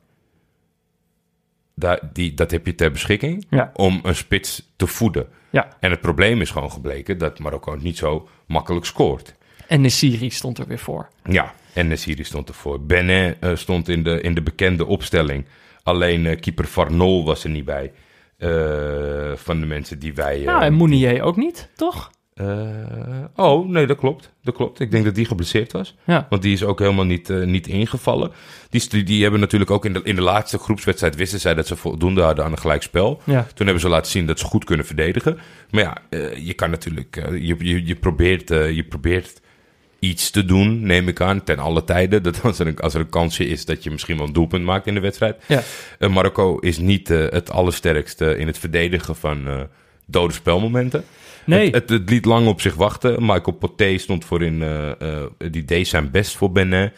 daar, 1.81 2.01
die, 2.13 2.35
dat 2.35 2.51
heb 2.51 2.67
je 2.67 2.75
ter 2.75 2.91
beschikking 2.91 3.47
Ja. 3.51 3.71
om 3.75 4.01
een 4.03 4.15
spits 4.17 4.71
te 4.77 4.87
voeden. 4.87 5.27
Ja, 5.51 5.69
En 5.81 5.91
het 5.91 6.01
probleem 6.01 6.41
is 6.41 6.51
gewoon 6.51 6.71
gebleken 6.73 7.19
dat 7.19 7.39
Marokko 7.39 7.75
niet 7.75 7.97
zo 7.99 8.29
makkelijk 8.47 8.85
scoort. 8.87 9.35
en 9.69 9.81
Nesiri 9.81 10.31
stond 10.31 10.59
er 10.59 10.67
weer 10.67 10.79
voor. 10.79 11.09
Ja, 11.25 11.55
en 11.75 11.89
Nesiri 11.89 12.25
stond 12.25 12.49
ervoor. 12.49 12.81
Benet 12.81 13.37
eh, 13.41 13.51
stond 13.57 13.89
in 13.89 14.03
de, 14.03 14.21
in 14.21 14.35
de 14.35 14.43
bekende 14.43 14.87
opstelling. 14.87 15.45
Alleen 15.83 16.27
eh, 16.27 16.41
keeper 16.41 16.65
Farnol 16.65 17.25
was 17.25 17.45
er 17.45 17.51
niet 17.51 17.65
bij. 17.65 17.93
eh, 18.39 19.37
van 19.37 19.61
de 19.61 19.67
mensen 19.67 19.99
die 19.99 20.15
wij... 20.15 20.39
Nou, 20.39 20.63
en 20.63 20.75
Mounier 20.75 21.23
ook 21.23 21.37
niet, 21.37 21.69
toch? 21.77 22.11
Eh, 22.41 23.45
oh, 23.45 23.69
nee, 23.69 23.87
dat 23.87 23.97
klopt. 23.97 24.31
Dat 24.43 24.55
klopt. 24.55 24.81
Ik 24.81 24.91
denk 24.91 25.05
dat 25.05 25.15
die 25.15 25.25
geblesseerd 25.25 25.73
was. 25.73 25.97
Ja. 26.05 26.27
Want 26.31 26.43
die 26.43 26.53
is 26.53 26.65
ook 26.65 26.79
helemaal 26.79 27.05
niet, 27.05 27.31
eh, 27.31 27.43
niet 27.43 27.67
ingevallen. 27.67 28.31
Die, 28.71 29.05
die 29.05 29.23
hebben 29.23 29.41
natuurlijk 29.41 29.71
ook 29.71 29.85
in 29.85 29.93
de, 29.93 30.01
in 30.05 30.15
de 30.15 30.23
laatste 30.23 30.59
groepswedstrijd... 30.59 31.17
wisten 31.17 31.41
zij 31.41 31.55
dat 31.55 31.67
ze 31.67 31.77
voldoende 31.77 32.23
hadden 32.23 32.45
aan 32.45 32.53
een 32.53 32.59
gelijkspel. 32.59 33.21
Ja. 33.25 33.47
Toen 33.55 33.67
hebben 33.67 33.81
ze 33.81 33.89
laten 33.89 34.11
zien 34.11 34.27
dat 34.27 34.39
ze 34.39 34.45
goed 34.45 34.65
kunnen 34.65 34.87
verdedigen. 34.87 35.39
Maar 35.71 35.83
ja, 35.83 35.97
eh, 36.11 36.47
je 36.47 36.55
kan 36.55 36.71
natuurlijk... 36.71 37.15
je, 37.31 37.57
je, 37.59 37.87
je, 37.87 37.95
probeert, 37.95 38.49
je 38.49 38.85
probeert 38.89 39.41
iets 39.99 40.31
te 40.31 40.45
doen, 40.45 40.81
neem 40.81 41.09
ik 41.09 41.21
aan, 41.21 41.45
ten 41.45 41.59
alle 41.59 41.85
tijden. 41.85 42.23
Dat 42.23 42.43
als 42.43 42.59
er, 42.59 42.67
een, 42.67 42.79
als 42.79 42.95
er 42.95 43.01
een 43.01 43.09
kansje 43.09 43.47
is 43.47 43.65
dat 43.65 43.85
je 43.85 43.91
misschien 43.91 44.17
wel 44.17 44.27
een 44.27 44.33
doelpunt 44.33 44.65
maakt 44.65 44.87
in 44.87 44.95
de 44.95 45.01
wedstrijd. 45.01 45.43
Ja. 45.47 45.63
Marokko 46.09 46.59
is 46.59 46.79
niet 46.79 47.09
het 47.09 47.51
allersterkste 47.51 48.37
in 48.37 48.47
het 48.47 48.59
verdedigen 48.59 49.17
van 49.17 49.69
dode 50.07 50.33
spelmomenten. 50.33 51.05
Nee. 51.51 51.65
Het, 51.65 51.75
het, 51.75 51.91
het 51.91 52.11
liet 52.11 52.25
lang 52.25 52.47
op 52.47 52.61
zich 52.61 52.75
wachten. 52.75 53.27
Michael 53.27 53.57
Poté 53.57 53.99
stond 53.99 54.25
voor 54.25 54.43
in, 54.43 54.63
eh, 54.63 54.91
eh, 54.91 55.27
die 55.51 55.65
deed 55.65 55.89
zijn 55.89 56.11
best 56.11 56.37
voor 56.37 56.53
Benin. 56.53 56.93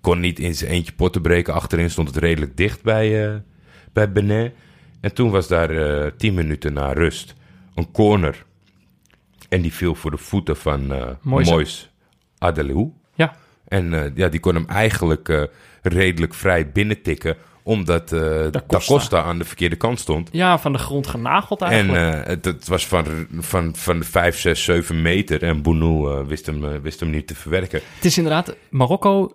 Kon 0.00 0.20
niet 0.20 0.38
in 0.38 0.54
zijn 0.54 0.70
eentje 0.70 0.92
potten 0.92 1.22
breken. 1.22 1.54
Achterin 1.54 1.90
stond 1.90 2.08
het 2.08 2.16
redelijk 2.16 2.56
dicht 2.56 2.82
bij, 2.82 3.26
eh, 3.26 3.34
bij 3.92 4.12
Benin. 4.12 4.52
En 5.00 5.14
toen 5.14 5.30
was 5.30 5.48
daar 5.48 6.16
tien 6.16 6.34
minuten 6.34 6.72
na 6.72 6.92
rust 6.92 7.34
een 7.74 7.90
corner. 7.90 8.44
En 9.48 9.62
die 9.62 9.72
viel 9.72 9.94
voor 9.94 10.10
de 10.10 10.16
voeten 10.16 10.56
van 10.56 10.86
Moise. 11.22 11.52
Mois 11.52 11.90
Adelou. 12.38 12.92
Ja. 13.14 13.36
En 13.68 14.12
ja, 14.14 14.28
die 14.28 14.40
kon 14.40 14.54
hem 14.54 14.66
eigenlijk 14.66 15.48
redelijk 15.82 16.34
vrij 16.34 16.70
binnentikken. 16.70 17.36
Omdat 17.66 18.12
eh 18.12 18.20
da, 18.50 18.62
Costa. 18.66 18.92
Costa. 18.94 19.22
aan 19.22 19.38
de 19.38 19.44
verkeerde 19.44 19.76
kant 19.76 20.00
stond. 20.00 20.28
ja, 20.32 20.58
van 20.58 20.72
de 20.72 20.78
grond 20.78 21.06
genageld 21.06 21.62
En 21.62 21.68
eigenlijk. 21.68 22.14
eh, 22.24 22.26
het, 22.26 22.44
het 22.44 22.68
was 22.68 22.86
van, 22.86 23.26
van, 23.38 23.76
van 23.76 24.02
5, 24.04 24.38
6, 24.38 24.64
7 24.64 25.02
meter. 25.02 25.42
En 25.42 25.62
Bounou 25.62 26.12
eh, 26.20 26.26
wist, 26.26 26.46
hem, 26.46 26.64
eh, 26.64 26.78
wist 26.82 27.00
hem 27.00 27.10
niet 27.10 27.26
te 27.26 27.34
verwerken. 27.34 27.80
Het 27.94 28.04
is 28.04 28.16
inderdaad, 28.16 28.56
Marokko, 28.70 29.32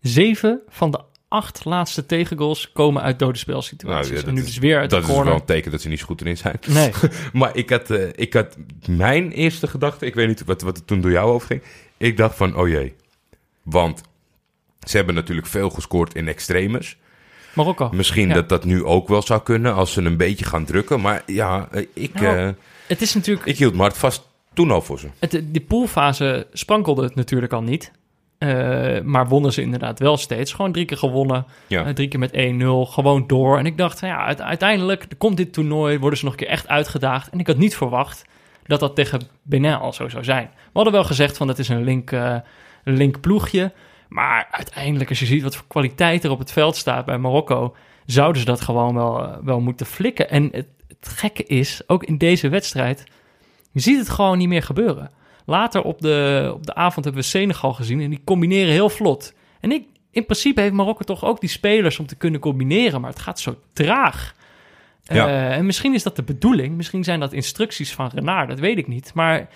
zeven 0.00 0.60
van 0.68 0.90
de 0.90 1.00
acht 1.28 1.64
laatste 1.64 2.06
tegengoals 2.06 2.72
komen 2.72 3.02
uit 3.02 3.18
dode 3.18 3.38
spelsituaties. 3.38 4.10
Nou, 4.10 4.20
ja, 4.22 4.28
en 4.28 4.34
nu 4.34 4.40
is- 4.40 4.46
dus 4.46 4.58
weer 4.58 4.78
uit 4.78 4.90
Dat 4.90 5.02
is 5.02 5.08
wel 5.08 5.26
een 5.26 5.44
teken 5.44 5.70
dat 5.70 5.80
ze 5.80 5.88
niet 5.88 5.98
zo 5.98 6.06
goed 6.06 6.20
erin 6.20 6.36
zijn. 6.36 6.58
Nee, 6.68 6.90
Maar 7.32 7.56
ik 7.56 7.70
had, 7.70 7.90
ik 8.14 8.32
had 8.34 8.56
mijn 8.88 9.30
eerste 9.30 9.66
gedachte, 9.66 10.06
ik 10.06 10.14
weet 10.14 10.28
niet 10.28 10.44
wat, 10.44 10.62
wat 10.62 10.76
er 10.76 10.84
toen 10.84 11.00
door 11.00 11.10
jou 11.10 11.30
overging. 11.30 11.62
Ik 11.96 12.16
dacht 12.16 12.36
van, 12.36 12.56
oh 12.56 12.68
jee. 12.68 12.94
Want 13.62 14.02
ze 14.86 14.96
hebben 14.96 15.14
natuurlijk 15.14 15.46
veel 15.46 15.70
gescoord 15.70 16.14
in 16.14 16.28
extremes. 16.28 16.96
Marokko. 17.54 17.90
Misschien 17.92 18.28
Ja. 18.28 18.34
dat 18.34 18.48
dat 18.48 18.64
nu 18.64 18.84
ook 18.84 19.08
wel 19.08 19.22
zou 19.22 19.42
kunnen 19.42 19.74
als 19.74 19.92
ze 19.92 20.00
een 20.02 20.16
beetje 20.16 20.44
gaan 20.44 20.64
drukken. 20.64 21.00
Maar 21.00 21.22
ja, 21.26 21.68
eh, 21.70 21.86
ik, 21.94 22.20
Nou, 22.20 22.36
eh, 22.38 22.48
Het 22.86 23.02
is 23.02 23.14
natuurlijk, 23.14 23.46
ik 23.46 23.58
hield 23.58 23.74
Mart 23.74 23.98
vast 23.98 24.28
toen 24.54 24.70
al 24.70 24.82
voor 24.82 24.98
ze. 24.98 25.08
het, 25.18 25.30
die 25.44 25.60
poolfase 25.60 26.46
sprankelde 26.52 27.02
het 27.02 27.14
natuurlijk 27.14 27.52
al 27.52 27.62
niet. 27.62 27.92
Eh, 28.38 29.00
maar 29.00 29.28
wonnen 29.28 29.52
ze 29.52 29.62
inderdaad 29.62 29.98
wel 29.98 30.16
steeds. 30.16 30.52
Gewoon 30.52 30.72
drie 30.72 30.84
keer 30.84 30.96
gewonnen. 30.96 31.46
Ja. 31.66 31.92
Drie 31.92 32.08
keer 32.08 32.18
met 32.18 32.32
1-0. 32.32 32.86
Gewoon 32.86 33.26
door. 33.26 33.58
En 33.58 33.66
ik 33.66 33.78
dacht, 33.78 34.00
ja, 34.00 34.24
uite- 34.26 34.42
uiteindelijk 34.42 35.06
komt 35.18 35.36
dit 35.36 35.52
toernooi. 35.52 35.98
Worden 35.98 36.18
ze 36.18 36.24
nog 36.24 36.32
een 36.34 36.38
keer 36.40 36.48
echt 36.48 36.68
uitgedaagd. 36.68 37.28
En 37.30 37.38
ik 37.38 37.46
had 37.46 37.56
niet 37.56 37.76
verwacht 37.76 38.24
dat 38.66 38.80
dat 38.80 38.94
tegen 38.94 39.20
Benin 39.42 39.74
al 39.74 39.92
zo 39.92 40.08
zou 40.08 40.24
zijn. 40.24 40.50
We 40.54 40.70
hadden 40.72 40.92
wel 40.92 41.04
gezegd 41.04 41.36
van 41.36 41.46
dat 41.46 41.58
is 41.58 41.68
een 41.68 41.84
link, 41.84 42.10
een 42.10 42.42
link 42.84 43.20
ploegje. 43.20 43.72
Maar 44.14 44.48
uiteindelijk, 44.50 45.10
als 45.10 45.18
je 45.18 45.26
ziet 45.26 45.42
wat 45.42 45.56
voor 45.56 45.66
kwaliteit 45.66 46.24
er 46.24 46.30
op 46.30 46.38
het 46.38 46.52
veld 46.52 46.76
staat 46.76 47.04
bij 47.04 47.18
Marokko, 47.18 47.76
zouden 48.06 48.40
ze 48.40 48.46
dat 48.46 48.60
gewoon 48.60 48.94
wel, 48.94 49.24
eh, 49.24 49.36
wel 49.42 49.60
moeten 49.60 49.86
flikken. 49.86 50.30
En 50.30 50.48
het, 50.52 50.66
het 50.88 51.08
gekke 51.08 51.44
is, 51.44 51.82
ook 51.86 52.04
in 52.04 52.18
deze 52.18 52.48
wedstrijd, 52.48 53.04
je 53.72 53.80
ziet 53.80 53.98
het 53.98 54.08
gewoon 54.08 54.38
niet 54.38 54.48
meer 54.48 54.62
gebeuren. 54.62 55.10
Later 55.44 55.82
op 55.82 56.00
de, 56.00 56.50
op 56.54 56.66
de 56.66 56.74
avond 56.74 57.04
hebben 57.04 57.22
we 57.22 57.28
Senegal 57.28 57.72
gezien 57.72 58.00
en 58.00 58.10
die 58.10 58.22
combineren 58.24 58.72
heel 58.72 58.88
vlot. 58.88 59.34
En 59.60 59.72
ik, 59.72 59.86
in 60.10 60.24
principe 60.24 60.60
heeft 60.60 60.72
Marokko 60.72 61.04
toch 61.04 61.24
ook 61.24 61.40
die 61.40 61.50
spelers 61.50 61.98
om 61.98 62.06
te 62.06 62.16
kunnen 62.16 62.40
combineren, 62.40 63.00
maar 63.00 63.10
het 63.10 63.20
gaat 63.20 63.40
zo 63.40 63.58
traag. 63.72 64.34
Ja. 65.02 65.28
Eh, 65.28 65.56
en 65.56 65.66
misschien 65.66 65.94
is 65.94 66.02
dat 66.02 66.16
de 66.16 66.22
bedoeling, 66.22 66.76
misschien 66.76 67.04
zijn 67.04 67.20
dat 67.20 67.32
instructies 67.32 67.92
van 67.92 68.10
Renard, 68.14 68.48
dat 68.48 68.58
weet 68.58 68.78
ik 68.78 68.86
niet. 68.86 69.14
Maar 69.14 69.48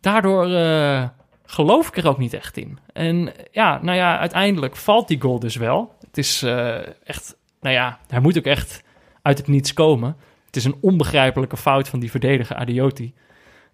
daardoor 0.00 0.50
eh, 0.54 1.04
geloof 1.52 1.88
ik 1.88 1.96
er 1.96 2.08
ook 2.08 2.18
niet 2.18 2.34
echt 2.34 2.56
in. 2.56 2.78
En 2.92 3.32
ja, 3.50 3.78
nou 3.82 3.96
ja, 3.96 4.18
uiteindelijk 4.18 4.76
valt 4.76 5.08
die 5.08 5.20
goal 5.20 5.38
dus 5.38 5.56
wel. 5.56 5.94
Het 6.06 6.18
is 6.18 6.42
eh, 6.42 6.76
echt, 7.04 7.36
nou 7.60 7.74
ja, 7.74 7.98
hij 8.08 8.20
moet 8.20 8.38
ook 8.38 8.44
echt 8.44 8.82
uit 9.22 9.38
het 9.38 9.48
niets 9.48 9.72
komen. 9.72 10.16
Het 10.46 10.56
is 10.56 10.64
een 10.64 10.76
onbegrijpelijke 10.80 11.56
fout 11.56 11.88
van 11.88 12.00
die 12.00 12.10
verdediger 12.10 12.56
Adioti. 12.56 13.14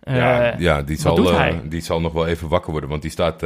Eh, 0.00 0.16
ja, 0.16 0.54
ja 0.58 0.82
die, 0.82 0.98
zal, 0.98 1.32
eh, 1.32 1.54
die 1.64 1.80
zal 1.80 2.00
nog 2.00 2.12
wel 2.12 2.26
even 2.26 2.48
wakker 2.48 2.70
worden. 2.70 2.90
Want 2.90 3.02
die 3.02 3.10
staat 3.10 3.42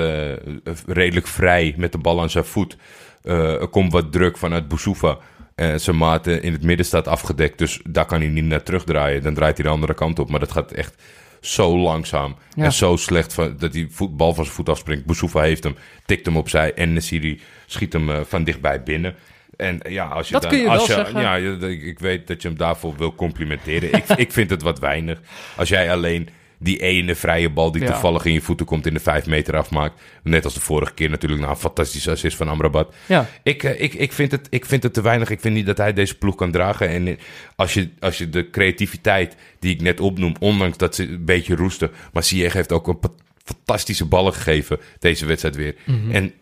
redelijk 0.86 1.26
vrij 1.26 1.74
met 1.76 1.92
de 1.92 1.98
bal 1.98 2.20
aan 2.20 2.30
zijn 2.30 2.44
voet. 2.44 2.76
Er 3.22 3.68
komt 3.68 3.92
wat 3.92 4.12
druk 4.12 4.38
vanuit 4.38 4.68
Boussoufa. 4.68 5.18
Eh, 5.54 5.74
zijn 5.76 5.96
maat 5.96 6.26
in 6.26 6.52
het 6.52 6.62
midden 6.62 6.86
staat 6.86 7.08
afgedekt. 7.08 7.58
Dus 7.58 7.80
daar 7.88 8.06
kan 8.06 8.20
hij 8.20 8.28
niet 8.28 8.44
naar 8.44 8.62
terugdraaien. 8.62 9.22
Dan 9.22 9.34
draait 9.34 9.56
hij 9.56 9.66
de 9.66 9.72
andere 9.72 9.94
kant 9.94 10.18
op. 10.18 10.30
Maar 10.30 10.40
dat 10.40 10.52
gaat 10.52 10.72
echt 10.72 11.02
zo 11.42 11.78
langzaam. 11.78 12.36
Ja. 12.54 12.64
En 12.64 12.72
zo 12.72 12.96
slecht 12.96 13.32
van, 13.32 13.56
dat 13.58 13.72
die 13.72 13.88
bal 14.10 14.34
van 14.34 14.44
zijn 14.44 14.56
voet 14.56 14.68
afspringt. 14.68 15.04
Boussoufa 15.04 15.40
heeft 15.40 15.64
hem, 15.64 15.76
tikt 16.06 16.26
hem 16.26 16.36
opzij. 16.36 16.74
En 16.74 16.92
Nesiri 16.92 17.40
schiet 17.66 17.92
hem 17.92 18.10
eh, 18.10 18.20
van 18.24 18.44
dichtbij 18.44 18.82
binnen. 18.82 19.14
En 19.56 19.82
eh, 19.82 19.92
ja, 19.92 20.06
als 20.06 20.26
je 20.26 20.32
Dat 20.32 20.42
dan, 20.42 20.50
kun 20.50 20.60
je 20.60 20.68
als 20.68 20.86
wel 20.86 20.98
je, 20.98 21.04
zeggen. 21.04 21.20
Ja, 21.20 21.36
ik 21.66 21.98
weet 21.98 22.26
dat 22.26 22.42
je 22.42 22.48
hem 22.48 22.56
daarvoor 22.56 22.96
wil 22.96 23.14
complimenteren. 23.14 23.92
ik, 23.92 24.04
ik 24.08 24.32
vind 24.32 24.50
het 24.50 24.62
wat 24.62 24.78
weinig. 24.78 25.20
Als 25.56 25.68
jij 25.68 25.92
alleen 25.92 26.28
die 26.62 26.78
ene 26.80 27.14
vrije 27.14 27.50
bal 27.50 27.72
die 27.72 27.82
Ja. 27.82 27.90
toevallig 27.90 28.24
in 28.24 28.32
je 28.32 28.40
voeten 28.40 28.66
komt 28.66 28.86
in 28.86 28.94
de 28.94 29.00
vijf 29.00 29.26
meter 29.26 29.56
afmaakt. 29.56 30.00
Net 30.22 30.44
als 30.44 30.54
de 30.54 30.60
vorige 30.60 30.94
keer 30.94 31.10
natuurlijk 31.10 31.40
na 31.42 31.48
een 31.48 31.56
fantastische 31.56 32.10
assist 32.10 32.36
van 32.36 32.48
Amrabat. 32.48 32.94
Ja, 33.06 33.28
Ik, 33.42 33.62
eh, 33.62 33.80
ik, 33.80 33.94
ik, 33.94 34.12
vind 34.12 34.30
het, 34.32 34.46
ik 34.50 34.66
vind 34.66 34.82
het 34.82 34.94
te 34.94 35.02
weinig. 35.02 35.30
Ik 35.30 35.40
vind 35.40 35.54
niet 35.54 35.66
dat 35.66 35.76
hij 35.78 35.92
deze 35.92 36.18
ploeg 36.18 36.34
kan 36.34 36.50
dragen. 36.50 36.88
En 36.88 37.06
eh, 37.06 37.14
als 37.56 37.74
je, 37.74 37.88
als 38.00 38.18
je 38.18 38.28
de 38.28 38.50
creativiteit 38.50 39.36
die 39.58 39.74
ik 39.74 39.80
net 39.80 40.00
opnoem, 40.00 40.34
ondanks 40.40 40.76
dat 40.76 40.94
ze 40.94 41.08
een 41.08 41.24
beetje 41.24 41.54
roesten. 41.56 41.90
Maar 42.12 42.22
Ziyech 42.22 42.52
heeft 42.52 42.72
ook 42.72 42.88
een 42.88 42.98
fantastische 43.44 44.04
ballen 44.06 44.32
gegeven 44.34 44.78
deze 44.98 45.26
wedstrijd 45.26 45.56
weer. 45.56 45.74
En 46.10 46.32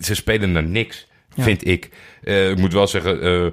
ze 0.00 0.14
spelen 0.14 0.52
naar 0.52 0.64
niks, 0.64 1.06
Ja. 1.34 1.42
vind 1.42 1.66
ik. 1.66 1.90
Eh, 2.22 2.50
ik 2.50 2.58
moet 2.58 2.72
wel 2.72 2.86
zeggen, 2.86 3.52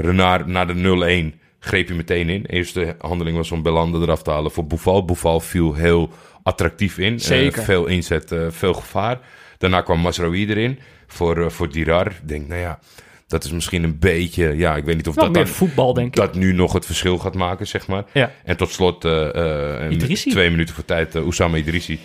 Renard 0.00 0.46
na 0.46 0.64
de 0.64 0.74
0-1 0.74 1.40
greep 1.64 1.86
hij 1.86 1.96
meteen 1.96 2.28
in. 2.28 2.44
Eerste 2.44 2.96
handeling 2.98 3.36
was 3.36 3.52
om 3.52 3.62
Belande 3.62 3.98
eraf 3.98 4.22
te 4.22 4.30
halen 4.30 4.50
voor 4.50 4.66
Boufal. 4.66 5.04
Boufal 5.04 5.40
viel 5.40 5.74
heel 5.74 6.10
attractief 6.42 6.98
in. 6.98 7.12
Eh, 7.12 7.20
Zeker. 7.20 7.62
veel 7.62 7.86
inzet, 7.86 8.32
eh, 8.32 8.46
veel 8.50 8.74
gevaar. 8.74 9.18
Daarna 9.58 9.80
kwam 9.80 9.98
Masraoui 9.98 10.46
erin 10.48 10.78
voor, 11.06 11.44
eh, 11.44 11.48
voor 11.48 11.70
Dirar. 11.70 12.06
Ik 12.06 12.28
denk, 12.28 12.48
nou 12.48 12.60
ja, 12.60 12.78
dat 13.26 13.44
is 13.44 13.52
misschien 13.52 13.84
een 13.84 13.98
beetje... 13.98 14.56
Ja, 14.56 14.76
ik 14.76 14.84
weet 14.84 14.96
niet 14.96 15.08
of 15.08 15.14
dat, 15.14 15.24
meer 15.24 15.44
dan, 15.44 15.46
voetbal, 15.46 15.94
denk 15.94 16.06
ik. 16.06 16.14
dat 16.14 16.34
nu 16.34 16.52
nog 16.52 16.72
het 16.72 16.86
verschil 16.86 17.18
gaat 17.18 17.34
maken, 17.34 17.66
zeg 17.66 17.86
maar. 17.86 18.04
Ja. 18.12 18.32
En 18.44 18.56
tot 18.56 18.70
slot, 18.70 19.00
twee 19.00 20.50
minuten 20.50 20.74
voor 20.74 20.84
tijd, 20.84 21.14
uh, 21.14 21.22
Oussama 21.22 21.56
Idrissi 21.56 22.00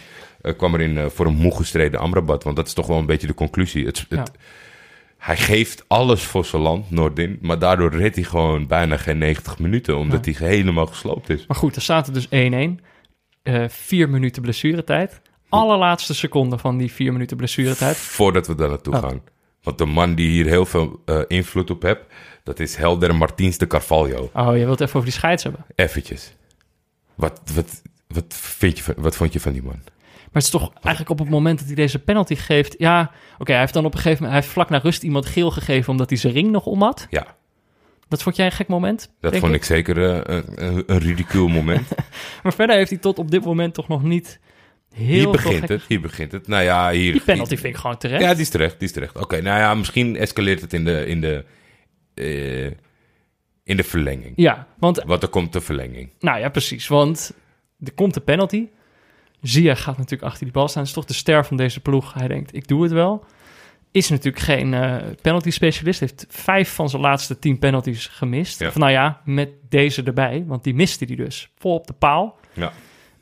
kwam 0.57 0.73
erin 0.73 1.09
voor 1.09 1.25
een 1.25 1.35
moe 1.35 1.55
gestreden 1.55 1.99
Amrabat. 1.99 2.43
Want 2.43 2.55
dat 2.55 2.67
is 2.67 2.73
toch 2.73 2.87
wel 2.87 2.97
een 2.97 3.05
beetje 3.05 3.27
de 3.27 3.33
conclusie. 3.33 3.85
Het, 3.85 3.97
het, 3.97 4.07
Ja. 4.09 4.23
Hij 5.27 5.37
geeft 5.37 5.83
alles 5.87 6.23
voor 6.23 6.45
zijn 6.45 6.61
land, 6.61 6.91
Noordin. 6.91 7.37
Maar 7.41 7.59
daardoor 7.59 7.95
redt 7.95 8.15
hij 8.15 8.23
gewoon 8.23 8.67
bijna 8.67 8.97
geen 8.97 9.17
90 9.17 9.59
minuten. 9.59 9.97
Omdat 9.97 10.25
hij 10.25 10.35
helemaal 10.37 10.85
gesloopt 10.85 11.29
is. 11.29 11.45
Maar 11.47 11.57
goed, 11.57 11.75
er 11.75 11.81
staat 11.81 12.07
er 12.07 12.13
dus 12.13 12.27
1-1. 12.79 12.83
Eh 13.43 13.63
vier 13.67 14.09
minuten 14.09 14.41
blessuretijd. 14.41 15.21
Allerlaatste 15.49 16.13
seconde 16.15 16.57
van 16.57 16.77
die 16.77 16.91
vier 16.91 17.11
minuten 17.11 17.37
blessuretijd. 17.37 17.97
Voordat 17.97 18.47
we 18.47 18.55
daar 18.55 18.69
naartoe 18.69 18.93
Oh. 18.95 19.01
gaan. 19.01 19.21
Want 19.63 19.77
de 19.77 19.85
man 19.85 20.15
die 20.15 20.29
hier 20.29 20.45
heel 20.45 20.65
veel 20.65 21.01
eh, 21.05 21.21
invloed 21.27 21.69
op 21.69 21.81
heeft... 21.81 22.01
dat 22.43 22.59
is 22.59 22.75
Helder 22.75 23.15
Martins 23.15 23.57
de 23.57 23.67
Carvalho. 23.67 24.29
Oh, 24.33 24.57
je 24.57 24.65
wilt 24.65 24.81
even 24.81 24.95
over 24.95 25.09
die 25.09 25.17
scheids 25.19 25.43
hebben. 25.43 25.65
Eventjes. 25.75 26.33
Wat, 27.15 27.41
wat, 27.53 27.81
wat, 28.07 28.25
vind 28.33 28.77
je, 28.77 28.93
wat 28.97 29.15
vond 29.15 29.33
je 29.33 29.39
van 29.39 29.53
die 29.53 29.63
man? 29.63 29.79
Maar 30.31 30.43
het 30.43 30.53
is 30.53 30.59
toch 30.59 30.71
eigenlijk 30.73 31.09
op 31.09 31.19
het 31.19 31.29
moment 31.29 31.57
dat 31.57 31.67
hij 31.67 31.75
deze 31.75 31.99
penalty 31.99 32.35
geeft... 32.35 32.75
Ja, 32.77 33.11
oké, 33.37 33.51
hij 33.51 33.61
heeft 33.61 33.73
dan 33.73 33.85
op 33.85 33.93
een 33.93 33.99
gegeven 33.99 34.23
moment... 34.23 34.31
Hij 34.33 34.41
heeft 34.41 34.53
vlak 34.53 34.69
na 34.69 34.77
rust 34.89 35.03
iemand 35.03 35.25
geel 35.25 35.51
gegeven 35.51 35.91
omdat 35.91 36.09
hij 36.09 36.17
zijn 36.19 36.33
ring 36.33 36.51
nog 36.51 36.65
om 36.65 36.81
had. 36.81 37.07
Ja, 37.09 37.35
Dat 38.07 38.23
vond 38.23 38.35
jij 38.35 38.45
een 38.45 38.51
gek 38.51 38.67
moment? 38.67 39.13
dat 39.19 39.37
vond 39.37 39.53
ik 39.53 39.63
zeker 39.63 40.09
eh, 40.09 40.37
een, 40.55 40.83
een, 40.87 40.99
ridicuul 40.99 41.47
moment. 41.47 41.87
Maar 42.43 42.53
verder 42.53 42.75
heeft 42.75 42.89
hij 42.89 42.99
tot 42.99 43.19
op 43.19 43.31
dit 43.31 43.45
moment 43.45 43.73
toch 43.73 43.87
nog 43.87 44.03
niet 44.03 44.39
heel 44.93 45.13
hier 45.15 45.29
begint 45.29 45.55
gekke- 45.55 45.73
het, 45.73 45.83
hier 45.87 46.01
begint 46.01 46.31
het. 46.31 46.47
Nou 46.47 46.63
ja, 46.63 46.91
hier... 46.91 47.11
Die 47.11 47.21
penalty 47.21 47.55
vind 47.57 47.73
ik 47.73 47.79
gewoon 47.79 47.97
terecht. 47.97 48.21
Ja, 48.21 48.31
die 48.33 48.41
is 48.41 48.49
terecht, 48.49 48.79
die 48.79 48.87
is 48.87 48.93
terecht. 48.93 49.17
Oké, 49.17 49.41
nou 49.41 49.59
ja, 49.59 49.73
misschien 49.73 50.15
escaleert 50.15 50.61
het 50.61 50.73
in 50.73 50.85
de, 50.85 51.05
in 51.05 51.21
de, 51.21 51.45
eh, 52.13 52.65
in 53.63 53.77
de 53.77 53.83
verlenging. 53.83 54.33
Ja, 54.35 54.67
want 54.77 55.03
Want 55.05 55.23
er 55.23 55.29
komt 55.29 55.53
de 55.53 55.61
verlenging. 55.61 56.09
Nou 56.19 56.39
ja, 56.39 56.49
precies. 56.49 56.87
Want 56.87 57.33
er 57.83 57.93
komt 57.93 58.13
de 58.13 58.19
penalty. 58.19 58.67
Zia 59.41 59.75
gaat 59.75 59.97
natuurlijk 59.97 60.23
achter 60.23 60.43
die 60.43 60.53
bal 60.53 60.67
staan. 60.67 60.83
is 60.83 60.91
toch 60.91 61.05
de 61.05 61.13
ster 61.13 61.45
van 61.45 61.57
deze 61.57 61.79
ploeg. 61.79 62.13
Hij 62.13 62.27
denkt, 62.27 62.55
ik 62.55 62.67
doe 62.67 62.83
het 62.83 62.91
wel. 62.91 63.25
Is 63.91 64.09
natuurlijk 64.09 64.43
geen 64.43 64.73
eh, 64.73 64.95
penalty 65.21 65.49
specialist. 65.49 65.99
Heeft 65.99 66.25
vijf 66.29 66.73
van 66.73 66.89
zijn 66.89 67.01
laatste 67.01 67.39
tien 67.39 67.59
penalties 67.59 68.07
gemist. 68.07 68.59
Ja. 68.59 68.67
Of 68.67 68.75
nou 68.75 68.91
ja, 68.91 69.21
met 69.25 69.49
deze 69.69 70.03
erbij. 70.03 70.43
Want 70.47 70.63
die 70.63 70.73
miste 70.73 71.05
hij 71.05 71.15
dus. 71.15 71.49
Vol 71.57 71.73
op 71.73 71.87
de 71.87 71.93
paal. 71.93 72.39
Ja. 72.53 72.71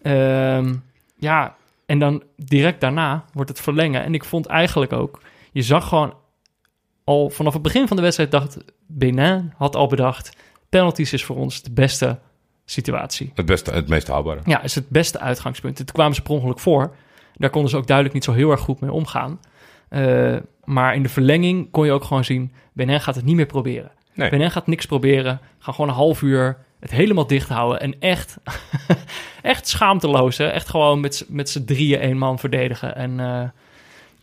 Ehm, 0.02 0.76
ja, 1.18 1.56
en 1.86 2.00
dan 2.00 2.24
direct 2.36 2.82
daarna 2.82 3.26
wordt 3.34 3.50
het 3.50 3.62
verlengen. 3.62 4.04
En 4.04 4.14
ik 4.14 4.24
vond 4.24 4.46
eigenlijk 4.46 4.94
ook... 4.94 5.22
Je 5.52 5.62
zag 5.62 5.88
gewoon 5.88 6.14
al 7.04 7.30
vanaf 7.30 7.54
het 7.54 7.62
begin 7.62 7.88
van 7.88 7.96
de 7.96 8.04
wedstrijd 8.04 8.32
dacht... 8.32 8.58
Benin 8.88 9.54
had 9.58 9.76
al 9.76 9.88
bedacht... 9.88 10.38
Penalties 10.70 11.14
is 11.14 11.24
voor 11.24 11.36
ons 11.36 11.62
de 11.62 11.72
beste 11.72 12.20
situatie. 12.66 13.32
Het, 13.36 13.46
beste, 13.46 13.72
het 13.72 13.88
meest 13.88 14.08
haalbare. 14.08 14.40
Ja, 14.46 14.62
is 14.64 14.76
het 14.76 14.90
beste 14.90 15.20
uitgangspunt. 15.20 15.76
Toen 15.76 15.86
kwamen 15.86 16.16
ze 16.16 16.22
per 16.22 16.32
ongeluk 16.32 16.60
voor. 16.60 16.96
Daar 17.38 17.50
konden 17.50 17.70
ze 17.70 17.78
ook 17.78 17.88
duidelijk 17.88 18.16
niet 18.16 18.24
zo 18.24 18.32
heel 18.34 18.52
erg 18.52 18.60
goed 18.60 18.80
mee 18.80 18.92
omgaan. 18.92 19.40
Eh, 19.90 20.36
maar 20.64 20.96
in 20.96 21.04
de 21.04 21.10
verlenging 21.10 21.72
kon 21.72 21.86
je 21.86 21.92
ook 21.92 22.04
gewoon 22.04 22.24
zien... 22.24 22.52
Benin 22.74 23.02
gaat 23.02 23.16
het 23.16 23.26
niet 23.26 23.36
meer 23.36 23.46
proberen. 23.46 23.92
Nee. 24.14 24.50
Gaat 24.50 24.68
niks 24.68 24.86
proberen. 24.86 25.40
Gaan 25.60 25.74
gewoon 25.74 25.90
een 25.90 25.96
half 25.96 26.22
uur 26.22 26.58
het 26.80 26.92
helemaal 26.92 27.28
dicht 27.28 27.50
houden. 27.50 27.80
En 27.80 27.96
echt, 28.00 28.38
echt 29.42 29.68
schaamteloos. 29.68 30.38
Hè? 30.38 30.48
Echt 30.48 30.70
gewoon 30.70 31.00
met, 31.00 31.16
z'n- 31.16 31.26
met 31.30 31.50
z'n 31.50 31.64
drieën 31.66 32.00
één 32.00 32.18
man 32.18 32.40
verdedigen. 32.40 32.96
En, 32.96 33.20
eh, 33.20 33.44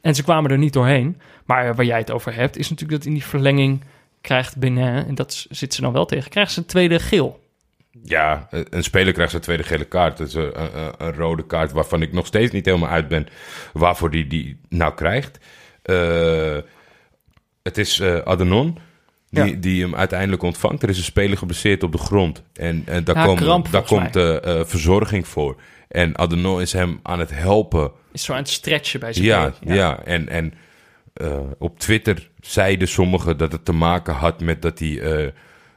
en 0.00 0.14
ze 0.14 0.22
kwamen 0.22 0.50
er 0.50 0.59
niet 0.59 0.72
doorheen. 0.72 1.20
Maar 1.44 1.74
waar 1.74 1.85
jij 1.85 1.98
het 1.98 2.11
over 2.11 2.35
hebt... 2.35 2.57
is 2.57 2.70
natuurlijk 2.70 2.98
dat 2.98 3.09
in 3.09 3.14
die 3.14 3.24
verlenging 3.24 3.85
krijgt 4.20 4.57
Benin... 4.57 5.07
en 5.07 5.14
dat 5.14 5.46
zit 5.50 5.74
ze 5.74 5.81
dan 5.81 5.92
wel 5.92 6.05
tegen... 6.05 6.31
krijgt 6.31 6.52
ze 6.52 6.59
een 6.59 6.66
tweede 6.66 6.98
geel. 6.98 7.41
Ja, 8.05 8.48
een 8.50 8.85
speler 8.85 9.12
krijgt 9.12 9.31
zijn 9.31 9.42
tweede 9.42 9.62
gele 9.62 9.85
kaart. 9.85 10.16
Dat 10.16 10.26
is 10.28 10.35
een, 10.35 10.62
een, 10.62 10.92
een 10.98 11.14
rode 11.14 11.46
kaart 11.46 11.72
waarvan 11.72 12.02
ik 12.02 12.12
nog 12.12 12.26
steeds 12.26 12.52
niet 12.52 12.66
helemaal 12.66 12.88
uit 12.88 13.09
ben 13.09 13.26
waarvoor 13.72 14.11
die 14.11 14.26
die 14.26 14.61
nou 14.68 14.94
krijgt. 14.94 15.38
Eh, 15.83 16.57
het 17.62 17.78
is 17.78 18.00
eh 18.00 18.18
Adenon 18.18 18.78
die, 19.31 19.44
Ja. 19.44 19.57
die 19.61 19.83
hem 19.83 19.94
uiteindelijk 19.94 20.42
ontvangt. 20.42 20.83
Er 20.83 20.88
is 20.88 20.98
een 20.98 21.05
speler 21.05 21.38
geblesseerd 21.38 21.83
op 21.83 21.92
de 21.92 21.98
grond. 21.98 22.42
En, 22.55 22.83
en 22.87 23.05
daar, 23.05 23.16
Ja, 23.16 23.24
komen- 23.24 23.42
kramp, 23.42 23.70
daar 23.70 23.83
komt 23.83 24.16
eh, 24.16 24.61
verzorging 24.64 25.28
voor. 25.28 25.61
En 25.88 26.18
Adenon 26.18 26.61
is 26.61 26.72
hem 26.72 27.00
aan 27.02 27.18
het 27.18 27.31
helpen 27.31 27.90
Is 28.12 28.24
zo 28.24 28.33
aan 28.33 28.38
het 28.38 28.48
stretchen 28.48 29.00
bij 29.00 29.12
zijn 29.12 29.26
Ja, 29.26 29.52
keel. 29.64 29.74
ja. 29.74 30.02
en, 30.05 30.28
en 30.28 30.55
op 31.59 31.78
Twitter 31.78 32.31
zeiden 32.40 32.88
sommigen 32.88 33.37
dat 33.37 33.52
het 33.52 33.64
te 33.64 33.72
maken 33.72 34.14
had 34.14 34.40
met 34.40 34.62
dat 34.62 34.78
hij 34.78 35.33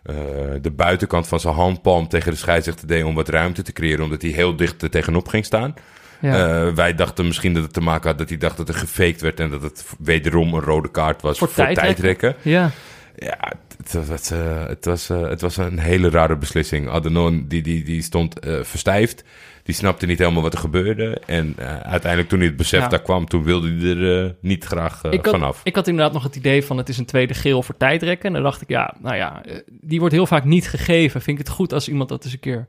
eh, 0.05 0.15
de 0.61 0.71
buitenkant 0.71 1.27
van 1.27 1.39
zijn 1.39 1.53
handpalm 1.53 2.07
tegen 2.07 2.31
de 2.31 2.37
scheidsrechter 2.37 2.87
deed 2.87 3.03
om 3.03 3.15
wat 3.15 3.29
ruimte 3.29 3.61
te 3.61 3.73
creëren, 3.73 4.03
omdat 4.03 4.21
hij 4.21 4.31
heel 4.31 4.55
dicht 4.55 4.81
er 4.81 4.89
tegenop 4.89 5.27
ging 5.27 5.45
staan. 5.45 5.73
Ja. 6.21 6.65
Eh, 6.67 6.73
wij 6.73 6.95
dachten 6.95 7.25
misschien 7.25 7.53
dat 7.53 7.63
het 7.63 7.73
te 7.73 7.81
maken 7.81 8.09
had 8.09 8.17
dat 8.17 8.29
hij 8.29 8.37
dacht 8.37 8.57
dat 8.57 8.69
er 8.69 8.75
gefaked 8.75 9.21
werd 9.21 9.39
en 9.39 9.49
dat 9.49 9.61
het 9.61 9.85
wederom 9.99 10.53
een 10.53 10.61
rode 10.61 10.91
kaart 10.91 11.21
was 11.21 11.37
Voor 11.37 11.47
voor, 11.47 11.63
tijdrekken. 11.63 11.95
tijdrekken. 11.95 12.35
ja. 12.51 12.71
Ja, 13.17 13.51
het, 13.77 13.93
het 13.93 14.07
was, 14.07 14.31
eh, 14.31 14.67
het, 14.67 14.85
was, 14.85 15.07
het 15.07 15.41
was 15.41 15.57
een 15.57 15.79
hele 15.79 16.09
rare 16.09 16.37
beslissing. 16.37 16.89
Adenon 16.89 17.45
die, 17.47 17.61
die, 17.61 17.83
die 17.83 18.01
stond 18.01 18.35
verstijfd. 18.61 19.23
Die 19.65 19.75
snapte 19.75 20.05
niet 20.05 20.19
helemaal 20.19 20.41
wat 20.41 20.53
er 20.53 20.59
gebeurde. 20.59 21.21
En 21.25 21.53
eh, 21.57 21.79
uiteindelijk 21.79 22.29
toen 22.29 22.39
hij 22.39 22.47
het 22.47 22.57
besef 22.57 22.79
Ja. 22.79 22.87
daar 22.87 23.01
kwam, 23.01 23.25
toen 23.25 23.43
wilde 23.43 23.71
hij 23.71 23.89
er 23.89 24.25
eh, 24.25 24.31
niet 24.39 24.63
graag 24.65 25.03
eh, 25.03 25.11
ik, 25.11 25.25
had, 25.25 25.33
vanaf. 25.33 25.61
ik 25.63 25.75
had 25.75 25.87
inderdaad 25.87 26.13
nog 26.13 26.23
het 26.23 26.35
idee 26.35 26.63
van 26.65 26.77
het 26.77 26.89
is 26.89 26.97
een 26.97 27.05
tweede 27.05 27.33
geel 27.33 27.63
voor 27.63 27.77
tijdrekken. 27.77 28.27
En 28.27 28.33
dan 28.33 28.43
dacht 28.43 28.61
ik, 28.61 28.69
ja, 28.69 28.95
nou 28.99 29.15
ja, 29.15 29.41
die 29.67 29.99
wordt 29.99 30.13
heel 30.13 30.25
vaak 30.25 30.43
niet 30.43 30.69
gegeven. 30.69 31.21
Vind 31.21 31.39
ik 31.39 31.45
het 31.45 31.55
goed 31.55 31.73
als 31.73 31.87
iemand 31.87 32.09
dat 32.09 32.23
eens 32.23 32.33
een 32.33 32.39
keer 32.39 32.67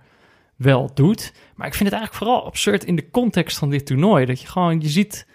wel 0.57 0.91
doet. 0.95 1.33
Maar 1.55 1.67
ik 1.67 1.75
vind 1.75 1.89
het 1.91 1.99
eigenlijk 1.99 2.15
vooral 2.15 2.47
absurd 2.47 2.85
in 2.85 2.97
de 2.97 3.11
context 3.11 3.59
van 3.59 3.71
dit 3.71 3.87
toernooi. 3.87 4.27
Dat 4.27 4.41
je 4.41 4.47
gewoon, 4.47 4.81
je 4.81 4.89
ziet, 4.89 5.27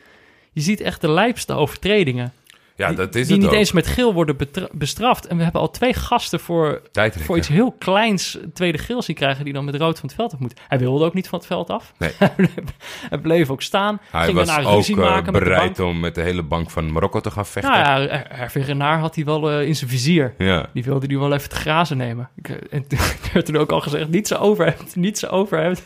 je 0.51 0.61
ziet 0.61 0.81
echt 0.81 1.01
de 1.01 1.11
lijpste 1.11 1.53
overtredingen. 1.53 2.33
Ja, 2.75 2.87
die, 2.87 2.95
dat 2.97 3.15
is 3.15 3.27
die 3.27 3.35
het 3.35 3.43
niet 3.43 3.53
ook. 3.53 3.57
eens 3.57 3.71
met 3.71 3.87
geel 3.87 4.13
worden 4.13 4.37
bestraft. 4.71 5.27
En 5.27 5.37
we 5.37 5.43
hebben 5.43 5.61
al 5.61 5.69
twee 5.69 5.93
gasten 5.93 6.39
voor, 6.39 6.81
voor 7.09 7.37
iets 7.37 7.47
heel 7.47 7.71
kleins 7.71 8.37
tweede 8.53 8.77
geel 8.77 9.01
zien 9.01 9.15
krijgen... 9.15 9.43
die 9.45 9.53
dan 9.53 9.65
met 9.65 9.75
rood 9.75 9.99
van 9.99 10.07
het 10.07 10.17
veld 10.17 10.33
af 10.33 10.39
moet. 10.39 10.59
Hij 10.67 10.79
wilde 10.79 11.05
ook 11.05 11.13
niet 11.13 11.27
van 11.27 11.37
het 11.39 11.47
veld 11.47 11.69
af. 11.69 11.93
Nee. 11.97 12.11
Hij 13.09 13.17
bleef 13.21 13.49
ook 13.49 13.61
staan. 13.61 13.99
Hij 14.11 14.23
ging 14.25 14.37
was 14.37 14.57
ook 14.57 14.75
ruzie 14.75 14.95
eh, 14.95 15.01
maken 15.01 15.33
bereid 15.33 15.79
om 15.79 15.99
met 15.99 16.15
de 16.15 16.21
hele 16.21 16.43
bank 16.43 16.69
van 16.69 16.91
Marokko 16.91 17.19
te 17.19 17.31
gaan 17.31 17.45
vechten. 17.45 17.71
Nou 17.71 17.83
ja, 17.83 18.07
Her- 18.07 18.25
Hervé 18.29 18.59
Renard 18.59 19.01
had 19.01 19.15
hij 19.15 19.25
wel 19.25 19.51
eh, 19.51 19.67
in 19.67 19.75
zijn 19.75 19.89
vizier. 19.89 20.33
ja. 20.37 20.69
Die 20.73 20.83
wilde 20.83 21.07
die 21.07 21.19
wel 21.19 21.33
even 21.33 21.49
te 21.49 21.55
grazen 21.55 21.97
nemen. 21.97 22.29
Ik, 22.35 22.49
eh, 22.49 22.55
en 22.69 22.87
toen 22.87 22.99
werd 23.33 23.45
toen 23.45 23.57
ook 23.57 23.71
al 23.71 23.81
gezegd, 23.81 24.07
niet 24.09 24.27
zo 24.27 24.35
over 24.35 24.65
hebt, 24.65 24.95
niet 24.95 25.19
zo 25.19 25.27
over 25.27 25.61
hebt. 25.61 25.81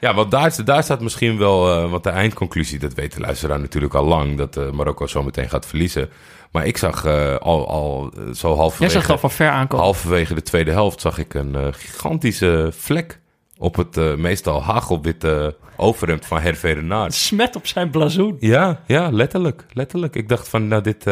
Ja, 0.00 0.14
want 0.14 0.30
daar, 0.30 0.64
daar 0.64 0.82
staat 0.82 1.00
misschien 1.00 1.38
wel, 1.38 1.72
eh 1.72 1.90
want 1.90 2.04
de 2.04 2.10
eindconclusie, 2.10 2.78
dat 2.78 2.94
weet 2.94 3.14
de 3.14 3.20
luisteraar 3.20 3.60
natuurlijk 3.60 3.94
al 3.94 4.04
lang, 4.04 4.36
dat 4.36 4.56
eh, 4.56 4.70
Marokko 4.70 5.06
zo 5.06 5.22
meteen 5.22 5.48
gaat 5.48 5.66
verliezen. 5.66 6.10
Maar 6.52 6.66
ik 6.66 6.76
zag 6.76 7.04
eh, 7.04 7.36
al, 7.36 7.68
al 7.68 8.12
zo 8.34 8.48
Jij 8.48 8.56
halverwege, 8.56 8.92
zag 8.92 9.10
al 9.10 9.18
van 9.18 9.30
ver 9.30 9.50
aankomen. 9.50 9.84
halverwege 9.84 10.34
de 10.34 10.42
tweede 10.42 10.70
helft, 10.70 11.00
zag 11.00 11.18
ik 11.18 11.34
een 11.34 11.74
gigantische 11.74 12.72
vlek 12.76 13.20
op 13.58 13.76
het 13.76 13.96
meestal 14.16 14.62
hagelwitte 14.62 15.56
overhemd 15.76 16.26
van 16.26 16.40
Hervé 16.40 16.70
Renard. 16.70 17.14
Smet 17.14 17.56
op 17.56 17.66
zijn 17.66 17.90
blazoen. 17.90 18.36
Ja, 18.38 18.80
ja, 18.86 19.10
letterlijk, 19.10 19.66
letterlijk. 19.72 20.16
Ik 20.16 20.28
dacht 20.28 20.48
van, 20.48 20.68
nou, 20.68 20.82
dit, 20.82 21.04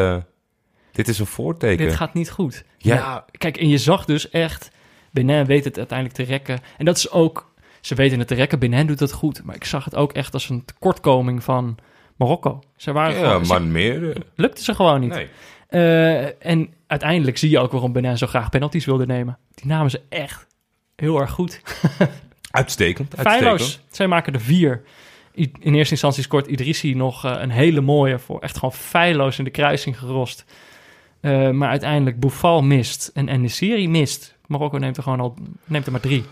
dit 0.93 1.09
is 1.09 1.19
een 1.19 1.27
voorteken. 1.27 1.87
Dit 1.87 1.95
gaat 1.95 2.15
niet 2.15 2.31
goed. 2.31 2.65
Ja. 2.79 2.95
Ja. 2.95 3.25
kijk, 3.31 3.57
en 3.57 3.69
je 3.69 3.79
zag 3.79 4.05
dus 4.05 4.31
echt... 4.31 4.71
Benin 5.11 5.45
weet 5.45 5.65
het 5.65 5.79
uiteindelijk 5.79 6.19
te 6.19 6.25
rekken. 6.25 6.61
En 6.79 6.85
dat 6.85 6.97
is 6.97 7.11
ook... 7.11 7.53
Ze 7.81 7.95
weten 7.95 8.19
het 8.19 8.29
te 8.29 8.35
rekken, 8.35 8.59
Benin 8.59 8.87
doet 8.87 8.99
dat 8.99 9.13
goed. 9.13 9.45
Maar 9.45 9.55
ik 9.55 9.65
zag 9.65 9.85
het 9.85 9.95
ook 9.97 10.13
echt 10.13 10.35
als 10.35 10.49
een 10.49 10.65
tekortkoming 10.65 11.45
van 11.45 11.77
Marokko. 12.17 12.61
Ze 12.77 12.93
waren 12.93 13.19
Ja, 13.21 13.39
man 13.39 13.73
meer. 13.73 14.11
eh, 14.11 14.17
lukte 14.35 14.63
ze 14.63 14.75
gewoon 14.75 15.01
niet. 15.01 15.11
nee. 15.11 15.29
Eh, 15.69 16.47
en 16.47 16.75
uiteindelijk 16.87 17.39
zie 17.39 17.51
je 17.51 17.59
ook 17.59 17.73
waarom 17.73 17.93
Benin 17.93 18.19
zo 18.19 18.27
graag 18.27 18.49
penalties 18.51 18.85
wilde 18.85 19.07
nemen. 19.07 19.39
Die 19.55 19.67
namen 19.67 19.91
ze 19.91 20.01
echt 20.09 20.47
heel 20.97 21.21
erg 21.21 21.31
goed. 21.31 21.61
Uitstekend. 22.51 23.15
Feilloos. 23.19 23.81
Zij 23.91 24.07
maken 24.07 24.33
er 24.35 24.41
vier. 24.41 24.83
I- 25.37 25.53
In 25.61 25.75
eerste 25.75 25.93
instantie 25.93 26.23
scoort 26.23 26.47
Idrissi 26.47 26.95
nog 26.95 27.25
eh, 27.25 27.33
een 27.39 27.51
hele 27.51 27.81
mooie 27.81 28.19
voor. 28.19 28.41
Echt 28.41 28.55
gewoon 28.59 28.73
feilloos 28.75 29.39
in 29.39 29.45
de 29.45 29.51
kruising 29.51 29.99
gerost. 29.99 30.45
Maar 31.53 31.69
uiteindelijk 31.69 32.21
Boufal 32.21 32.63
mist 32.63 33.11
en 33.15 33.29
Enesiri 33.29 33.89
mist. 33.89 34.37
Marokko 34.47 34.79
neemt 34.79 34.97
er 34.97 35.03
gewoon 35.03 35.21
al 35.21 35.35
neemt 35.65 35.87
er 35.87 35.93
maar 35.93 36.01
drie. 36.01 36.25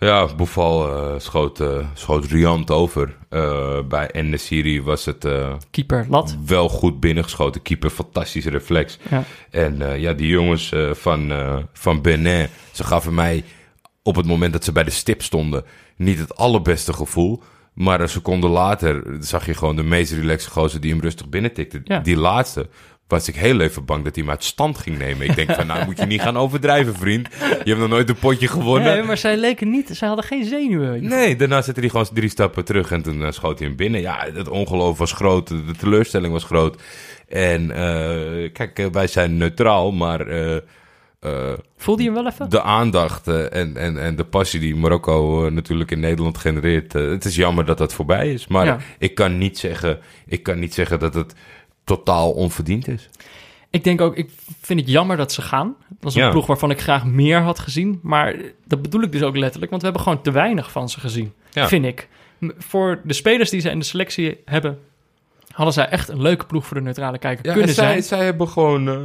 Ja, 0.00 0.34
Boufal 0.34 0.88
eh, 0.88 1.18
schoot, 1.18 1.60
eh, 1.60 1.86
schoot 1.94 2.24
riant 2.24 2.70
over. 2.70 3.16
Eh, 3.28 3.78
bij 3.88 4.10
Enesiri 4.10 4.82
was 4.82 5.04
het 5.04 5.28
Keeper 5.70 6.06
lat. 6.08 6.36
wel 6.46 6.68
goed 6.68 7.00
binnengeschoten. 7.00 7.62
Keeper, 7.62 7.90
fantastische 7.90 8.50
reflex. 8.50 8.98
Ja. 9.10 9.24
En 9.50 10.00
ja, 10.00 10.12
die 10.12 10.28
jongens 10.28 10.72
van, 10.92 11.32
van 11.72 12.02
Benin, 12.02 12.48
ze 12.72 12.84
gaven 12.84 13.14
mij 13.14 13.44
op 14.02 14.16
het 14.16 14.26
moment 14.26 14.52
dat 14.52 14.64
ze 14.64 14.72
bij 14.72 14.84
de 14.84 14.90
stip 14.90 15.22
stonden 15.22 15.64
niet 15.96 16.18
het 16.18 16.36
allerbeste 16.36 16.92
gevoel. 16.92 17.42
Maar 17.74 18.00
een 18.00 18.08
seconde 18.08 18.48
later 18.48 19.16
zag 19.20 19.46
je 19.46 19.54
gewoon 19.54 19.76
de 19.76 19.82
meest 19.82 20.12
relaxe 20.12 20.50
gozer 20.50 20.80
die 20.80 20.90
hem 20.90 21.00
rustig 21.00 21.28
binnentikte. 21.28 21.80
Ja. 21.84 21.98
Die 21.98 22.16
laatste 22.16 22.68
was 23.08 23.28
ik 23.28 23.34
heel 23.36 23.60
even 23.60 23.84
bang 23.84 24.04
dat 24.04 24.14
hij 24.14 24.24
hem 24.24 24.32
uit 24.32 24.44
stand 24.44 24.78
ging 24.78 24.98
nemen. 24.98 25.26
Ik 25.28 25.34
denk 25.36 25.50
van, 25.52 25.66
nou 25.66 25.84
moet 25.84 25.98
je 25.98 26.06
niet 26.06 26.20
gaan 26.20 26.36
overdrijven, 26.36 26.94
vriend. 26.94 27.28
Je 27.38 27.62
hebt 27.64 27.78
nog 27.78 27.88
nooit 27.88 28.08
een 28.08 28.18
potje 28.18 28.48
gewonnen. 28.48 28.92
Nee, 28.94 29.02
maar 29.02 29.16
zij 29.16 29.36
leken 29.36 29.70
niet, 29.70 29.88
zij 29.92 30.08
hadden 30.08 30.26
geen 30.26 30.44
zenuwen. 30.44 31.08
Nee, 31.08 31.36
daarna 31.36 31.62
zette 31.62 31.80
hij 31.80 31.88
gewoon 31.88 32.06
drie 32.12 32.28
stappen 32.28 32.64
terug 32.64 32.90
en 32.90 33.02
toen 33.02 33.24
eh, 33.24 33.30
schoot 33.30 33.58
hij 33.58 33.68
hem 33.68 33.76
binnen. 33.76 34.00
Ja, 34.00 34.26
het 34.34 34.48
ongeloof 34.48 34.98
was 34.98 35.12
groot, 35.12 35.48
de 35.48 35.74
teleurstelling 35.78 36.32
was 36.32 36.44
groot. 36.44 36.82
En 37.28 37.70
eh, 37.70 38.52
kijk, 38.52 38.78
eh, 38.78 38.86
wij 38.92 39.06
zijn 39.06 39.36
neutraal, 39.36 39.92
maar 39.92 40.26
Voelde 41.76 42.02
je 42.02 42.10
hem 42.12 42.22
wel 42.22 42.32
even? 42.32 42.50
de 42.50 42.62
aandacht 42.62 43.28
en, 43.28 43.76
en, 43.76 43.98
en 44.02 44.16
de 44.16 44.24
passie 44.24 44.60
die 44.60 44.76
Marokko 44.76 45.48
natuurlijk 45.52 45.90
in 45.90 46.00
Nederland 46.00 46.38
genereert, 46.38 46.92
het 46.92 47.24
is 47.24 47.36
jammer 47.36 47.64
dat 47.64 47.78
dat 47.78 47.92
voorbij 47.92 48.32
is. 48.32 48.46
Maar 48.46 48.66
Ja. 48.66 48.78
ik, 48.98 49.14
kan 49.14 49.38
niet 49.38 49.58
zeggen, 49.58 49.98
ik 50.26 50.42
kan 50.42 50.58
niet 50.58 50.74
zeggen 50.74 50.98
dat 50.98 51.14
het 51.14 51.34
totaal 51.88 52.30
onverdiend 52.32 52.88
is. 52.88 53.08
Ik 53.70 53.84
denk 53.84 54.00
ook, 54.00 54.16
ik 54.16 54.30
vind 54.60 54.80
het 54.80 54.88
jammer 54.88 55.16
dat 55.16 55.32
ze 55.32 55.42
gaan. 55.42 55.76
Dat 56.00 56.10
is 56.10 56.16
een 56.16 56.22
Ja. 56.24 56.30
ploeg 56.30 56.46
waarvan 56.46 56.70
ik 56.70 56.80
graag 56.80 57.04
meer 57.04 57.40
had 57.40 57.58
gezien. 57.58 58.00
Maar 58.02 58.34
dat 58.66 58.82
bedoel 58.82 59.02
ik 59.02 59.12
dus 59.12 59.22
ook 59.22 59.36
letterlijk, 59.36 59.70
want 59.70 59.82
we 59.82 59.88
hebben 59.88 60.06
gewoon 60.06 60.22
te 60.22 60.30
weinig 60.30 60.70
van 60.72 60.88
ze 60.88 61.00
gezien. 61.00 61.32
Ja. 61.50 61.68
Vind 61.68 61.84
ik. 61.84 62.08
Voor 62.58 63.00
de 63.04 63.12
spelers 63.12 63.50
die 63.50 63.60
ze 63.60 63.70
in 63.70 63.78
de 63.78 63.84
selectie 63.84 64.40
hebben, 64.44 64.78
hadden 65.52 65.74
zij 65.74 65.88
echt 65.88 66.08
een 66.08 66.22
leuke 66.22 66.46
ploeg 66.46 66.66
voor 66.66 66.76
de 66.76 66.82
neutrale 66.82 67.18
kijker 67.18 67.44
Ja, 67.46 67.52
kunnen 67.52 67.68
en 67.68 67.74
zij, 67.74 67.86
zijn. 67.88 68.02
zij 68.02 68.24
hebben 68.24 68.48
gewoon 68.48 68.88
eh, 68.88 68.96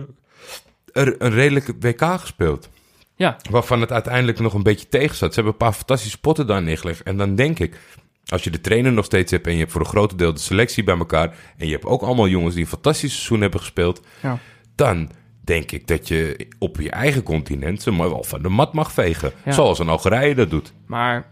er 1.04 1.16
een 1.22 1.32
redelijke 1.32 1.76
WK 1.80 2.02
gespeeld. 2.20 2.70
Ja, 3.16 3.38
Waarvan 3.50 3.82
het 3.82 3.92
uiteindelijk 3.92 4.40
nog 4.40 4.54
een 4.54 4.64
beetje 4.64 4.88
tegen 4.90 5.16
zat. 5.16 5.30
Ze 5.30 5.36
hebben 5.36 5.52
een 5.54 5.66
paar 5.68 5.74
fantastische 5.78 6.18
spotten 6.18 6.48
daar 6.48 6.62
neergelegd. 6.64 7.04
En 7.04 7.18
dan 7.18 7.36
denk 7.36 7.60
ik, 7.60 7.80
als 8.26 8.44
je 8.44 8.50
de 8.50 8.62
trainer 8.62 8.94
nog 8.94 9.06
steeds 9.06 9.32
hebt... 9.32 9.48
en 9.48 9.54
je 9.54 9.60
hebt 9.60 9.72
voor 9.72 9.82
een 9.82 9.88
groot 9.88 10.18
deel 10.18 10.34
de 10.34 10.40
selectie 10.40 10.84
bij 10.84 10.98
elkaar... 10.98 11.36
en 11.58 11.66
je 11.66 11.72
hebt 11.72 11.86
ook 11.86 12.02
allemaal 12.02 12.28
jongens 12.28 12.54
die 12.54 12.64
een 12.64 12.70
fantastisch 12.70 13.14
seizoen 13.14 13.42
hebben 13.42 13.60
gespeeld... 13.60 14.02
ja. 14.22 14.40
dan 14.76 15.12
denk 15.42 15.72
ik 15.72 15.88
dat 15.88 16.08
je 16.08 16.48
op 16.60 16.82
je 16.82 16.90
eigen 16.90 17.24
continent... 17.24 17.82
ze 17.82 17.92
maar 17.92 18.10
wel 18.10 18.24
van 18.24 18.42
de 18.42 18.50
mat 18.50 18.74
mag 18.74 18.92
vegen. 18.92 19.32
Ja. 19.46 19.52
Zoals 19.52 19.80
een 19.80 19.90
Algerije 19.90 20.36
dat 20.36 20.50
doet. 20.50 20.74
maar 20.86 21.32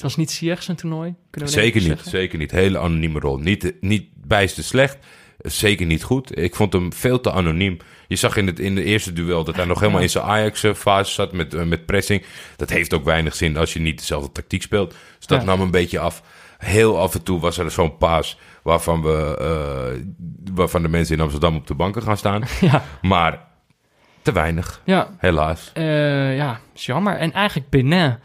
het 0.00 0.08
was 0.08 0.18
niet 0.18 0.30
Ziyech 0.30 0.62
zijn 0.62 0.76
toernooi. 0.76 1.14
Kunnen 1.30 1.50
we 1.50 1.60
Zeker 1.60 1.80
niet, 1.80 1.88
zeggen. 1.88 2.10
zeker 2.10 2.38
niet. 2.38 2.50
Hele 2.50 2.78
anonieme 2.78 3.20
rol. 3.20 3.38
Niet, 3.38 3.74
niet 3.80 4.08
bijster 4.14 4.64
slecht, 4.64 4.98
zeker 5.42 5.86
niet 5.86 6.02
goed. 6.02 6.38
Ik 6.38 6.54
vond 6.54 6.72
hem 6.72 6.92
veel 6.92 7.20
te 7.20 7.32
anoniem. 7.32 7.76
Je 8.08 8.16
zag 8.16 8.36
in, 8.36 8.46
het, 8.46 8.58
in 8.58 8.74
de 8.74 8.84
eerste 8.84 9.12
duel 9.12 9.44
dat 9.44 9.56
hij 9.56 9.64
nog 9.64 9.80
helemaal 9.80 10.00
in 10.00 10.10
zijn 10.10 10.24
Ajax-fase 10.24 11.12
zat 11.12 11.32
met, 11.32 11.54
eh, 11.54 11.62
met 11.62 11.86
pressing. 11.86 12.22
Dat 12.56 12.70
heeft 12.70 12.94
ook 12.94 13.04
weinig 13.04 13.34
zin 13.34 13.56
als 13.56 13.72
je 13.72 13.80
niet 13.80 13.98
dezelfde 13.98 14.32
tactiek 14.32 14.62
speelt. 14.62 14.90
Dus 15.18 15.26
dat 15.26 15.40
Ja. 15.40 15.46
nam 15.46 15.60
een 15.60 15.70
beetje 15.70 15.98
af. 15.98 16.22
Heel 16.58 16.98
af 16.98 17.14
en 17.14 17.22
toe 17.22 17.40
was 17.40 17.58
er 17.58 17.70
zo'n 17.70 17.96
paas 17.96 18.38
waarvan, 18.62 19.02
we, 19.02 19.36
eh, 19.38 20.02
waarvan 20.54 20.82
de 20.82 20.88
mensen 20.88 21.14
in 21.16 21.20
Amsterdam 21.22 21.56
op 21.56 21.66
de 21.66 21.74
banken 21.74 22.02
gaan 22.02 22.16
staan. 22.16 22.42
Ja, 22.60 22.84
Maar 23.02 23.48
te 24.22 24.32
weinig, 24.32 24.82
ja, 24.84 25.08
helaas. 25.18 25.70
eh, 25.74 26.36
ja, 26.36 26.60
is 26.74 26.86
jammer. 26.86 27.16
En 27.16 27.32
eigenlijk 27.32 27.70
Benin. 27.70 28.18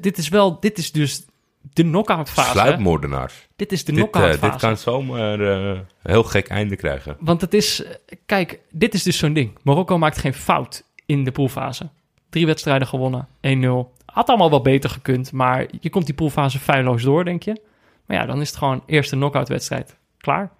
dit 0.00 0.18
is 0.18 0.28
wel, 0.28 0.60
dit 0.60 0.78
is 0.78 0.92
dus 0.92 1.24
de 1.72 1.82
knock-out 1.82 2.30
fase. 2.30 2.50
Sluipmoordenaars. 2.50 3.48
Dit 3.56 3.72
is 3.72 3.84
de 3.84 3.92
Dit, 3.92 4.00
knock-out 4.00 4.34
eh, 4.34 4.38
fase. 4.38 4.50
dit 4.50 4.60
kan 4.60 4.76
zomaar 4.76 5.40
eh, 5.40 5.68
een 5.68 5.86
heel 6.02 6.22
gek 6.22 6.48
einde 6.48 6.76
krijgen. 6.76 7.16
Want 7.20 7.40
het 7.40 7.54
is, 7.54 7.84
eh, 7.84 7.94
kijk, 8.26 8.60
dit 8.70 8.94
is 8.94 9.02
dus 9.02 9.18
zo'n 9.18 9.32
ding. 9.32 9.58
Marokko 9.62 9.98
maakt 9.98 10.18
geen 10.18 10.34
fout 10.34 10.84
in 11.06 11.24
de 11.24 11.32
poolfase. 11.32 11.88
Drie 12.30 12.46
wedstrijden 12.46 12.88
gewonnen, 12.88 13.28
1-0. 13.40 13.92
Had 14.04 14.28
allemaal 14.28 14.50
wel 14.50 14.62
beter 14.62 14.90
gekund, 14.90 15.32
maar 15.32 15.66
je 15.80 15.90
komt 15.90 16.06
die 16.06 16.14
poolfase 16.14 16.58
feilloos 16.58 17.02
door, 17.02 17.24
denk 17.24 17.42
je. 17.42 17.60
Maar 18.06 18.16
ja, 18.16 18.26
dan 18.26 18.40
is 18.40 18.48
het 18.48 18.58
gewoon 18.58 18.82
eerste 18.86 19.16
knock-out 19.16 19.48
wedstrijd. 19.48 19.96
Klaar. 20.18 20.50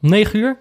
Om 0.00 0.08
9 0.08 0.38
uur, 0.38 0.58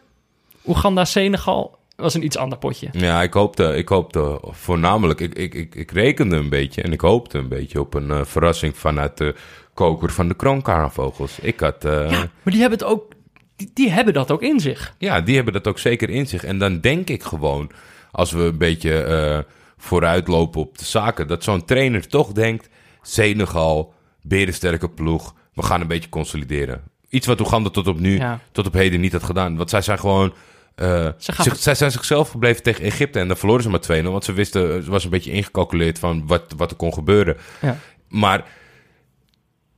Oeganda-Senegal 0.66 1.78
was 1.98 2.14
een 2.14 2.24
iets 2.24 2.38
ander 2.38 2.58
potje. 2.58 2.88
Ja, 2.92 3.22
ik 3.22 3.34
hoopte, 3.34 3.76
ik 3.76 3.90
hoopte 3.90 4.40
voornamelijk, 4.44 5.20
ik, 5.20 5.34
ik, 5.34 5.54
ik, 5.54 5.76
ik 5.76 5.92
rekende 5.92 6.36
een 6.36 6.50
beetje 6.50 6.82
en 6.82 6.92
ik 6.92 7.02
hoopte 7.02 7.38
een 7.38 7.48
beetje 7.48 7.80
op 7.80 7.94
een 7.94 8.12
eh, 8.12 8.26
verrassing 8.26 8.78
vanuit 8.78 9.18
de 9.18 9.36
koker 9.78 10.12
van 10.12 10.28
de 10.28 10.34
kroonkarnvogels. 10.34 11.40
Ik 11.40 11.60
had, 11.60 11.86
eh, 11.86 11.92
Ja, 12.12 12.18
maar 12.42 12.54
die 12.54 12.62
hebben 12.62 12.80
het 12.80 12.88
ook, 12.88 13.12
die, 13.56 13.72
die 13.74 13.90
hebben 13.92 14.14
dat 14.14 14.32
ook 14.32 14.42
in 14.42 14.60
zich. 14.60 14.94
ja, 14.98 15.22
die 15.22 15.36
hebben 15.36 15.54
dat 15.54 15.68
ook 15.68 15.80
zeker 15.80 16.10
in 16.10 16.28
zich. 16.28 16.44
En 16.44 16.58
dan 16.58 16.80
denk 16.80 17.10
ik 17.10 17.24
gewoon, 17.24 17.72
als 18.12 18.32
we 18.32 18.40
een 18.44 18.58
beetje 18.58 19.02
eh, 19.04 19.40
vooruitlopen 19.78 20.62
op 20.62 20.78
de 20.78 20.86
zaken, 20.86 21.28
dat 21.28 21.44
zo'n 21.44 21.66
trainer 21.66 22.08
toch 22.08 22.32
denkt, 22.32 22.70
Senegal, 23.02 23.94
berensterke 24.22 24.90
ploeg, 24.90 25.34
we 25.54 25.64
gaan 25.64 25.82
een 25.82 25.88
beetje 25.88 26.10
consolideren. 26.10 26.82
Iets 27.10 27.28
wat 27.28 27.40
Oeganda 27.40 27.70
tot 27.70 27.88
op 27.88 28.00
nu, 28.00 28.18
Ja. 28.18 28.40
tot 28.52 28.68
op 28.68 28.74
heden 28.74 29.00
niet 29.00 29.12
had 29.12 29.24
gedaan. 29.24 29.58
Want 29.58 29.70
zij 29.70 29.82
zijn 29.82 30.00
gewoon... 30.00 30.34
eh, 30.76 31.08
Ze 31.18 31.34
zich- 31.38 31.56
zij 31.58 31.76
zijn 31.76 31.92
zichzelf 31.92 32.30
gebleven 32.30 32.64
tegen 32.64 32.84
Egypte 32.84 33.20
en 33.20 33.28
dan 33.28 33.38
verloren 33.38 33.64
ze 33.64 33.70
maar 33.70 33.80
2-0. 33.80 34.12
Want 34.12 34.24
ze 34.24 34.34
wisten, 34.34 34.74
het 34.74 34.86
was 34.86 35.04
een 35.04 35.10
beetje 35.10 35.32
ingecalculeerd 35.32 36.00
van 36.00 36.28
wat, 36.28 36.54
wat 36.58 36.72
er 36.72 36.78
kon 36.78 36.94
gebeuren. 36.94 37.38
Ja. 37.62 37.78
Maar 38.10 38.46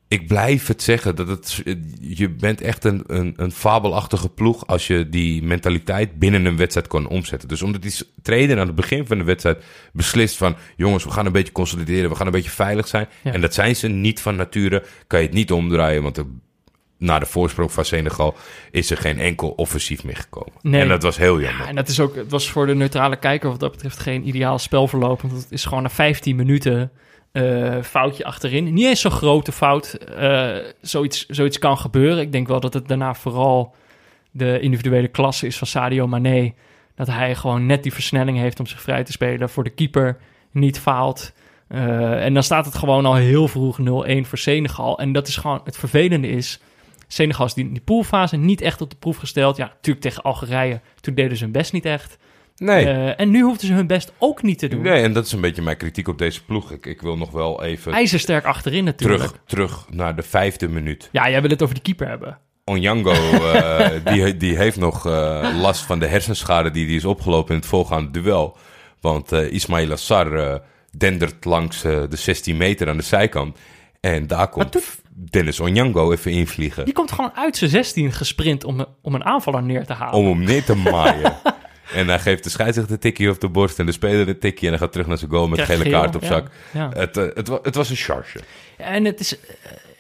ik 0.10 0.28
blijf 0.28 0.68
het 0.68 0.84
zeggen, 0.84 1.16
dat 1.16 1.28
het, 1.28 1.62
je 2.00 2.30
bent 2.30 2.62
echt 2.62 2.84
een, 2.84 3.04
een, 3.08 3.34
een 3.38 3.52
fabelachtige 3.52 4.30
ploeg 4.30 4.68
als 4.68 4.88
je 4.88 5.10
die 5.10 5.44
mentaliteit 5.44 6.20
binnen 6.20 6.46
een 6.46 6.58
wedstrijd 6.58 6.88
kan 6.88 7.08
omzetten. 7.08 7.48
Dus 7.48 7.62
omdat 7.62 7.82
die 7.82 7.94
trainer 8.22 8.60
aan 8.60 8.68
het 8.68 8.76
begin 8.76 9.08
van 9.08 9.18
de 9.18 9.24
wedstrijd 9.24 9.64
beslist 9.94 10.38
van, 10.38 10.56
jongens, 10.76 11.04
we 11.04 11.12
gaan 11.12 11.26
een 11.26 11.32
beetje 11.32 11.52
consolideren, 11.52 12.10
we 12.10 12.16
gaan 12.16 12.26
een 12.26 12.32
beetje 12.32 12.50
veilig 12.50 12.88
zijn. 12.88 13.08
Ja. 13.24 13.34
En 13.34 13.42
dat 13.42 13.54
zijn 13.54 13.76
ze 13.76 13.88
niet 13.88 14.22
van 14.22 14.36
nature, 14.36 14.84
kan 15.08 15.20
je 15.20 15.26
het 15.26 15.36
niet 15.36 15.52
omdraaien, 15.52 16.04
want 16.04 16.24
na 16.98 17.20
de 17.20 17.26
voorsprong 17.26 17.72
van 17.72 17.86
Senegal 17.86 18.36
is 18.72 18.92
er 18.92 18.98
geen 18.98 19.20
enkel 19.20 19.50
offensief 19.50 20.04
meer 20.04 20.18
gekomen. 20.18 20.54
Nee. 20.62 20.82
En 20.82 20.88
dat 20.88 21.04
was 21.04 21.18
heel 21.18 21.42
jammer. 21.42 21.62
Ja, 21.62 21.68
en 21.68 21.76
dat 21.76 21.88
is 21.88 22.00
ook, 22.00 22.16
het 22.16 22.32
was 22.32 22.50
voor 22.50 22.66
de 22.66 22.76
neutrale 22.76 23.16
kijker 23.16 23.50
wat 23.50 23.60
dat 23.60 23.72
betreft 23.72 24.00
geen 24.00 24.28
ideaal 24.28 24.60
spelverloop. 24.60 25.22
Want 25.22 25.34
het 25.34 25.52
is 25.52 25.66
gewoon 25.66 25.84
na 25.84 25.90
15 25.90 26.36
minuten 26.36 26.92
eh, 27.32 27.82
foutje 27.82 28.26
achterin. 28.26 28.74
Niet 28.74 28.86
eens 28.86 29.02
zo'n 29.02 29.12
grote 29.12 29.52
fout. 29.52 29.94
eh, 29.94 30.56
zoiets, 30.82 31.26
zoiets 31.26 31.60
kan 31.60 31.78
gebeuren. 31.78 32.20
Ik 32.20 32.32
denk 32.32 32.48
wel 32.48 32.60
dat 32.60 32.74
het 32.74 32.88
daarna 32.88 33.14
vooral 33.14 33.76
de 34.32 34.60
individuele 34.60 35.08
klasse 35.08 35.46
is 35.48 35.58
van 35.58 35.68
Sadio 35.68 36.08
Mane. 36.08 36.54
Dat 36.96 37.08
hij 37.08 37.36
gewoon 37.36 37.66
net 37.66 37.84
die 37.84 37.94
versnelling 37.94 38.38
heeft 38.38 38.60
om 38.60 38.66
zich 38.68 38.82
vrij 38.82 39.04
te 39.04 39.12
spelen. 39.12 39.50
Voor 39.50 39.64
de 39.64 39.70
keeper 39.70 40.18
niet 40.52 40.80
faalt. 40.80 41.34
Eh, 41.68 42.26
en 42.26 42.34
dan 42.34 42.44
staat 42.44 42.66
het 42.66 42.76
gewoon 42.76 43.06
al 43.06 43.16
heel 43.16 43.48
vroeg 43.48 43.80
0-1 43.80 44.26
voor 44.26 44.38
Senegal. 44.38 45.00
En 45.00 45.12
dat 45.12 45.28
is 45.28 45.38
gewoon 45.38 45.62
het 45.64 45.78
vervelende 45.78 46.28
is... 46.30 46.60
Senegal 47.12 47.46
is 47.46 47.54
die, 47.54 47.72
die 47.72 47.82
poolfase 47.82 48.38
niet 48.38 48.62
echt 48.62 48.82
op 48.82 48.90
de 48.90 48.96
proef 48.96 49.18
gesteld. 49.18 49.58
Ja, 49.58 49.66
natuurlijk 49.66 50.06
tegen 50.06 50.24
Algerije. 50.24 50.82
Toen 51.02 51.14
deden 51.14 51.38
ze 51.38 51.44
hun 51.44 51.52
best 51.52 51.74
niet 51.74 51.86
echt. 51.86 52.18
Nee. 52.60 52.86
Eh, 52.86 53.20
en 53.20 53.30
nu 53.30 53.42
hoefden 53.42 53.68
ze 53.68 53.74
hun 53.74 53.88
best 53.88 54.14
ook 54.18 54.42
niet 54.42 54.60
te 54.60 54.68
doen. 54.68 54.82
Nee, 54.82 55.04
en 55.04 55.14
dat 55.14 55.26
is 55.26 55.32
een 55.32 55.42
beetje 55.42 55.62
mijn 55.62 55.78
kritiek 55.78 56.08
op 56.08 56.18
deze 56.18 56.44
ploeg. 56.46 56.72
Ik, 56.72 56.86
ik 56.86 57.02
wil 57.02 57.18
nog 57.18 57.32
wel 57.32 57.64
even 57.64 57.92
IJzersterk 57.94 58.46
achterin 58.46 58.84
natuurlijk. 58.84 59.20
terug, 59.24 59.42
terug 59.46 59.86
naar 59.90 60.16
de 60.16 60.22
vijfde 60.24 60.68
minuut. 60.70 61.10
Ja, 61.12 61.30
jij 61.30 61.42
wil 61.42 61.50
het 61.50 61.62
over 61.62 61.74
die 61.74 61.84
keeper 61.84 62.08
hebben. 62.08 62.38
Onyango, 62.66 63.12
eh, 63.54 63.90
die, 64.14 64.38
die 64.38 64.58
heeft 64.58 64.78
nog 64.78 65.06
eh, 65.06 65.50
last 65.62 65.82
van 65.82 66.00
de 66.00 66.08
hersenschade 66.08 66.72
die, 66.72 66.86
die 66.88 66.96
is 66.96 67.06
opgelopen 67.06 67.54
in 67.54 67.60
het 67.60 67.70
voorgaande 67.70 68.22
duel. 68.22 68.58
Want 69.02 69.32
Ismail 69.32 69.92
Assar 69.92 70.62
dendert 70.98 71.46
langs 71.46 71.82
de 71.82 72.08
16 72.10 72.58
meter 72.58 72.90
aan 72.90 72.98
de 72.98 73.04
zijkant. 73.04 73.58
En 74.00 74.28
daar 74.28 74.48
komt 74.50 74.72
toen- 74.72 74.82
Dennis 75.30 75.60
Onyango 75.60 76.12
even 76.12 76.32
invliegen. 76.32 76.86
Die 76.86 76.94
komt 76.94 77.12
gewoon 77.12 77.32
uit 77.36 77.58
zijn 77.58 77.70
16 77.70 78.12
gesprint 78.12 78.64
om, 78.64 78.86
om 79.02 79.16
een 79.16 79.26
aanvaller 79.26 79.64
neer 79.64 79.86
te 79.86 79.94
halen. 79.94 80.14
Om 80.20 80.28
hem 80.28 80.44
neer 80.44 80.64
te 80.64 80.76
maaien. 80.76 81.34
en 81.94 82.08
hij 82.08 82.20
geeft 82.20 82.44
de 82.44 82.50
scheidsrechter 82.50 82.94
een 82.94 83.00
tikje 83.00 83.30
op 83.30 83.40
de 83.42 83.50
borst 83.50 83.80
en 83.80 83.86
de 83.86 83.92
speler 83.92 84.28
een 84.28 84.40
tikje. 84.40 84.66
En 84.66 84.72
hij 84.72 84.82
gaat 84.82 84.92
terug 84.92 85.08
naar 85.08 85.18
zijn 85.18 85.32
goal 85.32 85.48
met 85.48 85.60
een 85.60 85.66
Krijgt 85.66 85.84
gele 85.84 85.96
kaart 85.96 86.16
op 86.16 86.24
zak. 86.26 86.48
Ja. 86.72 86.90
Het, 86.94 87.18
eh, 87.18 87.26
het, 87.34 87.48
wa- 87.48 87.60
het 87.62 87.76
was 87.76 87.90
een 87.90 87.96
charge. 87.96 88.40
En 88.78 89.06
het 89.06 89.20
is 89.20 89.40
eh, 89.40 89.46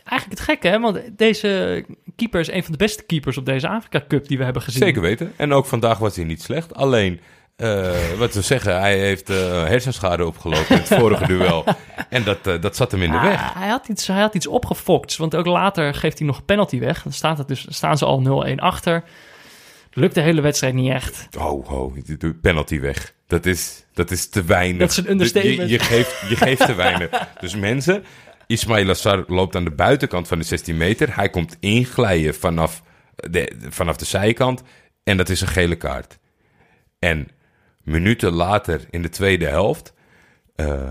eigenlijk 0.03 0.39
het 0.39 0.49
gekke, 0.49 0.67
hè? 0.67 0.79
Want 0.79 0.99
deze 1.17 1.85
keeper 2.15 2.39
is 2.39 2.51
een 2.51 2.63
van 2.63 2.71
de 2.71 2.77
beste 2.77 3.03
keepers 3.03 3.37
op 3.37 3.45
deze 3.45 3.67
Afrika 3.67 4.03
Cup 4.07 4.27
die 4.27 4.37
we 4.37 4.43
hebben 4.43 4.61
gezien. 4.61 4.81
Zeker 4.83 5.01
weten. 5.01 5.33
En 5.35 5.53
ook 5.53 5.65
vandaag 5.65 5.97
was 5.97 6.15
hij 6.15 6.25
niet 6.25 6.41
slecht. 6.41 6.75
Alleen 6.75 7.19
eh, 7.55 7.91
wat 8.17 8.33
we 8.33 8.41
zeggen, 8.41 8.79
hij 8.79 8.99
heeft 8.99 9.27
hersenschade 9.27 10.25
opgelopen 10.25 10.69
in 10.75 10.81
het 10.81 10.87
vorige 10.99 11.25
duel. 11.27 11.63
En 12.09 12.23
dat, 12.23 12.43
dat 12.61 12.75
zat 12.75 12.91
hem 12.91 13.01
in 13.01 13.11
de 13.11 13.17
Ah, 13.17 13.23
weg. 13.23 13.53
Hij 13.53 13.67
had, 13.69 13.87
iets, 13.87 14.07
hij 14.07 14.21
had 14.21 14.35
iets 14.35 14.47
opgefokt. 14.47 15.15
Want 15.17 15.35
ook 15.35 15.45
later 15.45 15.93
geeft 15.93 16.17
hij 16.17 16.27
nog 16.27 16.37
een 16.37 16.45
penalty 16.45 16.79
weg. 16.79 17.03
Dan 17.03 17.11
staat 17.13 17.37
het 17.37 17.47
dus, 17.47 17.65
staan 17.69 17.97
ze 17.97 18.05
al 18.05 18.45
0-1 18.47 18.55
achter. 18.55 19.03
Lukt 19.91 20.15
de 20.15 20.21
hele 20.21 20.41
wedstrijd 20.41 20.73
niet 20.73 20.91
echt. 20.91 21.27
Ho, 21.37 21.63
ho, 21.65 21.93
doet 22.17 22.41
penalty 22.41 22.79
weg. 22.79 23.13
Dat 23.27 23.45
is, 23.45 23.85
dat 23.93 24.11
is 24.11 24.29
te 24.29 24.43
weinig. 24.43 24.79
Dat 24.79 24.89
is 24.89 24.97
een 24.97 25.09
understatement. 25.09 25.57
Je, 25.57 25.67
je, 25.67 25.79
geeft, 25.79 26.29
je 26.29 26.35
geeft 26.35 26.65
te 26.65 26.75
weinig. 26.75 27.09
Dus 27.41 27.55
mensen, 27.55 28.03
Ismail 28.47 28.89
Assar 28.89 29.23
loopt 29.27 29.55
aan 29.55 29.63
de 29.63 29.71
buitenkant 29.71 30.27
van 30.27 30.37
de 30.37 30.43
16 30.43 30.77
meter. 30.77 31.15
Hij 31.15 31.29
komt 31.29 31.57
inglijden 31.59 32.35
vanaf 32.35 32.83
de, 33.15 33.51
vanaf 33.69 33.97
de 33.97 34.05
zijkant. 34.05 34.63
En 35.03 35.17
dat 35.17 35.29
is 35.29 35.41
een 35.41 35.47
gele 35.47 35.75
kaart. 35.75 36.19
En 36.99 37.27
minuten 37.83 38.31
later 38.31 38.81
in 38.89 39.01
de 39.01 39.09
tweede 39.09 39.45
helft... 39.45 39.93
eh, 40.55 40.81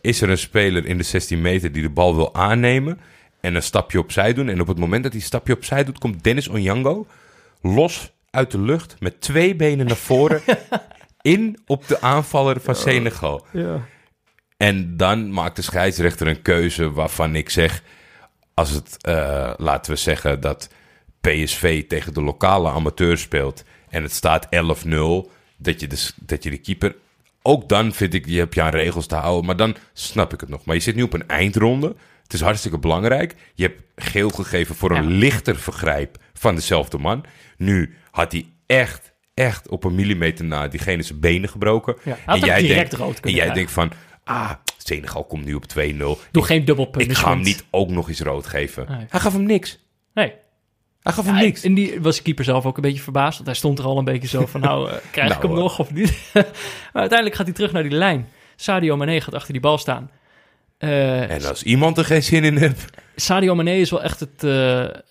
is 0.00 0.20
er 0.20 0.30
een 0.30 0.38
speler 0.38 0.86
in 0.86 0.96
de 0.96 1.02
16 1.02 1.40
meter 1.40 1.72
die 1.72 1.82
de 1.82 1.90
bal 1.90 2.16
wil 2.16 2.34
aannemen... 2.34 3.00
en 3.40 3.54
een 3.54 3.62
stapje 3.62 3.98
opzij 3.98 4.32
doen. 4.32 4.48
En 4.48 4.60
op 4.60 4.66
het 4.66 4.78
moment 4.78 5.02
dat 5.02 5.12
hij 5.12 5.20
een 5.20 5.26
stapje 5.26 5.54
opzij 5.54 5.84
doet... 5.84 5.98
komt 5.98 6.24
Dennis 6.24 6.48
Onyango 6.48 7.06
los 7.60 8.13
uit 8.34 8.50
de 8.50 8.60
lucht... 8.60 8.96
met 9.00 9.20
twee 9.20 9.56
benen 9.56 9.86
naar 9.86 9.96
voren... 9.96 10.42
in 11.22 11.58
op 11.66 11.86
de 11.88 12.00
aanvaller 12.00 12.60
van 12.60 12.74
Senegal. 12.74 13.46
Ja. 13.52 13.86
En 14.56 14.96
dan 14.96 15.32
maakt 15.32 15.56
de 15.56 15.62
scheidsrechter 15.62 16.26
een 16.26 16.42
keuze 16.42 16.92
waarvan 16.92 17.34
ik 17.34 17.50
zeg... 17.50 17.82
als 18.54 18.70
het, 18.70 18.96
eh, 19.00 19.52
laten 19.56 19.92
we 19.92 19.98
zeggen, 19.98 20.40
dat 20.40 20.68
PSV 21.20 21.86
tegen 21.86 22.14
de 22.14 22.22
lokale 22.22 22.70
amateur 22.70 23.18
speelt... 23.18 23.64
en 23.88 24.02
het 24.02 24.12
staat 24.12 24.46
11-0, 24.46 24.48
dat, 25.56 25.80
je 25.80 25.86
de, 25.86 26.10
dat 26.20 26.42
je 26.42 26.50
de 26.50 26.58
keeper... 26.58 26.94
Ook 27.46 27.68
dan 27.68 27.92
vind 27.92 28.14
ik, 28.14 28.26
je 28.26 28.38
heb 28.38 28.54
je 28.54 28.62
aan 28.62 28.70
regels 28.70 29.06
te 29.06 29.14
houden, 29.14 29.44
maar 29.44 29.56
dan 29.56 29.76
snap 29.92 30.32
ik 30.32 30.40
het 30.40 30.48
nog. 30.48 30.64
Maar 30.64 30.74
je 30.74 30.80
zit 30.80 30.94
nu 30.94 31.02
op 31.02 31.12
een 31.12 31.28
eindronde. 31.28 31.96
Het 32.22 32.32
is 32.32 32.40
hartstikke 32.40 32.78
belangrijk. 32.78 33.34
Je 33.54 33.62
hebt 33.62 33.82
geel 33.96 34.28
gegeven 34.28 34.74
voor 34.74 34.90
een 34.90 35.08
Ja. 35.08 35.16
lichter 35.18 35.56
vergrijp 35.56 36.16
van 36.34 36.54
dezelfde 36.54 36.98
man. 36.98 37.24
Nu 37.56 37.96
had 38.14 38.32
hij 38.32 38.46
echt, 38.66 39.12
echt 39.34 39.68
op 39.68 39.84
een 39.84 39.94
millimeter 39.94 40.44
na 40.44 40.68
diegene 40.68 41.02
zijn 41.02 41.20
benen 41.20 41.48
gebroken. 41.48 41.96
Ja, 42.04 42.16
had 42.26 42.36
ook 42.50 42.56
direct 42.58 42.92
rood 42.92 43.20
En 43.20 43.30
jij 43.30 43.32
krijgen. 43.32 43.54
denkt 43.54 43.72
van, 43.72 43.90
ah, 44.24 44.50
Senegal 44.78 45.24
komt 45.24 45.44
nu 45.44 45.54
op 45.54 45.64
2-0. 45.64 46.18
Doe 46.30 46.42
Ik- 46.42 46.44
geen 46.44 46.64
dubbel 46.64 46.88
Ik 46.96 47.12
ga 47.16 47.30
hem 47.30 47.40
niet 47.40 47.64
ook 47.70 47.88
nog 47.88 48.08
eens 48.08 48.20
rood 48.20 48.46
geven. 48.46 48.86
Nee. 48.88 49.06
Hij 49.08 49.20
gaf 49.20 49.32
hem 49.32 49.42
niks. 49.46 49.78
Nee. 50.14 50.32
Hij 51.02 51.12
gaf 51.12 51.24
hem 51.26 51.34
Ja, 51.34 51.40
niks. 51.40 51.62
En 51.64 51.74
die 51.74 52.00
was 52.00 52.16
de 52.16 52.22
keeper 52.22 52.44
zelf 52.44 52.66
ook 52.66 52.76
een 52.76 52.82
beetje 52.82 53.02
verbaasd. 53.02 53.34
Want 53.34 53.46
hij 53.46 53.56
stond 53.56 53.78
er 53.78 53.84
al 53.84 53.98
een 53.98 54.04
beetje 54.04 54.28
zo 54.28 54.46
van, 54.46 54.60
nou, 54.60 54.88
eh, 54.90 54.94
krijg 55.12 55.32
ik 55.34 55.34
Nou, 55.42 55.46
hem 55.48 55.56
eh. 55.56 55.62
nog 55.62 55.78
of 55.78 55.92
niet? 55.92 56.18
maar 56.34 56.44
uiteindelijk 56.92 57.34
gaat 57.34 57.46
hij 57.46 57.54
terug 57.54 57.72
naar 57.72 57.82
die 57.82 57.92
lijn. 57.92 58.28
Sadio 58.56 58.96
Mane 58.96 59.20
gaat 59.20 59.34
achter 59.34 59.52
die 59.52 59.62
bal 59.62 59.78
staan. 59.78 60.10
Eh, 60.78 61.30
En 61.30 61.44
als 61.44 61.62
iemand 61.62 61.98
er 61.98 62.04
geen 62.04 62.22
zin 62.22 62.44
in 62.44 62.56
heeft... 62.56 62.90
Sadio 63.16 63.54
Mane 63.54 63.76
is 63.78 63.90
wel 63.90 64.02
echt 64.02 64.20
het, 64.20 64.40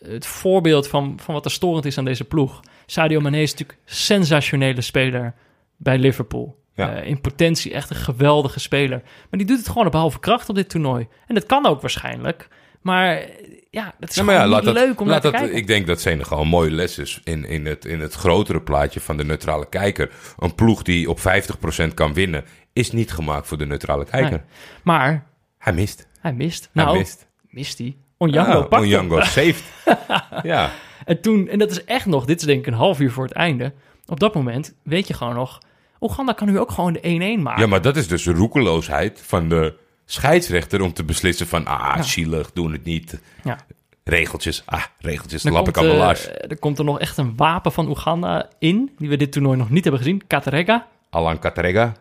het 0.10 0.26
voorbeeld 0.26 0.88
van, 0.88 1.20
van 1.24 1.34
wat 1.34 1.45
er 1.45 1.51
storend 1.51 1.86
is 1.86 1.97
aan 1.97 2.06
deze 2.06 2.24
ploeg. 2.24 2.60
Sadio 2.86 3.20
Mane 3.20 3.42
is 3.42 3.52
natuurlijk 3.52 3.80
een 3.86 3.96
sensationele 3.96 4.82
speler 4.82 5.34
bij 5.78 5.98
Liverpool. 5.98 6.62
Ja. 6.76 6.94
Eh, 6.96 7.08
in 7.08 7.22
potentie 7.22 7.74
echt 7.74 7.90
een 7.90 7.96
geweldige 7.96 8.60
speler. 8.60 9.02
Maar 9.04 9.40
die 9.40 9.46
doet 9.46 9.58
het 9.58 9.68
gewoon 9.68 9.88
op 9.88 9.94
halve 9.94 10.20
kracht 10.20 10.50
op 10.50 10.56
dit 10.56 10.70
toernooi. 10.70 11.08
En 11.28 11.36
dat 11.36 11.46
kan 11.46 11.66
ook 11.66 11.82
waarschijnlijk. 11.82 12.48
Maar 12.82 13.16
eh, 13.18 13.28
ja, 13.70 13.94
dat 14.00 14.10
is 14.10 14.16
Ja, 14.16 14.32
ja, 14.32 14.46
niet 14.46 14.64
dat, 14.64 14.74
leuk 14.74 15.02
om 15.02 15.08
naar 15.08 15.22
te 15.22 15.32
dat, 15.32 15.40
kijken. 15.40 15.58
Ik 15.58 15.68
denk 15.68 15.88
dat 15.88 16.02
Senegal 16.02 16.42
een 16.42 16.48
mooie 16.48 16.72
les 16.72 16.98
is 16.98 17.20
in, 17.24 17.46
in, 17.46 17.66
het, 17.66 17.86
in 17.86 18.00
het 18.00 18.14
grotere 18.14 18.62
plaatje 18.62 19.00
van 19.00 19.18
de 19.18 19.26
neutrale 19.26 19.70
kijker. 19.70 20.12
Een 20.40 20.56
ploeg 20.56 20.82
die 20.82 21.10
op 21.10 21.20
50% 21.20 21.94
kan 21.94 22.14
winnen, 22.14 22.44
is 22.74 22.92
niet 22.92 23.12
gemaakt 23.12 23.48
voor 23.48 23.58
de 23.58 23.66
neutrale 23.66 24.06
kijker. 24.06 24.30
Nee. 24.32 24.42
Maar 24.84 25.26
Hij 25.58 25.74
mist. 25.74 26.08
hij 26.20 26.34
mist. 26.34 26.70
Hij 26.74 26.84
Nou, 26.84 26.98
mist. 26.98 27.28
mist 27.50 27.78
hij. 27.78 27.96
Onyango 28.18 28.52
Ah, 28.62 28.68
pakt. 28.70 28.84
Onyango 28.84 29.22
saved. 29.22 29.64
ja. 30.44 30.72
En 31.06 31.22
toen, 31.22 31.47
en 31.47 31.60
dat 31.60 31.72
is 31.72 31.84
echt 31.84 32.06
nog, 32.06 32.26
dit 32.26 32.39
is 32.39 32.45
denk 32.45 32.60
ik 32.60 32.68
een 32.68 32.74
half 32.74 32.99
uur 32.99 33.12
voor 33.12 33.24
het 33.24 33.34
einde. 33.34 33.74
Op 34.08 34.20
dat 34.20 34.34
moment 34.34 34.74
weet 34.84 35.08
je 35.08 35.14
gewoon 35.14 35.36
nog, 35.36 35.60
Oeganda 36.01 36.34
kan 36.34 36.47
nu 36.47 36.60
ook 36.60 36.72
gewoon 36.72 36.93
de 36.93 37.36
1-1 37.38 37.41
maken. 37.41 37.62
ja, 37.62 37.68
maar 37.68 37.82
dat 37.82 37.95
is 37.97 38.08
dus 38.08 38.24
de 38.24 38.32
roekeloosheid 38.34 39.22
van 39.26 39.49
de 39.49 39.74
scheidsrechter 40.06 40.82
om 40.82 40.93
te 40.93 41.04
beslissen 41.04 41.47
van... 41.47 41.66
Ah, 41.66 42.01
zielig, 42.01 42.51
doen 42.51 42.72
het 42.72 42.84
niet. 42.84 43.20
Ja. 43.43 43.58
Regeltjes, 44.04 44.64
ah, 44.66 44.84
regeltjes, 44.99 45.41
Dan 45.41 45.54
lap 45.54 45.68
ik 45.68 45.76
mijn 45.76 45.89
eh, 45.89 45.97
laars. 45.97 46.28
er 46.28 46.60
komt 46.60 46.80
er 46.80 46.86
nog 46.86 46.99
echt 46.99 47.18
een 47.18 47.34
wapen 47.36 47.72
van 47.72 47.88
Oeganda 47.89 48.49
in, 48.60 48.91
die 48.97 49.10
we 49.10 49.18
dit 49.18 49.32
toernooi 49.32 49.58
nog 49.58 49.70
niet 49.70 49.84
hebben 49.84 50.01
gezien. 50.01 50.28
Katerega, 50.28 50.88
Alan 51.10 51.39
Katrega, 51.39 51.93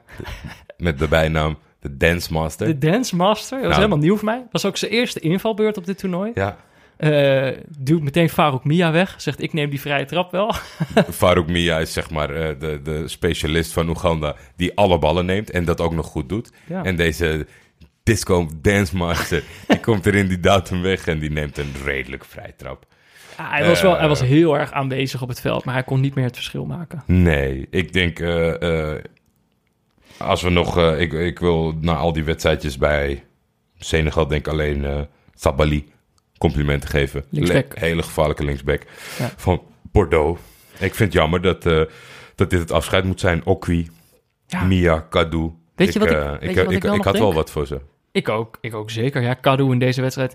met 0.76 0.98
de 0.98 1.09
bijnaam 1.09 1.59
de 1.80 1.96
Dance 1.96 2.32
Master. 2.32 2.66
de 2.66 2.78
Dance 2.90 3.16
Master. 3.16 3.50
Dat 3.59 3.66
was 3.66 3.76
Nou. 3.76 3.82
helemaal 3.82 3.98
nieuw 4.05 4.16
voor 4.16 4.24
mij. 4.24 4.46
Was 4.50 4.64
ook 4.64 4.76
zijn 4.76 4.90
eerste 4.90 5.20
invalbeurt 5.20 5.76
op 5.76 5.86
dit 5.86 5.98
toernooi. 5.98 6.30
Ja, 6.34 6.57
Eh, 7.03 7.48
duwt 7.78 8.03
meteen 8.03 8.28
Farouk 8.28 8.64
Mia 8.64 8.92
weg. 8.92 9.14
Zegt, 9.16 9.42
ik 9.42 9.53
neem 9.53 9.70
die 9.70 9.80
vrije 9.80 10.05
trap 10.05 10.30
wel. 10.30 10.53
Farouk 11.11 11.48
Mia 11.48 11.78
is 11.78 11.92
zeg 11.92 12.11
maar 12.11 12.30
eh, 12.30 12.59
de, 12.59 12.80
de 12.82 13.09
specialist 13.09 13.72
van 13.72 13.88
Oeganda 13.88 14.36
die 14.57 14.76
alle 14.76 14.98
ballen 14.98 15.26
neemt 15.26 15.50
en 15.50 15.64
dat 15.64 15.80
ook 15.80 15.92
nog 15.94 16.07
goed 16.07 16.28
doet. 16.28 16.53
Ja. 16.66 16.84
En 16.84 16.96
deze 16.96 17.46
disco 18.03 18.48
dance 18.61 18.96
master, 18.96 19.42
die 19.68 19.80
komt 19.80 20.07
erin, 20.07 20.28
die 20.28 20.40
duwt 20.40 20.68
hem 20.68 20.82
weg 20.82 21.07
en 21.07 21.18
die 21.18 21.30
neemt 21.30 21.59
een 21.59 21.72
redelijk 21.84 22.24
vrij 22.24 22.53
trap. 22.57 22.86
Ja, 23.38 23.50
hij, 23.50 23.66
was 23.66 23.82
wel, 23.82 23.92
Eh. 23.92 23.98
hij 23.98 24.09
was 24.09 24.20
heel 24.22 24.59
erg 24.59 24.72
aanwezig 24.72 25.22
op 25.22 25.28
het 25.28 25.40
veld, 25.40 25.64
maar 25.64 25.74
hij 25.74 25.84
kon 25.84 26.00
niet 26.00 26.14
meer 26.14 26.24
het 26.24 26.34
verschil 26.36 26.64
maken. 26.64 27.03
Nee, 27.07 27.66
ik 27.70 27.92
denk 27.92 28.18
eh, 28.20 28.92
eh, 28.94 29.05
als 30.18 30.42
we 30.42 30.50
nog, 30.50 30.78
eh, 30.78 31.00
ik, 31.00 31.12
ik 31.12 31.38
wil 31.38 31.74
na 31.80 31.94
al 31.94 32.12
die 32.12 32.24
wedstrijdjes 32.24 32.78
bij 32.78 33.24
Senegal 33.78 34.26
denk 34.26 34.48
alleen 34.48 34.84
eh 34.84 35.00
Sabali 35.34 35.90
complimenten 36.43 36.88
geven. 36.88 37.24
Linksback. 37.28 37.74
Le- 37.74 37.80
hele 37.86 38.03
gevaarlijke 38.03 38.45
linksback 38.45 38.82
Ja. 39.18 39.30
van 39.36 39.62
Bordeaux. 39.93 40.40
Ik 40.72 40.95
vind 40.95 40.99
het 40.99 41.12
jammer 41.12 41.40
dat, 41.43 41.66
eh, 41.66 41.80
dat 42.34 42.51
dit 42.51 42.61
het 42.61 42.70
afscheid 42.72 43.05
moet 43.05 43.20
zijn. 43.20 43.45
Okwi, 43.47 43.88
Ja. 44.47 44.62
Mia, 44.64 44.99
Kadu. 45.01 45.51
Weet 45.74 45.93
je 45.93 45.99
wat 45.99 46.11
ik- 46.11 46.16
eh, 46.16 46.55
je 46.55 46.64
wat 46.64 46.72
ik 46.72 46.82
wel 46.82 46.97
nog 46.97 47.05
had 47.05 47.18
wel 47.18 47.34
wat 47.34 47.51
voor 47.51 47.66
ze. 47.66 47.80
Ik 48.12 48.28
ook, 48.28 48.59
ik 48.61 48.74
ook 48.74 48.90
zeker. 48.90 49.22
Ja, 49.22 49.34
Kadu 49.34 49.70
in 49.72 49.78
deze 49.78 50.01
wedstrijd. 50.01 50.34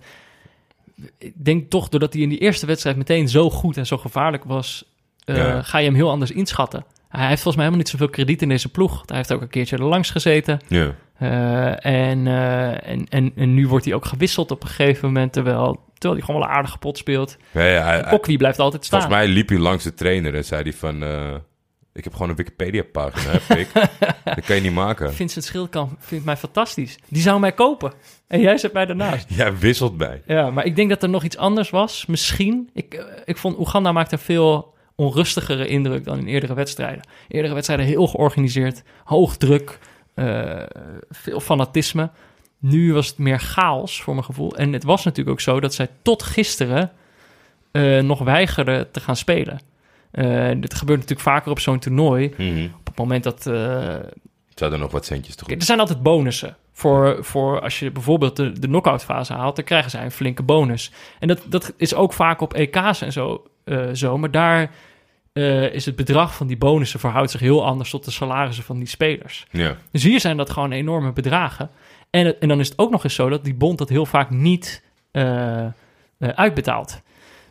Ik 1.18 1.34
denk 1.36 1.70
toch, 1.70 1.90
doordat 1.90 2.14
hij 2.14 2.22
in 2.22 2.30
die 2.30 2.38
eerste 2.38 2.66
wedstrijd 2.66 2.98
meteen 2.98 3.30
zo 3.30 3.50
goed 3.50 3.78
en 3.78 3.86
zo 3.86 3.98
gevaarlijk 3.98 4.44
was, 4.44 4.86
eh, 5.26 5.36
Ja. 5.38 5.62
ga 5.62 5.78
je 5.78 5.86
hem 5.86 5.96
heel 5.96 6.10
anders 6.10 6.32
inschatten. 6.32 6.86
Hij 7.10 7.28
heeft 7.28 7.42
volgens 7.42 7.56
mij 7.56 7.66
helemaal 7.66 7.78
niet 7.78 7.90
zoveel 7.90 8.10
krediet 8.10 8.42
in 8.42 8.50
deze 8.50 8.70
ploeg. 8.70 9.04
Hij 9.06 9.18
heeft 9.18 9.32
ook 9.34 9.42
een 9.42 9.48
keertje 9.50 9.78
er 9.78 9.84
langs 9.84 10.10
gezeten. 10.10 10.60
Ja. 10.68 10.96
Eh, 11.18 11.86
en, 11.86 12.28
eh, 12.28 12.90
en, 12.90 13.06
en, 13.10 13.32
en 13.36 13.54
nu 13.54 13.68
wordt 13.68 13.86
hij 13.86 13.94
ook 13.94 14.06
gewisseld 14.06 14.52
op 14.52 14.62
een 14.64 14.70
gegeven 14.70 15.06
moment, 15.06 15.34
terwijl, 15.34 15.84
terwijl 15.94 16.14
hij 16.14 16.26
gewoon 16.26 16.42
wel 16.42 16.50
een 16.50 16.56
aardige 16.56 16.78
pot 16.78 16.98
speelt. 16.98 17.38
Ja, 17.52 17.60
hij- 17.62 18.38
blijft 18.38 18.60
altijd 18.60 18.86
staan. 18.86 19.00
volgens 19.02 19.22
mij 19.22 19.34
liep 19.34 19.50
hij 19.50 19.58
langs 19.58 19.84
de 19.84 19.94
trainer 19.94 20.36
en 20.36 20.46
zei 20.46 20.62
hij 20.64 20.74
van... 20.74 21.04
eh, 21.04 21.34
ik 21.94 22.04
heb 22.04 22.14
gewoon 22.14 22.30
een 22.30 22.36
Wikipedia-pagina, 22.36 23.32
hè, 23.32 23.56
pik. 23.56 23.74
dat 24.36 24.46
kan 24.46 24.56
je 24.56 24.62
niet 24.62 24.74
maken. 24.74 25.14
Vincent 25.14 25.46
Schildkamp 25.46 25.92
vindt 26.00 26.26
mij 26.26 26.38
fantastisch. 26.38 26.98
Die 27.08 27.22
zou 27.22 27.40
mij 27.40 27.52
kopen. 27.52 27.94
En 28.28 28.42
jij 28.42 28.58
zet 28.58 28.74
mij 28.74 28.86
daarnaast. 28.86 29.26
Jij 29.36 29.58
wisselt 29.58 29.98
bij. 29.98 30.22
Ja, 30.26 30.50
maar 30.52 30.66
ik 30.66 30.76
denk 30.76 30.90
dat 30.90 31.04
er 31.04 31.10
nog 31.10 31.24
iets 31.24 31.38
anders 31.38 31.70
was. 31.70 32.06
Misschien. 32.06 32.70
Ik, 32.74 33.06
ik 33.26 33.38
vond 33.38 33.58
Oeganda 33.60 33.92
maakte 33.92 34.18
veel 34.18 34.74
onrustigere 35.00 35.68
indruk 35.68 36.04
dan 36.04 36.18
in 36.18 36.28
eerdere 36.28 36.54
wedstrijden. 36.54 37.08
Eerdere 37.28 37.54
wedstrijden 37.54 37.86
heel 37.86 38.08
georganiseerd, 38.08 38.84
hoog 39.04 39.38
druk, 39.38 39.80
eh, 40.14 40.64
veel 41.10 41.40
fanatisme. 41.40 42.10
Nu 42.60 42.94
was 42.94 43.08
het 43.08 43.18
meer 43.18 43.40
chaos 43.40 44.02
voor 44.02 44.14
mijn 44.14 44.26
gevoel. 44.26 44.56
En 44.56 44.74
het 44.74 44.84
was 44.84 45.04
natuurlijk 45.04 45.30
ook 45.30 45.42
zo 45.42 45.60
dat 45.60 45.74
zij 45.74 45.88
tot 46.02 46.24
gisteren 46.24 46.92
eh, 47.72 48.00
nog 48.00 48.20
weigerden 48.20 48.92
te 48.92 49.00
gaan 49.00 49.16
spelen. 49.16 49.60
Eh, 50.12 50.50
dit 50.60 50.74
gebeurt 50.74 51.00
natuurlijk 51.00 51.28
vaker 51.28 51.52
op 51.52 51.60
zo'n 51.60 51.80
toernooi. 51.80 52.34
Mhm. 52.38 52.68
Op 52.80 52.86
het 52.86 52.98
moment 52.98 53.24
dat 53.24 53.44
Ze 53.44 54.64
hadden 54.64 54.80
nog 54.80 54.92
wat 54.92 55.06
centjes 55.06 55.36
te 55.36 55.44
goed. 55.44 55.54
Er 55.54 55.64
zijn 55.64 55.80
altijd 55.80 56.04
bonussen. 56.04 56.58
Voor, 56.72 57.18
voor 57.22 57.62
als 57.62 57.80
je 57.80 57.92
bijvoorbeeld 57.92 58.36
de, 58.36 58.60
de 58.60 58.68
knock-out 58.68 59.04
fase 59.04 59.34
haalt, 59.34 59.56
dan 59.56 59.66
krijgen 59.66 59.92
zij 59.92 60.04
een 60.04 60.12
flinke 60.12 60.44
bonus. 60.44 60.92
En 61.20 61.28
dat, 61.28 61.42
dat 61.46 61.74
is 61.78 61.94
ook 61.94 62.14
vaak 62.14 62.42
op 62.42 62.54
EK's 62.54 63.02
en 63.02 63.12
zo, 63.12 63.44
zo. 63.94 64.18
Maar 64.18 64.32
daar 64.32 64.72
eh, 65.38 65.74
is 65.74 65.86
het 65.86 65.96
bedrag 65.96 66.36
van 66.36 66.48
die 66.48 66.58
bonussen 66.58 67.00
verhoudt 67.00 67.32
zich 67.32 67.40
heel 67.40 67.66
anders 67.66 67.90
tot 67.90 68.06
de 68.06 68.12
salarissen 68.12 68.64
van 68.64 68.78
die 68.78 68.88
spelers. 68.88 69.46
Ja. 69.52 69.76
Dus 69.92 70.04
hier 70.04 70.20
zijn 70.20 70.38
dat 70.38 70.50
gewoon 70.50 70.72
enorme 70.72 71.14
bedragen. 71.14 71.70
En, 72.10 72.26
het- 72.26 72.38
en 72.40 72.48
dan 72.48 72.60
is 72.60 72.70
het 72.70 72.78
ook 72.80 72.92
nog 72.92 73.04
eens 73.04 73.14
zo 73.16 73.30
dat 73.30 73.44
die 73.44 73.54
bond 73.56 73.78
dat 73.78 73.90
heel 73.90 74.06
vaak 74.06 74.30
niet 74.30 74.84
eh, 75.12 75.66
eh, 75.66 75.72
uitbetaalt. 76.20 77.02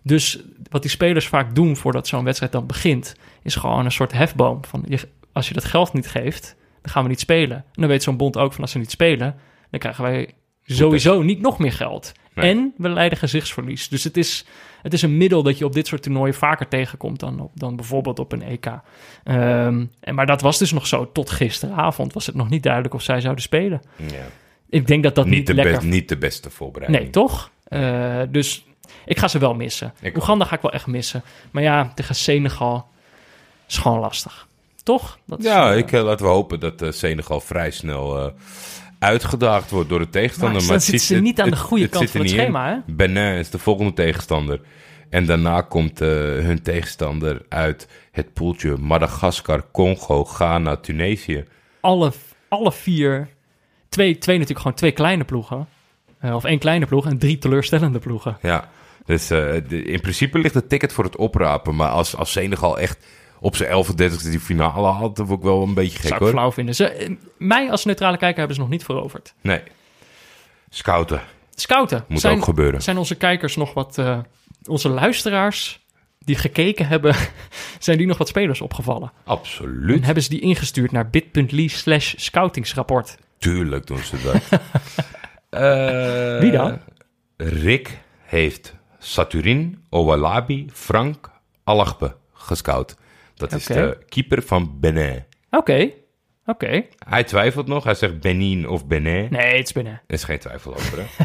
Dus 0.03 0.39
wat 0.71 0.83
die 0.83 0.91
spelers 0.91 1.29
vaak 1.29 1.55
doen 1.55 1.77
voordat 1.77 2.07
zo'n 2.09 2.25
wedstrijd 2.25 2.53
dan 2.53 2.67
begint, 2.67 3.15
is 3.43 3.55
gewoon 3.55 3.85
een 3.85 3.93
soort 3.93 4.13
hefboom. 4.13 4.65
Van 4.65 4.85
je, 4.89 4.99
als 5.33 5.49
je 5.49 5.55
dat 5.55 5.65
geld 5.65 5.93
niet 5.93 6.09
geeft, 6.09 6.57
dan 6.83 6.93
gaan 6.93 7.03
we 7.03 7.09
niet 7.09 7.21
spelen. 7.21 7.57
En 7.57 7.65
dan 7.75 7.89
weet 7.89 8.03
zo'n 8.03 8.17
bond 8.17 8.37
ook 8.37 8.53
van 8.53 8.63
als 8.63 8.71
ze 8.71 8.79
niet 8.79 8.91
spelen, 8.91 9.37
dan 9.71 9.81
krijgen 9.81 10.05
wij 10.05 10.31
sowieso 10.65 11.23
niet 11.23 11.41
nog 11.41 11.59
meer 11.59 11.73
geld. 11.73 12.13
Nee. 12.37 12.51
En 12.51 12.75
we 12.77 12.89
lijden 12.89 13.19
gezichtsverlies. 13.19 13.89
Dus 13.89 14.05
het 14.05 14.17
is, 14.17 14.45
het 14.83 14.93
is 14.93 15.03
een 15.03 15.17
middel 15.17 15.43
dat 15.43 15.59
je 15.59 15.65
op 15.65 15.73
dit 15.73 15.87
soort 15.87 16.03
toernooien 16.03 16.35
vaker 16.35 16.69
tegenkomt 16.69 17.21
dan, 17.21 17.41
op, 17.41 17.51
dan 17.55 17.77
bijvoorbeeld 17.77 18.19
op 18.19 18.33
een 18.33 18.43
EK. 18.43 18.67
Ehm, 19.25 19.85
en, 20.01 20.15
maar 20.15 20.27
dat 20.27 20.41
was 20.41 20.59
dus 20.59 20.73
nog 20.73 20.87
zo. 20.87 21.13
Tot 21.13 21.31
gisteravond 21.31 22.13
was 22.13 22.27
het 22.27 22.35
nog 22.35 22.49
niet 22.49 22.63
duidelijk 22.63 22.95
of 22.95 23.03
zij 23.03 23.21
zouden 23.21 23.43
spelen. 23.43 23.83
Ja. 23.97 24.27
Ik 24.69 24.87
denk 24.87 25.03
dat 25.03 25.15
dat 25.15 25.25
niet, 25.25 25.35
Niet, 25.35 25.47
de 25.47 25.55
lekker... 25.55 25.75
best, 25.75 25.87
niet 25.87 26.09
de 26.09 26.17
beste 26.17 26.51
voorbereiding. 26.51 27.03
Nee, 27.03 27.13
toch? 27.13 27.51
Eh, 27.65 28.21
dus 28.29 28.65
ik 29.05 29.19
ga 29.19 29.29
ze 29.29 29.39
wel 29.39 29.55
missen. 29.55 29.95
Ik 30.01 30.17
Oeganda 30.17 30.45
ga 30.45 30.55
ik 30.55 30.63
wel 30.63 30.73
echt 30.73 30.87
missen. 30.87 31.23
Maar 31.51 31.63
ja, 31.63 31.93
tegen 31.95 32.15
Senegal 32.15 32.89
is 33.69 33.79
gewoon 33.79 33.99
lastig. 33.99 34.47
Toch? 34.83 35.19
Dat 35.27 35.39
is, 35.39 35.45
Ja, 35.45 35.73
eh, 35.73 35.79
ik, 35.79 35.93
eh, 35.93 36.03
laten 36.03 36.27
we 36.27 36.33
hopen 36.33 36.61
dat 36.61 36.85
Senegal 36.89 37.41
vrij 37.41 37.71
snel 37.71 38.33
uitgedaagd 38.99 39.71
wordt 39.71 39.89
door 39.89 39.99
de 39.99 40.09
tegenstander. 40.11 40.61
Maar 40.61 40.71
Maar, 40.71 40.81
ziet- 40.81 41.03
ze 41.03 41.21
niet 41.21 41.41
aan 41.41 41.51
de 41.51 41.57
goede 41.57 41.83
het 41.83 41.93
kant 41.93 42.03
zit 42.03 42.13
van 42.13 42.21
het 42.21 42.31
schema, 42.31 42.69
hè? 42.87 42.95
Benin 42.95 43.35
is 43.39 43.51
de 43.51 43.59
volgende 43.59 43.93
tegenstander. 43.93 44.61
En 45.11 45.27
daarna 45.27 45.61
komt 45.61 46.01
eh, 46.01 46.09
hun 46.09 46.63
tegenstander 46.63 47.43
uit 47.49 47.89
het 48.13 48.33
poeltje 48.33 48.77
Madagaskar, 48.77 49.65
Congo, 49.73 50.25
Ghana, 50.25 50.77
Tunesië. 50.77 51.45
Alle, 51.81 52.13
alle 52.49 52.73
vier, 52.73 53.29
twee, 53.89 54.19
twee 54.19 54.35
natuurlijk 54.37 54.63
gewoon 54.63 54.77
twee 54.77 54.93
kleine 54.93 55.25
ploegen. 55.25 55.69
Eh, 56.19 56.35
of 56.35 56.45
één 56.45 56.59
kleine 56.59 56.87
ploeg 56.87 57.07
en 57.07 57.19
drie 57.19 57.39
teleurstellende 57.39 57.99
ploegen. 57.99 58.37
Ja, 58.43 58.69
dus 59.05 59.31
eh, 59.31 59.39
de- 59.69 59.83
in 59.83 60.01
principe 60.01 60.39
ligt 60.39 60.55
het 60.55 60.69
ticket 60.69 60.93
voor 60.93 61.05
het 61.05 61.17
oprapen. 61.17 61.75
Maar 61.77 61.89
als, 61.89 62.17
als 62.17 62.33
Senegal 62.33 62.79
echt 62.79 63.07
op 63.47 63.57
zijn 63.57 63.71
11 63.71 63.95
30 63.95 64.23
die 64.23 64.41
finale 64.41 65.13
dan 65.13 65.27
word 65.27 65.39
ik 65.39 65.45
wel 65.45 65.63
een 65.63 65.75
beetje 65.75 65.99
gek 65.99 66.03
Zou 66.07 66.15
ik 66.15 66.21
hoor. 66.21 66.31
flauw 66.31 66.53
vinden. 66.53 66.75
Ze, 66.75 66.89
eh, 66.89 67.11
mij 67.39 67.71
als 67.71 67.85
neutrale 67.85 68.17
kijker 68.17 68.39
hebben 68.39 68.55
ze 68.57 68.63
nog 68.63 68.71
niet 68.71 68.85
veroverd. 68.85 69.35
Nee. 69.41 69.63
Scouten, 70.69 71.21
Scouten. 71.55 72.05
moet 72.09 72.21
zijn, 72.21 72.37
ook 72.37 72.45
gebeuren. 72.45 72.83
zijn 72.83 72.99
onze 72.99 73.15
kijkers 73.15 73.57
nog 73.57 73.75
wat... 73.75 73.99
eh, 73.99 74.19
onze 74.65 74.89
luisteraars 74.89 75.85
die 76.19 76.37
gekeken 76.37 76.87
hebben... 76.87 77.15
zijn 77.79 77.99
die 77.99 78.07
nog 78.07 78.19
wat 78.19 78.29
spelers 78.29 78.61
opgevallen? 78.61 79.13
En 79.25 79.31
Absoluut. 79.33 80.05
hebben 80.05 80.23
ze 80.23 80.29
die 80.29 80.41
ingestuurd 80.41 80.93
naar 80.93 81.11
bit.ly 81.11 81.69
slash 81.69 82.15
scoutingsrapport. 82.17 83.17
Tuurlijk 83.39 83.87
doen 83.87 83.99
ze 83.99 84.23
dat. 84.23 84.43
Eh, 85.51 86.39
Wie 86.41 86.51
dan? 86.51 86.79
Rick 87.37 87.99
heeft 88.23 88.75
Saturin, 88.99 89.85
Owalabi, 89.91 90.67
Frank, 90.73 91.31
Alagbe 91.65 92.17
gescout. 92.33 92.97
Dat 93.37 93.53
is 93.53 93.65
de 93.65 93.99
keeper 94.09 94.43
van 94.43 94.81
Benin. 94.81 95.25
Oké, 95.51 95.91
oké. 96.47 96.85
Hij 97.09 97.25
twijfelt 97.25 97.67
nog. 97.67 97.85
Hij 97.85 97.95
zegt 97.95 98.21
Benin 98.21 98.69
of 98.69 98.87
Benin. 98.87 99.27
Nee, 99.31 99.57
het 99.57 99.67
is 99.67 99.73
binnen. 99.73 99.93
Er 100.07 100.15
is 100.15 100.25
geen 100.25 100.39
twijfel 100.39 100.75
over. 100.75 100.99
Hè? 100.99 101.05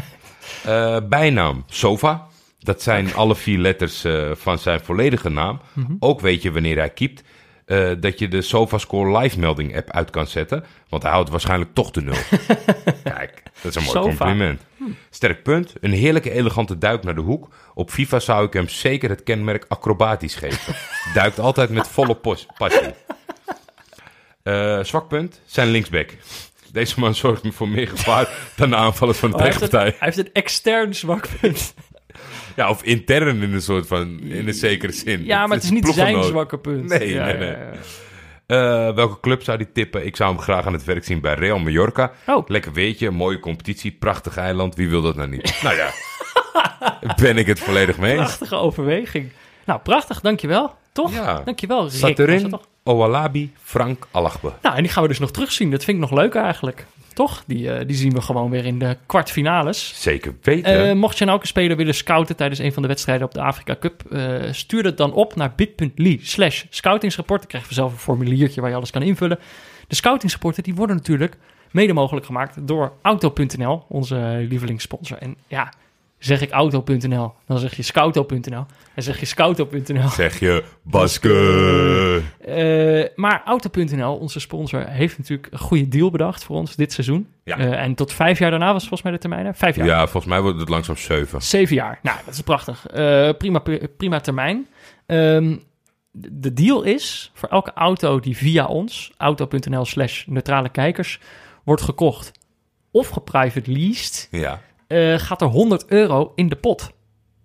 Eh, 0.64 0.96
bijnaam 1.08 1.64
Sova. 1.66 2.26
Dat 2.58 2.82
zijn 2.82 3.14
alle 3.14 3.36
vier 3.36 3.58
letters 3.58 4.04
eh, 4.04 4.30
van 4.34 4.58
zijn 4.58 4.80
volledige 4.80 5.28
naam. 5.28 5.60
Mhm. 5.72 5.92
Ook 5.98 6.20
weet 6.20 6.42
je 6.42 6.52
wanneer 6.52 6.76
hij 6.76 6.90
keept. 6.90 7.22
Eh, 7.72 7.90
dat 8.00 8.18
je 8.18 8.28
de 8.28 8.42
SofaScore 8.42 9.18
live 9.18 9.38
melding 9.38 9.76
app 9.76 9.90
uit 9.90 10.10
kan 10.10 10.26
zetten. 10.26 10.64
Want 10.88 11.02
hij 11.02 11.12
houdt 11.12 11.30
waarschijnlijk 11.30 11.74
toch 11.74 11.90
de 11.90 12.02
nul. 12.02 12.14
Kijk, 13.04 13.42
dat 13.62 13.70
is 13.70 13.74
een 13.74 13.82
mooi 13.82 13.96
Sofa. 13.96 14.08
compliment. 14.08 14.60
Sterk 15.10 15.42
punt. 15.42 15.72
Een 15.80 15.92
heerlijke 15.92 16.30
elegante 16.30 16.78
duik 16.78 17.02
naar 17.04 17.14
de 17.14 17.20
hoek. 17.20 17.48
Op 17.74 17.90
FIFA 17.90 18.18
zou 18.20 18.46
ik 18.46 18.52
hem 18.52 18.68
zeker 18.68 19.10
het 19.10 19.22
kenmerk 19.22 19.64
acrobatisch 19.68 20.34
geven. 20.34 20.74
Duikt 21.14 21.38
altijd 21.38 21.70
met 21.70 21.88
volle 21.88 22.14
passie. 22.14 22.94
Eh, 24.42 24.82
zwak 24.82 25.08
punt, 25.08 25.40
zijn 25.44 25.68
linksback. 25.68 26.10
Deze 26.72 27.00
man 27.00 27.14
zorgt 27.14 27.42
voor 27.50 27.68
meer 27.68 27.88
gevaar 27.88 28.28
dan 28.56 28.70
de 28.70 28.76
aanvallers 28.76 29.18
van 29.18 29.30
de 29.30 29.36
Oh, 29.36 29.42
hij, 29.42 29.50
heeft 29.50 29.62
een, 29.62 29.68
tegenpartij. 29.68 29.98
hij 29.98 30.12
heeft 30.14 30.28
een 30.28 30.42
extern 30.42 30.94
zwak 30.94 31.28
punt. 31.40 31.74
Ja, 32.56 32.70
of 32.70 32.82
intern 32.82 33.42
in 33.42 33.52
een 33.52 33.62
soort 33.62 33.86
van, 33.86 34.20
in 34.20 34.48
een 34.48 34.54
zekere 34.54 34.92
zin. 34.92 35.24
Ja, 35.24 35.46
maar 35.46 35.56
het 35.56 35.64
is 35.64 35.70
niet 35.70 35.88
zijn 35.88 36.24
zwakke 36.24 36.58
punt. 36.58 36.88
Nee, 36.88 37.12
Ja, 37.12 37.24
nee, 37.24 37.36
nee. 37.36 37.48
ja. 37.48 37.56
Eh, 38.46 38.94
welke 38.94 39.20
club 39.20 39.42
zou 39.42 39.58
die 39.58 39.72
tippen? 39.72 40.06
Ik 40.06 40.16
zou 40.16 40.32
hem 40.32 40.40
graag 40.40 40.66
aan 40.66 40.72
het 40.72 40.84
werk 40.84 41.04
zien 41.04 41.20
bij 41.20 41.34
Real 41.34 41.58
Mallorca. 41.58 42.12
Oh. 42.26 42.48
Lekker 42.48 42.72
weetje, 42.72 43.10
mooie 43.10 43.40
competitie, 43.40 43.92
prachtig 43.92 44.36
eiland. 44.36 44.74
Wie 44.74 44.88
wil 44.88 45.02
dat 45.02 45.16
nou 45.16 45.28
niet? 45.28 45.58
nou 45.62 45.76
ja, 45.76 45.90
ben 47.22 47.36
ik 47.36 47.46
het 47.46 47.60
volledig 47.60 47.98
mee 47.98 48.10
eens. 48.12 48.20
Prachtige 48.24 48.54
overweging. 48.56 49.30
Nou, 49.64 49.80
prachtig, 49.80 50.20
dankjewel. 50.20 50.74
Toch? 50.92 51.12
Ja. 51.12 51.42
Dankjewel, 51.44 51.82
Rick. 51.82 51.92
Saturin? 51.92 52.58
Owalabi, 52.84 53.52
Frank 53.62 54.06
Alagbe. 54.10 54.52
Nou, 54.62 54.76
en 54.76 54.82
die 54.82 54.92
gaan 54.92 55.02
we 55.02 55.08
dus 55.08 55.18
nog 55.18 55.30
terugzien. 55.30 55.70
Dat 55.70 55.84
vind 55.84 55.96
ik 55.96 56.10
nog 56.10 56.18
leuk 56.18 56.34
eigenlijk. 56.34 56.86
Toch? 57.12 57.44
Die, 57.46 57.72
eh, 57.72 57.86
die 57.86 57.96
zien 57.96 58.12
we 58.12 58.20
gewoon 58.20 58.50
weer 58.50 58.64
in 58.64 58.78
de 58.78 58.96
kwartfinales. 59.06 59.92
Zeker 60.02 60.34
weten. 60.42 60.88
Eh, 60.88 60.94
mocht 60.94 61.18
je 61.18 61.24
nou 61.24 61.36
ook 61.36 61.42
een 61.42 61.48
speler 61.48 61.76
willen 61.76 61.94
scouten 61.94 62.36
tijdens 62.36 62.60
een 62.60 62.72
van 62.72 62.82
de 62.82 62.88
wedstrijden 62.88 63.26
op 63.26 63.34
de 63.34 63.42
Afrika 63.42 63.76
Cup, 63.80 64.02
eh, 64.10 64.34
stuur 64.50 64.84
het 64.84 64.96
dan 64.96 65.12
op 65.12 65.34
naar 65.34 65.52
bit.ly 65.56 66.18
slash 66.22 66.64
scoutingsrapport. 66.70 67.40
Dan 67.40 67.48
krijg 67.48 67.68
je 67.68 67.74
zelf 67.74 67.92
een 67.92 67.98
formuliertje 67.98 68.60
waar 68.60 68.70
je 68.70 68.76
alles 68.76 68.90
kan 68.90 69.02
invullen. 69.02 69.38
De 69.88 69.94
scoutingsrapporten 69.94 70.62
die 70.62 70.74
worden 70.74 70.96
natuurlijk 70.96 71.36
mede 71.70 71.92
mogelijk 71.92 72.26
gemaakt 72.26 72.66
door 72.66 72.92
Auto.nl, 73.02 73.84
onze 73.88 74.46
lievelingssponsor. 74.48 75.18
En 75.18 75.36
ja, 75.46 75.72
zeg 76.24 76.40
ik 76.40 76.50
Auto.nl, 76.50 77.32
dan 77.46 77.58
zeg 77.58 77.76
je 77.76 77.82
Scouto.nl. 77.82 78.66
En 78.94 79.02
zeg 79.02 79.20
je 79.20 79.26
Scouto.nl. 79.26 80.08
zeg 80.08 80.38
je 80.40 80.64
Baske. 80.82 82.22
Eh, 82.40 83.04
maar 83.16 83.42
Auto.nl, 83.44 84.16
onze 84.16 84.40
sponsor, 84.40 84.86
heeft 84.88 85.18
natuurlijk 85.18 85.48
een 85.52 85.58
goede 85.58 85.88
deal 85.88 86.10
bedacht 86.10 86.44
voor 86.44 86.56
ons 86.56 86.76
dit 86.76 86.92
seizoen. 86.92 87.28
Ja. 87.44 87.58
Eh, 87.58 87.82
en 87.82 87.94
tot 87.94 88.12
vijf 88.12 88.38
jaar 88.38 88.50
daarna 88.50 88.72
was 88.72 88.80
volgens 88.80 89.02
mij 89.02 89.12
de 89.12 89.18
termijn. 89.18 89.46
hè? 89.46 89.54
Vijf 89.54 89.76
jaar. 89.76 89.86
Ja, 89.86 90.00
volgens 90.02 90.32
mij 90.32 90.40
wordt 90.40 90.58
het 90.60 90.68
langzaam 90.68 90.96
zeven. 90.96 91.42
Zeven 91.42 91.74
jaar. 91.74 91.98
Nou, 92.02 92.18
dat 92.24 92.34
is 92.34 92.40
prachtig. 92.40 92.86
Eh, 92.86 93.30
prima, 93.38 93.62
prima 93.96 94.20
termijn. 94.20 94.66
Ehm, 95.06 95.56
de 96.12 96.52
deal 96.52 96.82
is 96.82 97.30
voor 97.34 97.48
elke 97.48 97.72
auto 97.74 98.20
die 98.20 98.36
via 98.36 98.66
ons, 98.66 99.12
auto.nl 99.16 99.84
slash 99.84 100.24
neutrale 100.26 100.68
kijkers, 100.68 101.18
wordt 101.64 101.82
gekocht 101.82 102.32
of 102.90 103.08
geprivate 103.08 103.70
leased, 103.72 104.28
Ja. 104.30 104.60
Eh, 104.92 105.18
gaat 105.18 105.40
er 105.40 105.46
100 105.46 105.84
euro 105.88 106.32
in 106.34 106.48
de 106.48 106.56
pot. 106.56 106.92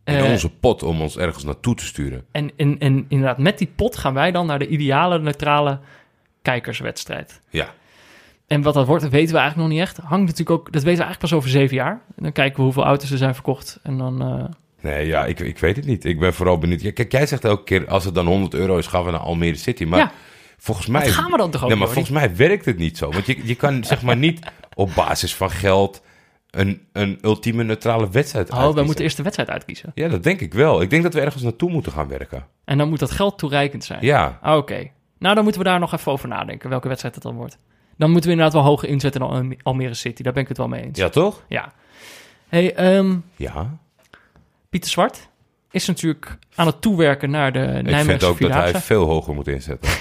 In 0.03 0.15
Eh, 0.15 0.31
onze 0.31 0.49
pot 0.49 0.83
om 0.83 1.01
ons 1.01 1.17
ergens 1.17 1.43
naartoe 1.43 1.75
te 1.75 1.85
sturen. 1.85 2.25
en, 2.31 2.51
en, 2.57 2.79
en 2.79 3.05
inderdaad, 3.09 3.37
met 3.37 3.57
die 3.57 3.71
pot 3.75 3.97
gaan 3.97 4.13
wij 4.13 4.31
dan 4.31 4.45
naar 4.45 4.59
de 4.59 4.67
ideale 4.67 5.19
neutrale 5.19 5.79
kijkerswedstrijd. 6.41 7.41
Ja. 7.49 7.73
En 8.47 8.61
wat 8.61 8.73
dat 8.73 8.85
wordt, 8.87 9.03
dat 9.03 9.11
weten 9.11 9.33
we 9.33 9.39
eigenlijk 9.39 9.69
nog 9.69 9.77
niet 9.79 9.87
echt. 9.87 9.97
Hangt 9.97 10.25
natuurlijk 10.25 10.49
ook, 10.49 10.65
dat 10.73 10.83
weten 10.83 10.83
we 10.99 11.03
eigenlijk 11.05 11.19
pas 11.19 11.33
over 11.33 11.49
zeven 11.49 11.75
jaar. 11.75 12.01
En 12.15 12.23
dan 12.23 12.31
kijken 12.31 12.57
we 12.57 12.63
hoeveel 12.63 12.83
auto's 12.85 13.11
er 13.11 13.17
zijn 13.17 13.33
verkocht. 13.33 13.79
En 13.83 13.97
dan, 13.97 14.21
eh, 14.21 14.45
Nee, 14.81 15.07
ja, 15.07 15.25
ik, 15.25 15.39
ik 15.39 15.57
weet 15.57 15.75
het 15.75 15.85
niet. 15.85 16.05
Ik 16.05 16.19
ben 16.19 16.33
vooral 16.33 16.57
benieuwd. 16.57 16.93
Kijk, 16.93 17.11
jij 17.11 17.25
zegt 17.25 17.45
elke 17.45 17.63
keer, 17.63 17.87
als 17.87 18.05
het 18.05 18.15
dan 18.15 18.25
100 18.25 18.53
euro 18.53 18.77
is, 18.77 18.87
gaan 18.87 19.03
we 19.05 19.11
naar 19.11 19.19
Almere 19.19 19.55
City. 19.55 19.83
Maar 19.83 19.99
Ja. 19.99 20.11
volgens 20.57 20.87
mij... 20.87 21.09
gaan 21.09 21.31
we 21.31 21.37
dan 21.37 21.51
toch 21.51 21.63
ook 21.63 21.69
Nee, 21.69 21.77
maar 21.77 21.87
volgens 21.87 22.13
mij 22.13 22.35
werkt 22.35 22.65
het 22.65 22.77
niet 22.77 22.97
zo. 22.97 23.11
Want 23.11 23.25
je, 23.25 23.37
je 23.43 23.55
kan 23.55 23.83
zeg 23.83 24.01
maar 24.01 24.17
niet 24.17 24.51
op 24.73 24.91
basis 24.95 25.35
van 25.35 25.49
geld 25.51 26.01
een, 26.57 26.81
een 26.91 27.17
ultieme 27.21 27.63
neutrale 27.63 28.09
wedstrijd 28.09 28.51
Oh, 28.51 28.73
we 28.73 28.83
moeten 28.83 29.03
eerst 29.03 29.17
de 29.17 29.23
wedstrijd 29.23 29.49
uitkiezen. 29.49 29.91
Ja, 29.95 30.07
dat 30.07 30.23
denk 30.23 30.41
ik 30.41 30.53
wel. 30.53 30.81
Ik 30.81 30.89
denk 30.89 31.03
dat 31.03 31.13
we 31.13 31.21
ergens 31.21 31.43
naartoe 31.43 31.71
moeten 31.71 31.91
gaan 31.91 32.07
werken. 32.07 32.45
En 32.65 32.77
dan 32.77 32.89
moet 32.89 32.99
dat 32.99 33.11
geld 33.11 33.37
toereikend 33.37 33.83
zijn. 33.83 33.99
Ja, 34.05 34.39
Ah, 34.41 34.57
Oké. 34.57 34.87
Nou, 35.19 35.35
dan 35.35 35.43
moeten 35.43 35.61
we 35.61 35.67
daar 35.67 35.79
nog 35.79 35.93
even 35.93 36.11
over 36.11 36.27
nadenken, 36.27 36.69
welke 36.69 36.87
wedstrijd 36.87 37.15
het 37.15 37.23
dan 37.23 37.35
wordt. 37.35 37.57
Dan 37.97 38.11
moeten 38.11 38.29
we 38.29 38.35
inderdaad 38.35 38.61
wel 38.61 38.69
hoger 38.71 38.89
inzetten 38.89 39.21
dan 39.21 39.29
Alme- 39.29 39.57
Almere 39.63 39.93
City. 39.93 40.23
Daar 40.23 40.33
ben 40.33 40.41
ik 40.41 40.47
het 40.47 40.57
wel 40.57 40.67
mee 40.67 40.83
eens. 40.83 40.97
ja 40.97 41.09
toch? 41.09 41.43
Ja. 41.47 41.73
Hey, 42.47 42.75
ehm, 42.75 43.15
Ja. 43.35 43.77
Pieter 44.69 44.89
Zwart 44.89 45.29
is 45.77 45.87
natuurlijk 45.87 46.37
aan 46.55 46.65
het 46.65 46.81
toewerken 46.81 47.29
naar 47.29 47.51
de 47.53 47.59
Ik 47.59 47.73
vind 47.73 47.85
Nijmeegse 47.89 48.25
ook 48.25 48.39
dat 48.39 48.49
hij 48.49 48.61
Vierdaagse. 48.61 48.87
veel 48.87 49.05
hoger 49.05 49.33
moet 49.33 49.47
inzetten. 49.47 49.91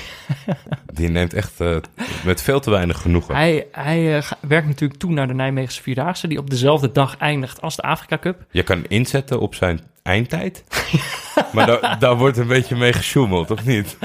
Die 0.95 1.09
neemt 1.09 1.35
echt 1.35 1.61
eh, 1.61 1.77
met 2.25 2.43
veel 2.43 2.61
te 2.61 2.71
weinig 2.71 3.01
genoegen. 3.01 3.35
Hij, 3.35 3.67
hij 3.73 4.17
eh, 4.17 4.31
werkt 4.41 4.67
natuurlijk 4.67 5.01
toe 5.01 5.13
naar 5.13 5.27
de 5.27 5.35
Nijmeegse 5.35 5.83
Vierdaagse, 5.83 6.29
die 6.29 6.39
op 6.39 6.51
dezelfde 6.51 6.93
dag 6.93 7.17
eindigt 7.19 7.61
als 7.61 7.77
de 7.77 7.83
Afrika 7.83 8.19
Cup. 8.19 8.45
Je 8.51 8.63
kan 8.63 8.85
inzetten 8.89 9.41
op 9.41 9.55
zijn 9.55 9.81
eindtijd. 10.03 10.65
maar 11.55 11.67
daar, 11.67 11.97
daar 11.99 12.17
wordt 12.17 12.37
een 12.37 12.47
beetje 12.47 12.77
mee 12.77 12.93
gesjoemeld, 12.93 13.51
of 13.51 13.65
niet? 13.65 13.97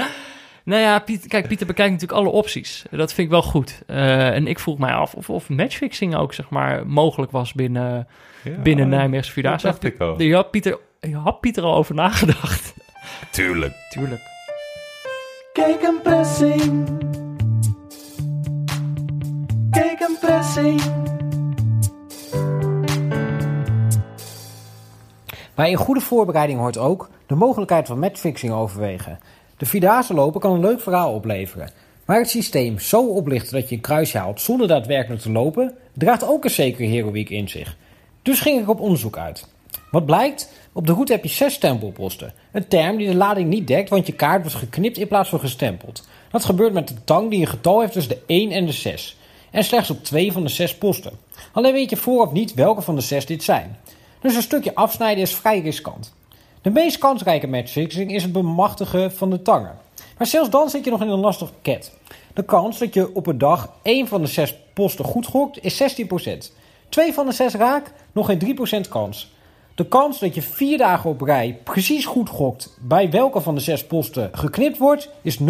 Nou 0.64 0.80
ja, 0.80 0.98
Piet, 0.98 1.26
kijk, 1.26 1.48
Pieter 1.48 1.66
bekijkt 1.66 1.92
natuurlijk 1.92 2.20
alle 2.20 2.30
opties. 2.30 2.84
Dat 2.90 3.12
vind 3.12 3.26
ik 3.26 3.32
wel 3.32 3.42
goed. 3.42 3.82
Eh, 3.86 4.34
en 4.34 4.46
ik 4.46 4.58
vroeg 4.58 4.78
mij 4.78 4.92
af 4.92 5.14
of, 5.14 5.30
of 5.30 5.48
matchfixing 5.48 6.16
ook, 6.16 6.34
zeg 6.34 6.48
maar, 6.48 6.86
mogelijk 6.86 7.32
was 7.32 7.52
binnen, 7.52 8.06
Ja, 8.42 8.50
binnen 8.62 8.88
Nijmeegse 8.88 9.32
Vierdaagse. 9.32 9.66
dat 9.66 9.80
dacht 9.82 9.94
ik 9.94 10.00
al. 10.00 10.30
Had 10.32 10.50
Pieter, 10.50 10.78
had 11.10 11.40
Pieter 11.40 11.62
al 11.62 11.74
over 11.74 11.94
nagedacht. 11.94 12.74
Tuurlijk. 13.30 13.74
Tuurlijk. 13.90 14.20
Kijk 15.52 15.82
een 15.82 16.00
pressing. 16.02 16.88
Kijk 19.70 20.00
een 20.00 20.16
pressing. 20.20 20.82
Bij 25.54 25.70
een 25.70 25.76
goede 25.76 26.00
voorbereiding 26.00 26.58
hoort 26.58 26.78
ook 26.78 27.10
de 27.26 27.34
mogelijkheid 27.34 27.86
van 27.86 27.98
matchfixing 27.98 28.52
overwegen. 28.52 29.18
De 29.56 29.66
Vierdaagse 29.66 30.14
lopen 30.14 30.40
kan 30.40 30.52
een 30.52 30.60
leuk 30.60 30.80
verhaal 30.80 31.14
opleveren. 31.14 31.70
Maar 32.04 32.18
het 32.18 32.30
systeem 32.30 32.78
zo 32.78 33.06
oplichten 33.06 33.52
dat 33.52 33.68
je 33.68 33.74
een 33.74 33.80
kruisje 33.80 34.18
haalt 34.18 34.40
zonder 34.40 34.68
daadwerkelijk 34.68 35.22
te 35.22 35.32
lopen, 35.32 35.74
draagt 35.92 36.26
ook 36.26 36.44
een 36.44 36.50
zekere 36.50 36.88
heroïek 36.88 37.30
in 37.30 37.48
zich. 37.48 37.76
Dus 38.22 38.40
ging 38.40 38.60
ik 38.60 38.68
op 38.68 38.80
onderzoek 38.80 39.16
uit. 39.16 39.48
Wat 39.90 40.06
blijkt? 40.06 40.48
Op 40.74 40.86
de 40.86 40.92
route 40.92 41.12
heb 41.12 41.22
je 41.22 41.28
zes 41.28 41.54
stempelposten. 41.54 42.32
Een 42.52 42.68
term 42.68 42.96
die 42.96 43.06
de 43.06 43.14
lading 43.14 43.48
niet 43.48 43.66
dekt, 43.66 43.88
want 43.88 44.06
je 44.06 44.12
kaart 44.12 44.42
wordt 44.42 44.56
geknipt 44.56 44.98
in 44.98 45.08
plaats 45.08 45.28
van 45.28 45.40
gestempeld. 45.40 46.08
Dat 46.30 46.44
gebeurt 46.44 46.72
met 46.72 46.90
een 46.90 47.04
tang 47.04 47.30
die 47.30 47.40
een 47.40 47.46
getal 47.46 47.80
heeft 47.80 47.92
tussen 47.92 48.14
de 48.14 48.22
1 48.26 48.50
en 48.50 48.66
de 48.66 48.72
6. 48.72 49.16
En 49.50 49.64
slechts 49.64 49.90
op 49.90 50.04
twee 50.04 50.32
van 50.32 50.42
de 50.42 50.48
zes 50.48 50.76
posten. 50.76 51.12
Alleen 51.52 51.72
weet 51.72 51.90
je 51.90 51.96
vooraf 51.96 52.32
niet 52.32 52.54
welke 52.54 52.82
van 52.82 52.94
de 52.94 53.00
zes 53.00 53.26
dit 53.26 53.42
zijn. 53.42 53.78
Dus 54.20 54.34
een 54.34 54.42
stukje 54.42 54.74
afsnijden 54.74 55.22
is 55.22 55.34
vrij 55.34 55.60
riskant. 55.60 56.14
De 56.62 56.70
meest 56.70 56.98
kansrijke 56.98 57.46
matchfixing 57.46 58.12
is 58.12 58.22
het 58.22 58.32
bemachtigen 58.32 59.12
van 59.12 59.30
de 59.30 59.42
tangen. 59.42 59.78
Maar 60.18 60.26
zelfs 60.26 60.50
dan 60.50 60.70
zit 60.70 60.84
je 60.84 60.90
nog 60.90 61.02
in 61.02 61.08
een 61.08 61.18
lastig 61.18 61.52
ket. 61.62 61.92
De 62.34 62.44
kans 62.44 62.78
dat 62.78 62.94
je 62.94 63.14
op 63.14 63.26
een 63.26 63.38
dag 63.38 63.72
één 63.82 64.08
van 64.08 64.20
de 64.20 64.26
zes 64.26 64.54
posten 64.72 65.04
goed 65.04 65.26
gokt 65.26 65.64
is 65.64 65.82
16%. 65.82 66.52
Twee 66.88 67.12
van 67.12 67.26
de 67.26 67.32
zes 67.32 67.54
raak, 67.54 67.92
nog 68.12 68.26
geen 68.26 68.56
3% 68.84 68.88
kans. 68.88 69.32
De 69.74 69.88
kans 69.88 70.18
dat 70.18 70.34
je 70.34 70.42
vier 70.42 70.78
dagen 70.78 71.10
op 71.10 71.20
rij 71.20 71.60
precies 71.64 72.06
goed 72.06 72.28
gokt 72.28 72.76
bij 72.80 73.10
welke 73.10 73.40
van 73.40 73.54
de 73.54 73.60
zes 73.60 73.86
posten 73.86 74.30
geknipt 74.32 74.78
wordt, 74.78 75.10
is 75.22 75.38
0,0000001%. 75.38 75.44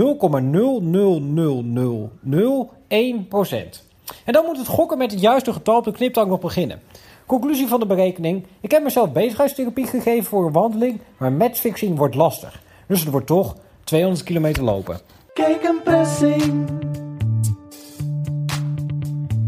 En 4.24 4.32
dan 4.32 4.44
moet 4.44 4.58
het 4.58 4.66
gokken 4.66 4.98
met 4.98 5.10
het 5.10 5.20
juiste 5.20 5.52
getal 5.52 5.76
op 5.76 5.84
de 5.84 5.92
kniptang 5.92 6.28
nog 6.28 6.40
beginnen. 6.40 6.80
Conclusie 7.26 7.66
van 7.66 7.80
de 7.80 7.86
berekening. 7.86 8.46
Ik 8.60 8.70
heb 8.70 8.82
mezelf 8.82 9.12
bezigheidstherapie 9.12 9.86
gegeven 9.86 10.24
voor 10.24 10.46
een 10.46 10.52
wandeling, 10.52 11.00
maar 11.16 11.32
matchfixing 11.32 11.98
wordt 11.98 12.14
lastig. 12.14 12.62
Dus 12.88 13.00
het 13.00 13.10
wordt 13.10 13.26
toch 13.26 13.56
200 13.84 14.24
kilometer 14.24 14.62
lopen. 14.62 15.00
Kijk 15.32 15.62
een 15.62 15.80
pressing. 15.84 16.68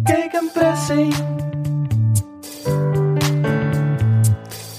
Kijk 0.03 0.33
een 0.33 0.51
pressing. 0.53 1.14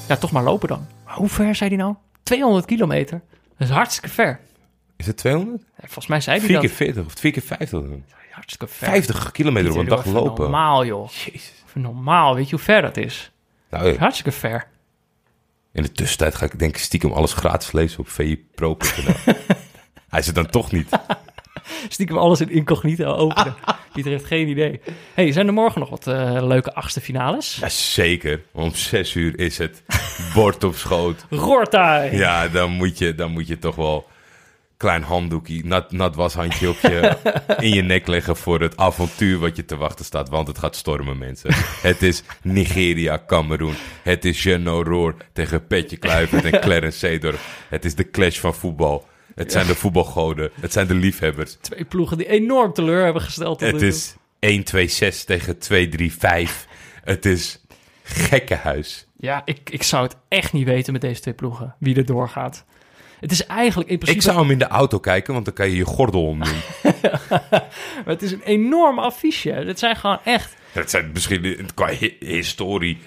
Ja, 0.08 0.16
toch 0.16 0.32
maar 0.32 0.44
lopen 0.44 0.68
dan. 0.68 0.88
Maar 1.06 1.16
hoe 1.16 1.30
ver 1.30 1.56
zei 1.56 1.70
hij 1.70 1.78
nou? 1.80 1.96
200 2.24 2.66
kilometer. 2.66 3.22
Dat 3.58 3.68
is 3.68 3.74
hartstikke 3.74 4.10
ver. 4.10 4.40
Is 4.96 5.06
het 5.08 5.18
200? 5.18 5.62
Ja, 5.62 5.68
Volgens 5.78 6.08
mij 6.08 6.22
zei 6.22 6.38
hij 6.38 6.46
4 6.46 6.56
dat. 6.56 6.66
keer 6.66 6.76
40 6.76 7.06
of 7.06 7.14
2 7.16 7.32
keer 7.32 7.42
50. 7.42 7.82
Hartstikke 8.30 8.68
ver. 8.68 8.88
50 8.88 9.32
kilometer 9.32 9.72
op 9.72 9.78
een 9.78 9.86
dag 9.86 10.06
lopen. 10.06 10.42
Normaal, 10.44 10.86
joh. 10.86 11.10
Jezus. 11.10 11.54
Even 11.68 11.82
normaal. 11.82 12.36
Weet 12.36 12.50
je 12.50 12.56
hoe 12.56 12.64
ver 12.66 12.82
dat 12.82 12.98
is? 12.98 13.32
Nou, 13.70 13.98
Hartstikke 13.98 14.32
ver. 14.32 14.68
in 15.72 15.84
de 15.84 15.92
tussentijd 15.92 16.36
ga 16.36 16.46
ik 16.46 16.60
denk 16.60 16.76
ik 16.76 16.82
stiekem 16.82 17.12
alles 17.12 17.34
gratis 17.34 17.72
lezen 17.72 18.00
op 18.00 18.10
vipro.nl. 18.10 19.14
Hij 20.10 20.20
is 20.20 20.26
het 20.26 20.36
dan 20.36 20.50
toch 20.50 20.72
niet. 20.72 20.90
Stiekem 21.90 22.18
alles 22.18 22.42
in 22.42 22.50
incognito 22.50 23.14
openen. 23.14 23.56
Pieter 23.94 24.12
heeft 24.12 24.26
geen 24.26 24.48
idee. 24.48 24.82
hey, 25.14 25.32
zijn 25.32 25.48
er 25.48 25.54
morgen 25.54 25.80
nog 25.80 25.90
wat 25.90 26.08
eh, 26.08 26.38
leuke 26.42 26.74
achtste 26.74 27.02
finales? 27.02 27.58
Jazeker. 27.60 28.42
Om 28.52 28.74
6 28.74 29.14
uur 29.14 29.40
is 29.40 29.58
het 29.58 29.84
bord 30.34 30.64
op 30.64 30.76
schoot. 30.76 31.26
Roortaai! 31.30 32.18
Ja, 32.18 32.48
dan 32.48 32.72
moet 32.72 32.98
je, 32.98 33.16
dan 33.16 33.32
moet 33.32 33.48
je 33.48 33.60
toch 33.60 33.76
wel 33.76 34.08
klein 34.78 35.04
handdoekje, 35.04 35.62
nat, 35.66 35.92
nat 35.92 36.16
washandje 36.16 36.70
op 36.70 36.78
je, 36.82 37.18
in 37.60 37.74
je 37.74 37.82
nek 37.82 38.08
leggen 38.08 38.36
voor 38.36 38.62
het 38.62 38.78
avontuur 38.78 39.40
wat 39.40 39.56
je 39.56 39.66
te 39.66 39.78
wachten 39.78 40.06
staat. 40.06 40.30
Want 40.30 40.48
het 40.48 40.58
gaat 40.58 40.76
stormen, 40.76 41.18
mensen. 41.18 41.50
Het 41.82 42.02
is 42.02 42.24
Nigeria, 42.42 43.24
Cameroen. 43.28 43.76
Het 44.04 44.26
is 44.26 44.42
Geno 44.42 44.82
Roor 44.84 45.16
tegen 45.34 45.68
Petje 45.68 45.98
Kluivert 45.98 46.46
en 46.46 46.60
Clarence 46.60 46.98
Seedorf. 46.98 47.66
Het 47.70 47.86
is 47.86 47.96
de 47.96 48.10
clash 48.10 48.40
van 48.40 48.54
voetbal. 48.54 49.08
Het 49.36 49.52
zijn 49.52 49.68
de 49.68 49.76
voetbalgoden. 49.76 50.52
Het 50.62 50.74
zijn 50.74 50.88
de 50.88 50.94
liefhebbers. 50.94 51.58
Twee 51.62 51.86
ploegen 51.86 52.18
die 52.18 52.28
enorm 52.28 52.74
teleur 52.74 53.04
hebben 53.04 53.22
gesteld. 53.22 53.60
Het 53.60 53.82
is 53.82 54.16
1-2-6 54.16 54.18
tegen 55.26 55.58
2-3-5. 56.48 56.52
Het 57.04 57.26
is 57.26 57.66
gekkenhuis. 58.04 59.08
Ja, 59.18 59.42
ik, 59.46 59.70
ik 59.70 59.84
zou 59.84 60.04
het 60.04 60.16
echt 60.28 60.54
niet 60.54 60.66
weten 60.66 60.94
met 60.94 61.02
deze 61.02 61.22
twee 61.22 61.34
ploegen. 61.34 61.76
Wie 61.80 61.96
er 61.96 62.06
doorgaat. 62.06 62.66
Het 63.20 63.32
is 63.32 63.46
eigenlijk 63.46 63.90
in 63.90 63.98
principe... 63.98 64.26
Ik 64.26 64.32
zou 64.32 64.42
hem 64.44 64.52
in 64.52 64.60
de 64.60 64.68
auto 64.68 65.00
kijken, 65.00 65.34
want 65.34 65.46
dan 65.46 65.54
kan 65.54 65.70
je 65.70 65.76
je 65.76 65.86
gordel 65.86 66.26
omdoen. 66.26 66.62
Maar 68.06 68.14
het 68.14 68.22
is 68.22 68.32
een 68.32 68.42
enorm 68.42 69.00
affiche. 69.00 69.52
Het 69.52 69.80
zijn 69.80 69.96
gewoon 69.96 70.20
echt... 70.24 70.54
Het 70.72 70.90
zijn 70.90 71.10
misschien 71.14 71.70
qua 71.74 71.88
hi- 71.90 72.16
historie 72.20 72.98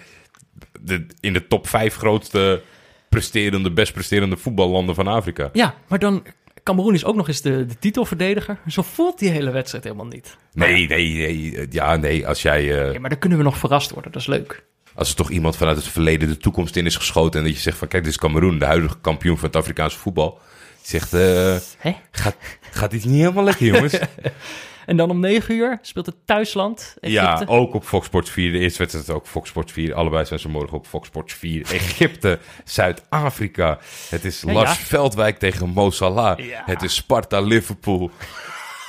de, 0.80 1.06
in 1.20 1.32
de 1.32 1.46
top 1.46 1.68
5 1.68 1.94
grootste 1.94 2.62
presterende, 3.08 3.70
best 3.70 3.92
presterende 3.92 4.36
voetballanden 4.36 4.94
van 4.94 5.06
Afrika. 5.06 5.50
Ja, 5.52 5.74
maar 5.88 5.98
dan... 5.98 6.22
Cameroen 6.62 6.94
is 6.94 7.04
ook 7.04 7.14
nog 7.16 7.28
eens 7.28 7.40
de, 7.40 7.66
de 7.66 7.78
titelverdediger. 7.78 8.58
Zo 8.66 8.82
voelt 8.82 9.18
die 9.18 9.28
hele 9.30 9.50
wedstrijd 9.50 9.84
helemaal 9.84 10.06
niet. 10.06 10.36
Nee, 10.52 10.86
nee, 10.88 11.14
nee. 11.14 11.66
Ja, 11.70 11.96
nee. 11.96 12.26
Als 12.26 12.42
jij, 12.42 12.60
eh, 12.60 12.92
Ja, 12.92 13.00
maar 13.00 13.10
dan 13.10 13.18
kunnen 13.18 13.38
we 13.38 13.44
nog 13.44 13.58
verrast 13.58 13.90
worden. 13.90 14.12
Dat 14.12 14.20
is 14.20 14.26
leuk. 14.26 14.64
als 14.94 15.08
er 15.10 15.16
toch 15.16 15.30
iemand 15.30 15.56
vanuit 15.56 15.76
het 15.76 15.88
verleden 15.88 16.28
de 16.28 16.36
toekomst 16.36 16.76
in 16.76 16.86
is 16.86 16.96
geschoten 16.96 17.40
en 17.40 17.46
dat 17.46 17.54
je 17.54 17.62
zegt 17.62 17.78
van 17.78 17.88
kijk, 17.88 18.02
dit 18.02 18.12
is 18.12 18.18
Cameroen, 18.18 18.58
de 18.58 18.64
huidige 18.64 18.96
kampioen 19.00 19.38
van 19.38 19.46
het 19.46 19.56
Afrikaanse 19.56 19.98
voetbal. 19.98 20.40
Die 20.82 21.00
zegt, 21.00 21.12
eh, 21.12 21.92
gaat, 22.10 22.36
gaat 22.70 22.90
dit 22.90 23.04
niet 23.04 23.20
helemaal 23.20 23.44
lekker, 23.44 23.66
jongens? 23.66 23.98
En 24.88 24.96
dan 24.96 25.10
om 25.10 25.20
9 25.20 25.54
uur 25.54 25.78
speelt 25.82 26.06
het 26.06 26.14
thuisland. 26.24 26.96
Ja, 27.00 27.34
Egypte. 27.34 27.52
ook 27.52 27.74
op 27.74 27.84
Fox 27.84 28.06
Sports 28.06 28.30
4. 28.30 28.52
De 28.52 28.58
eerste 28.58 28.78
wedstrijd 28.78 29.10
ook 29.10 29.26
Fox 29.26 29.48
Sports 29.48 29.72
4. 29.72 29.94
Allebei 29.94 30.24
zijn 30.24 30.40
ze 30.40 30.48
morgen 30.48 30.76
op 30.76 30.86
Fox 30.86 31.06
Sports 31.06 31.34
4. 31.34 31.62
Egypte, 31.72 32.38
Zuid-Afrika. 32.64 33.78
Het 34.08 34.24
is 34.24 34.42
Ja, 34.46 34.52
Lars 34.52 34.78
ja. 34.78 34.84
Veldwijk 34.84 35.38
tegen 35.38 35.68
Mo 35.68 35.90
Salah. 35.90 36.38
Ja. 36.38 36.62
Het 36.64 36.82
is 36.82 36.94
Sparta, 36.94 37.40
Liverpool. 37.40 38.10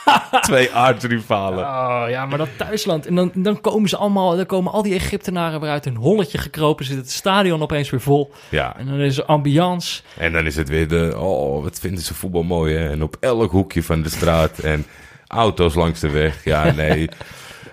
Twee 0.41 0.71
aardsrivalen. 0.71 1.63
Oh 1.65 2.03
ja, 2.09 2.25
maar 2.25 2.37
dat 2.37 2.49
thuisland. 2.57 3.05
En 3.05 3.15
dan, 3.15 3.31
dan 3.33 3.61
komen 3.61 3.89
ze 3.89 3.97
allemaal, 3.97 4.35
dan 4.35 4.45
komen 4.45 4.71
al 4.71 4.81
die 4.81 4.93
Egyptenaren 4.93 5.59
weer 5.61 5.69
uit 5.69 5.85
hun 5.85 5.95
holletje 5.95 6.37
gekropen. 6.37 6.85
Zit 6.85 6.97
het 6.97 7.11
stadion 7.11 7.61
opeens 7.61 7.89
weer 7.89 8.01
vol. 8.01 8.31
Ja, 8.49 8.77
En 8.77 8.85
dan 8.85 8.99
is 8.99 9.17
er 9.17 9.25
ambiance. 9.25 10.01
en 10.17 10.31
dan 10.31 10.45
is 10.45 10.55
het 10.55 10.69
weer 10.69 10.87
de... 10.87 11.13
Oh, 11.17 11.63
wat 11.63 11.79
vinden 11.79 12.03
ze 12.03 12.13
voetbal 12.13 12.43
mooi, 12.43 12.75
hè? 12.75 12.89
En 12.89 13.03
op 13.03 13.17
elk 13.19 13.51
hoekje 13.51 13.83
van 13.83 14.01
de 14.01 14.09
straat. 14.09 14.59
En 14.59 14.85
auto's 15.29 15.73
langs 15.73 15.99
de 15.99 16.09
weg. 16.09 16.43
Ja, 16.43 16.71
nee... 16.75 17.09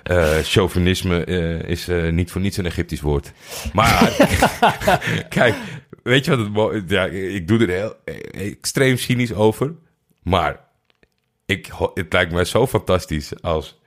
Eh, 0.02 0.38
chauvinisme 0.42 1.24
eh, 1.24 1.68
is 1.68 1.88
eh, 1.88 2.12
niet 2.12 2.30
voor 2.30 2.40
niets 2.40 2.56
een 2.56 2.66
Egyptisch 2.66 3.00
woord. 3.00 3.32
Maar 3.72 4.12
kijk, 5.28 5.54
weet 6.02 6.24
je 6.24 6.52
wat 6.52 6.72
het 6.72 6.90
ja, 6.90 7.04
Ik 7.06 7.48
doe 7.48 7.58
er 7.58 7.68
heel 7.68 7.94
extreem 8.30 8.96
cynisch 8.96 9.32
over. 9.32 9.74
Maar 10.22 10.60
ik, 11.46 11.70
het 11.94 12.12
lijkt 12.12 12.32
mij 12.32 12.44
zo 12.44 12.66
fantastisch 12.66 13.42
als 13.42 13.78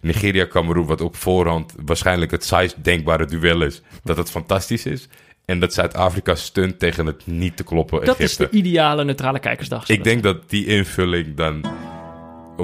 Nigeria-Cameroen, 0.00 0.86
wat 0.86 1.00
op 1.00 1.16
voorhand 1.16 1.74
waarschijnlijk 1.84 2.30
het 2.30 2.44
saaist 2.44 2.84
denkbare 2.84 3.24
duel 3.24 3.62
is, 3.62 3.82
dat 4.02 4.16
het 4.16 4.30
fantastisch 4.30 4.86
is. 4.86 5.08
En 5.44 5.60
dat 5.60 5.74
Zuid-Afrika 5.74 6.34
stunt 6.34 6.78
tegen 6.78 7.06
het 7.06 7.26
niet 7.26 7.56
te 7.56 7.64
kloppen 7.64 8.04
Dat 8.04 8.18
Egypte. 8.18 8.42
is 8.44 8.50
de 8.50 8.56
ideale 8.56 9.04
neutrale 9.04 9.38
kijkersdag. 9.38 9.88
Ik 9.88 10.04
denk 10.04 10.22
dat 10.22 10.50
die 10.50 10.66
invulling 10.66 11.36
dan... 11.36 11.64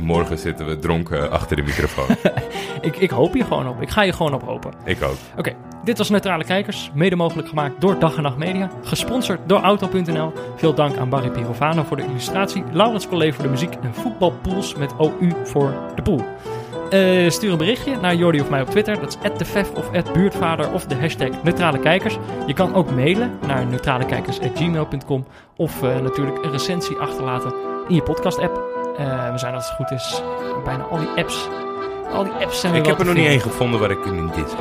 Morgen 0.01 0.39
zitten 0.39 0.67
we 0.67 0.79
dronken 0.79 1.31
achter 1.31 1.57
de 1.57 1.63
microfoon. 1.63 2.17
ik, 2.89 2.97
ik 2.97 3.11
hoop 3.11 3.33
hier 3.33 3.45
gewoon 3.45 3.69
op. 3.69 3.83
Ik 3.83 3.91
ga 3.91 4.03
je 4.03 4.13
gewoon 4.13 4.35
op 4.35 4.43
hopen. 4.43 4.73
ik 4.85 5.03
ook. 5.03 5.17
Oké, 5.37 5.55
dit 5.85 5.99
was 5.99 6.11
Neutrale 6.11 6.45
Kijkers. 6.45 6.91
Mede 6.95 7.17
mogelijk 7.17 7.49
gemaakt 7.49 7.81
door 7.81 7.99
Dag 7.99 8.17
en 8.17 8.23
Nacht 8.23 8.37
Media. 8.37 8.71
Gesponsord 8.83 9.41
door 9.47 9.61
Auto.nl. 9.61 10.33
Veel 10.57 10.75
dank 10.75 10.97
aan 10.97 11.09
Barry 11.09 11.31
Pirovano 11.31 11.83
voor 11.83 11.97
de 11.97 12.05
illustratie. 12.05 12.65
Laurens 12.73 13.09
Collet 13.09 13.35
voor 13.35 13.45
de 13.45 13.51
muziek. 13.51 13.75
En 13.75 13.95
Voetbalpools 13.95 14.75
met 14.75 14.97
OU 14.97 15.33
voor 15.45 15.75
de 15.95 16.03
pool. 16.03 16.25
Eh, 16.91 17.31
stuur 17.31 17.53
een 17.53 17.59
berichtje 17.59 17.97
naar 17.97 18.15
Jordi 18.15 18.41
of 18.41 18.51
mij 18.51 18.61
op 18.61 18.71
Twitter. 18.71 19.01
Dat 19.01 19.19
is 19.23 19.31
@defef 19.39 19.71
of 19.73 20.13
@buurtvader 20.13 20.73
of 20.73 20.85
de 20.85 20.95
hashtag 20.95 21.43
Neutrale 21.43 21.79
Kijkers. 21.79 22.19
Je 22.47 22.55
kan 22.55 22.75
ook 22.75 22.91
mailen 22.91 23.39
naar 23.47 23.67
neutralekijkers@gmail.com 23.67 25.27
of 25.57 25.83
eh, 25.83 26.01
natuurlijk 26.01 26.45
een 26.45 26.51
recensie 26.51 26.97
achterlaten 26.97 27.55
in 27.89 27.95
je 27.95 28.03
podcast-app. 28.03 28.57
Eh, 28.57 28.82
we 28.97 29.33
zijn 29.39 29.55
als 29.55 29.67
het 29.67 29.75
goed 29.77 29.91
is 29.91 30.23
bijna 30.65 30.85
al 30.85 30.99
die 30.99 31.09
apps. 31.17 31.49
Al 32.13 32.25
die 32.25 32.33
apps 32.33 32.61
zijn 32.61 32.75
Ik 32.75 32.87
heb 32.87 32.99
er 32.99 33.05
nog 33.05 33.15
niet 33.15 33.27
één 33.27 33.41
gevonden 33.41 33.81
waar 33.81 33.91
ik 33.91 34.05
in 34.05 34.27
dit 34.35 34.57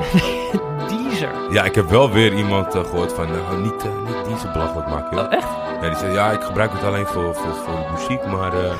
Deezer. 0.90 1.30
Ja, 1.52 1.64
ik 1.64 1.76
heb 1.76 1.90
wel 1.90 2.12
weer 2.12 2.34
iemand 2.34 2.76
eh, 2.76 2.84
gehoord 2.84 3.14
van... 3.14 3.28
Nou, 3.32 3.62
niet, 3.62 3.84
eh, 3.84 4.28
niet 4.28 4.40
ze 4.40 4.48
belachelijk 4.52 4.88
maken. 4.88 5.20
Oh, 5.20 5.34
echt? 5.34 5.48
Ja, 5.82 5.88
die 5.90 5.98
zei, 5.98 6.14
ja, 6.14 6.32
ik 6.32 6.42
gebruik 6.42 6.72
het 6.72 6.84
alleen 6.84 7.06
voor, 7.06 7.36
voor, 7.36 7.54
voor 7.54 7.92
muziek, 7.92 8.26
maar 8.26 8.54
eh 8.54 8.72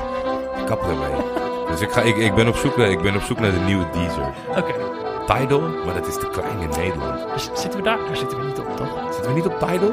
ik 0.60 0.66
kap 0.66 0.82
ermee. 0.82 1.20
Dus 1.70 1.80
ik, 1.80 1.92
ga, 1.92 2.00
ik, 2.00 2.16
ik, 2.16 2.34
ben 2.34 2.48
op 2.48 2.56
zoek, 2.56 2.76
naar- 2.76 2.90
ik 2.90 3.02
ben 3.02 3.14
op 3.16 3.22
zoek 3.22 3.40
naar 3.40 3.50
de 3.50 3.58
nieuwe 3.58 3.84
Deezer. 3.92 4.32
Oké. 4.56 4.72
Tidal, 5.26 5.60
maar 5.60 5.94
dat 5.94 6.06
is 6.06 6.14
te 6.18 6.28
klein 6.32 6.60
in 6.60 6.68
Nederland. 6.68 7.20
Dus 7.34 7.50
zitten 7.54 7.76
we 7.78 7.82
daar? 7.84 7.98
Daar 8.06 8.16
zitten 8.16 8.38
we 8.38 8.44
niet 8.44 8.58
op, 8.58 8.76
toch? 8.76 8.88
Zitten 9.12 9.30
we 9.30 9.36
niet 9.36 9.46
op 9.46 9.58
Tidal? 9.58 9.92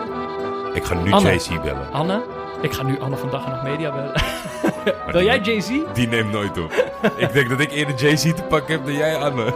Ik 0.74 0.84
ga 0.84 0.94
nu 0.94 1.12
Anne. 1.12 1.34
JC 1.34 1.62
bellen. 1.62 1.88
Anne? 1.92 2.22
Ik 2.62 2.74
ga 2.74 2.84
nu 2.84 3.00
Anne 3.00 3.16
van 3.18 3.30
Dag 3.30 3.46
en 3.46 3.52
Nacht 3.52 3.64
Media 3.64 3.92
bellen. 3.92 4.12
Wil 5.12 5.24
jij 5.24 5.40
Jay-Z? 5.40 5.70
Die 5.94 6.08
neemt 6.08 6.32
nooit 6.32 6.58
op. 6.58 6.72
ik 7.18 7.34
denk 7.34 7.50
dat 7.50 7.60
ik 7.60 7.72
eerder 7.72 7.96
JC 7.96 8.36
te 8.36 8.44
pakken 8.44 8.76
heb 8.76 8.86
dan 8.86 8.94
jij, 8.96 9.16
Anne. 9.16 9.54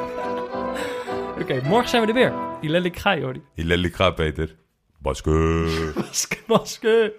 Oké, 1.42 1.62
morgen 1.68 1.90
zijn 1.90 2.02
we 2.02 2.08
er 2.08 2.14
weer. 2.14 2.34
Lelijk 2.62 2.98
ga, 2.98 3.18
Jordi. 3.18 3.42
Lelijk 3.56 3.96
gaat, 3.96 4.16
Peter. 4.16 4.56
Baske. 5.00 5.30
Maske, 5.96 6.38
maske. 6.48 7.14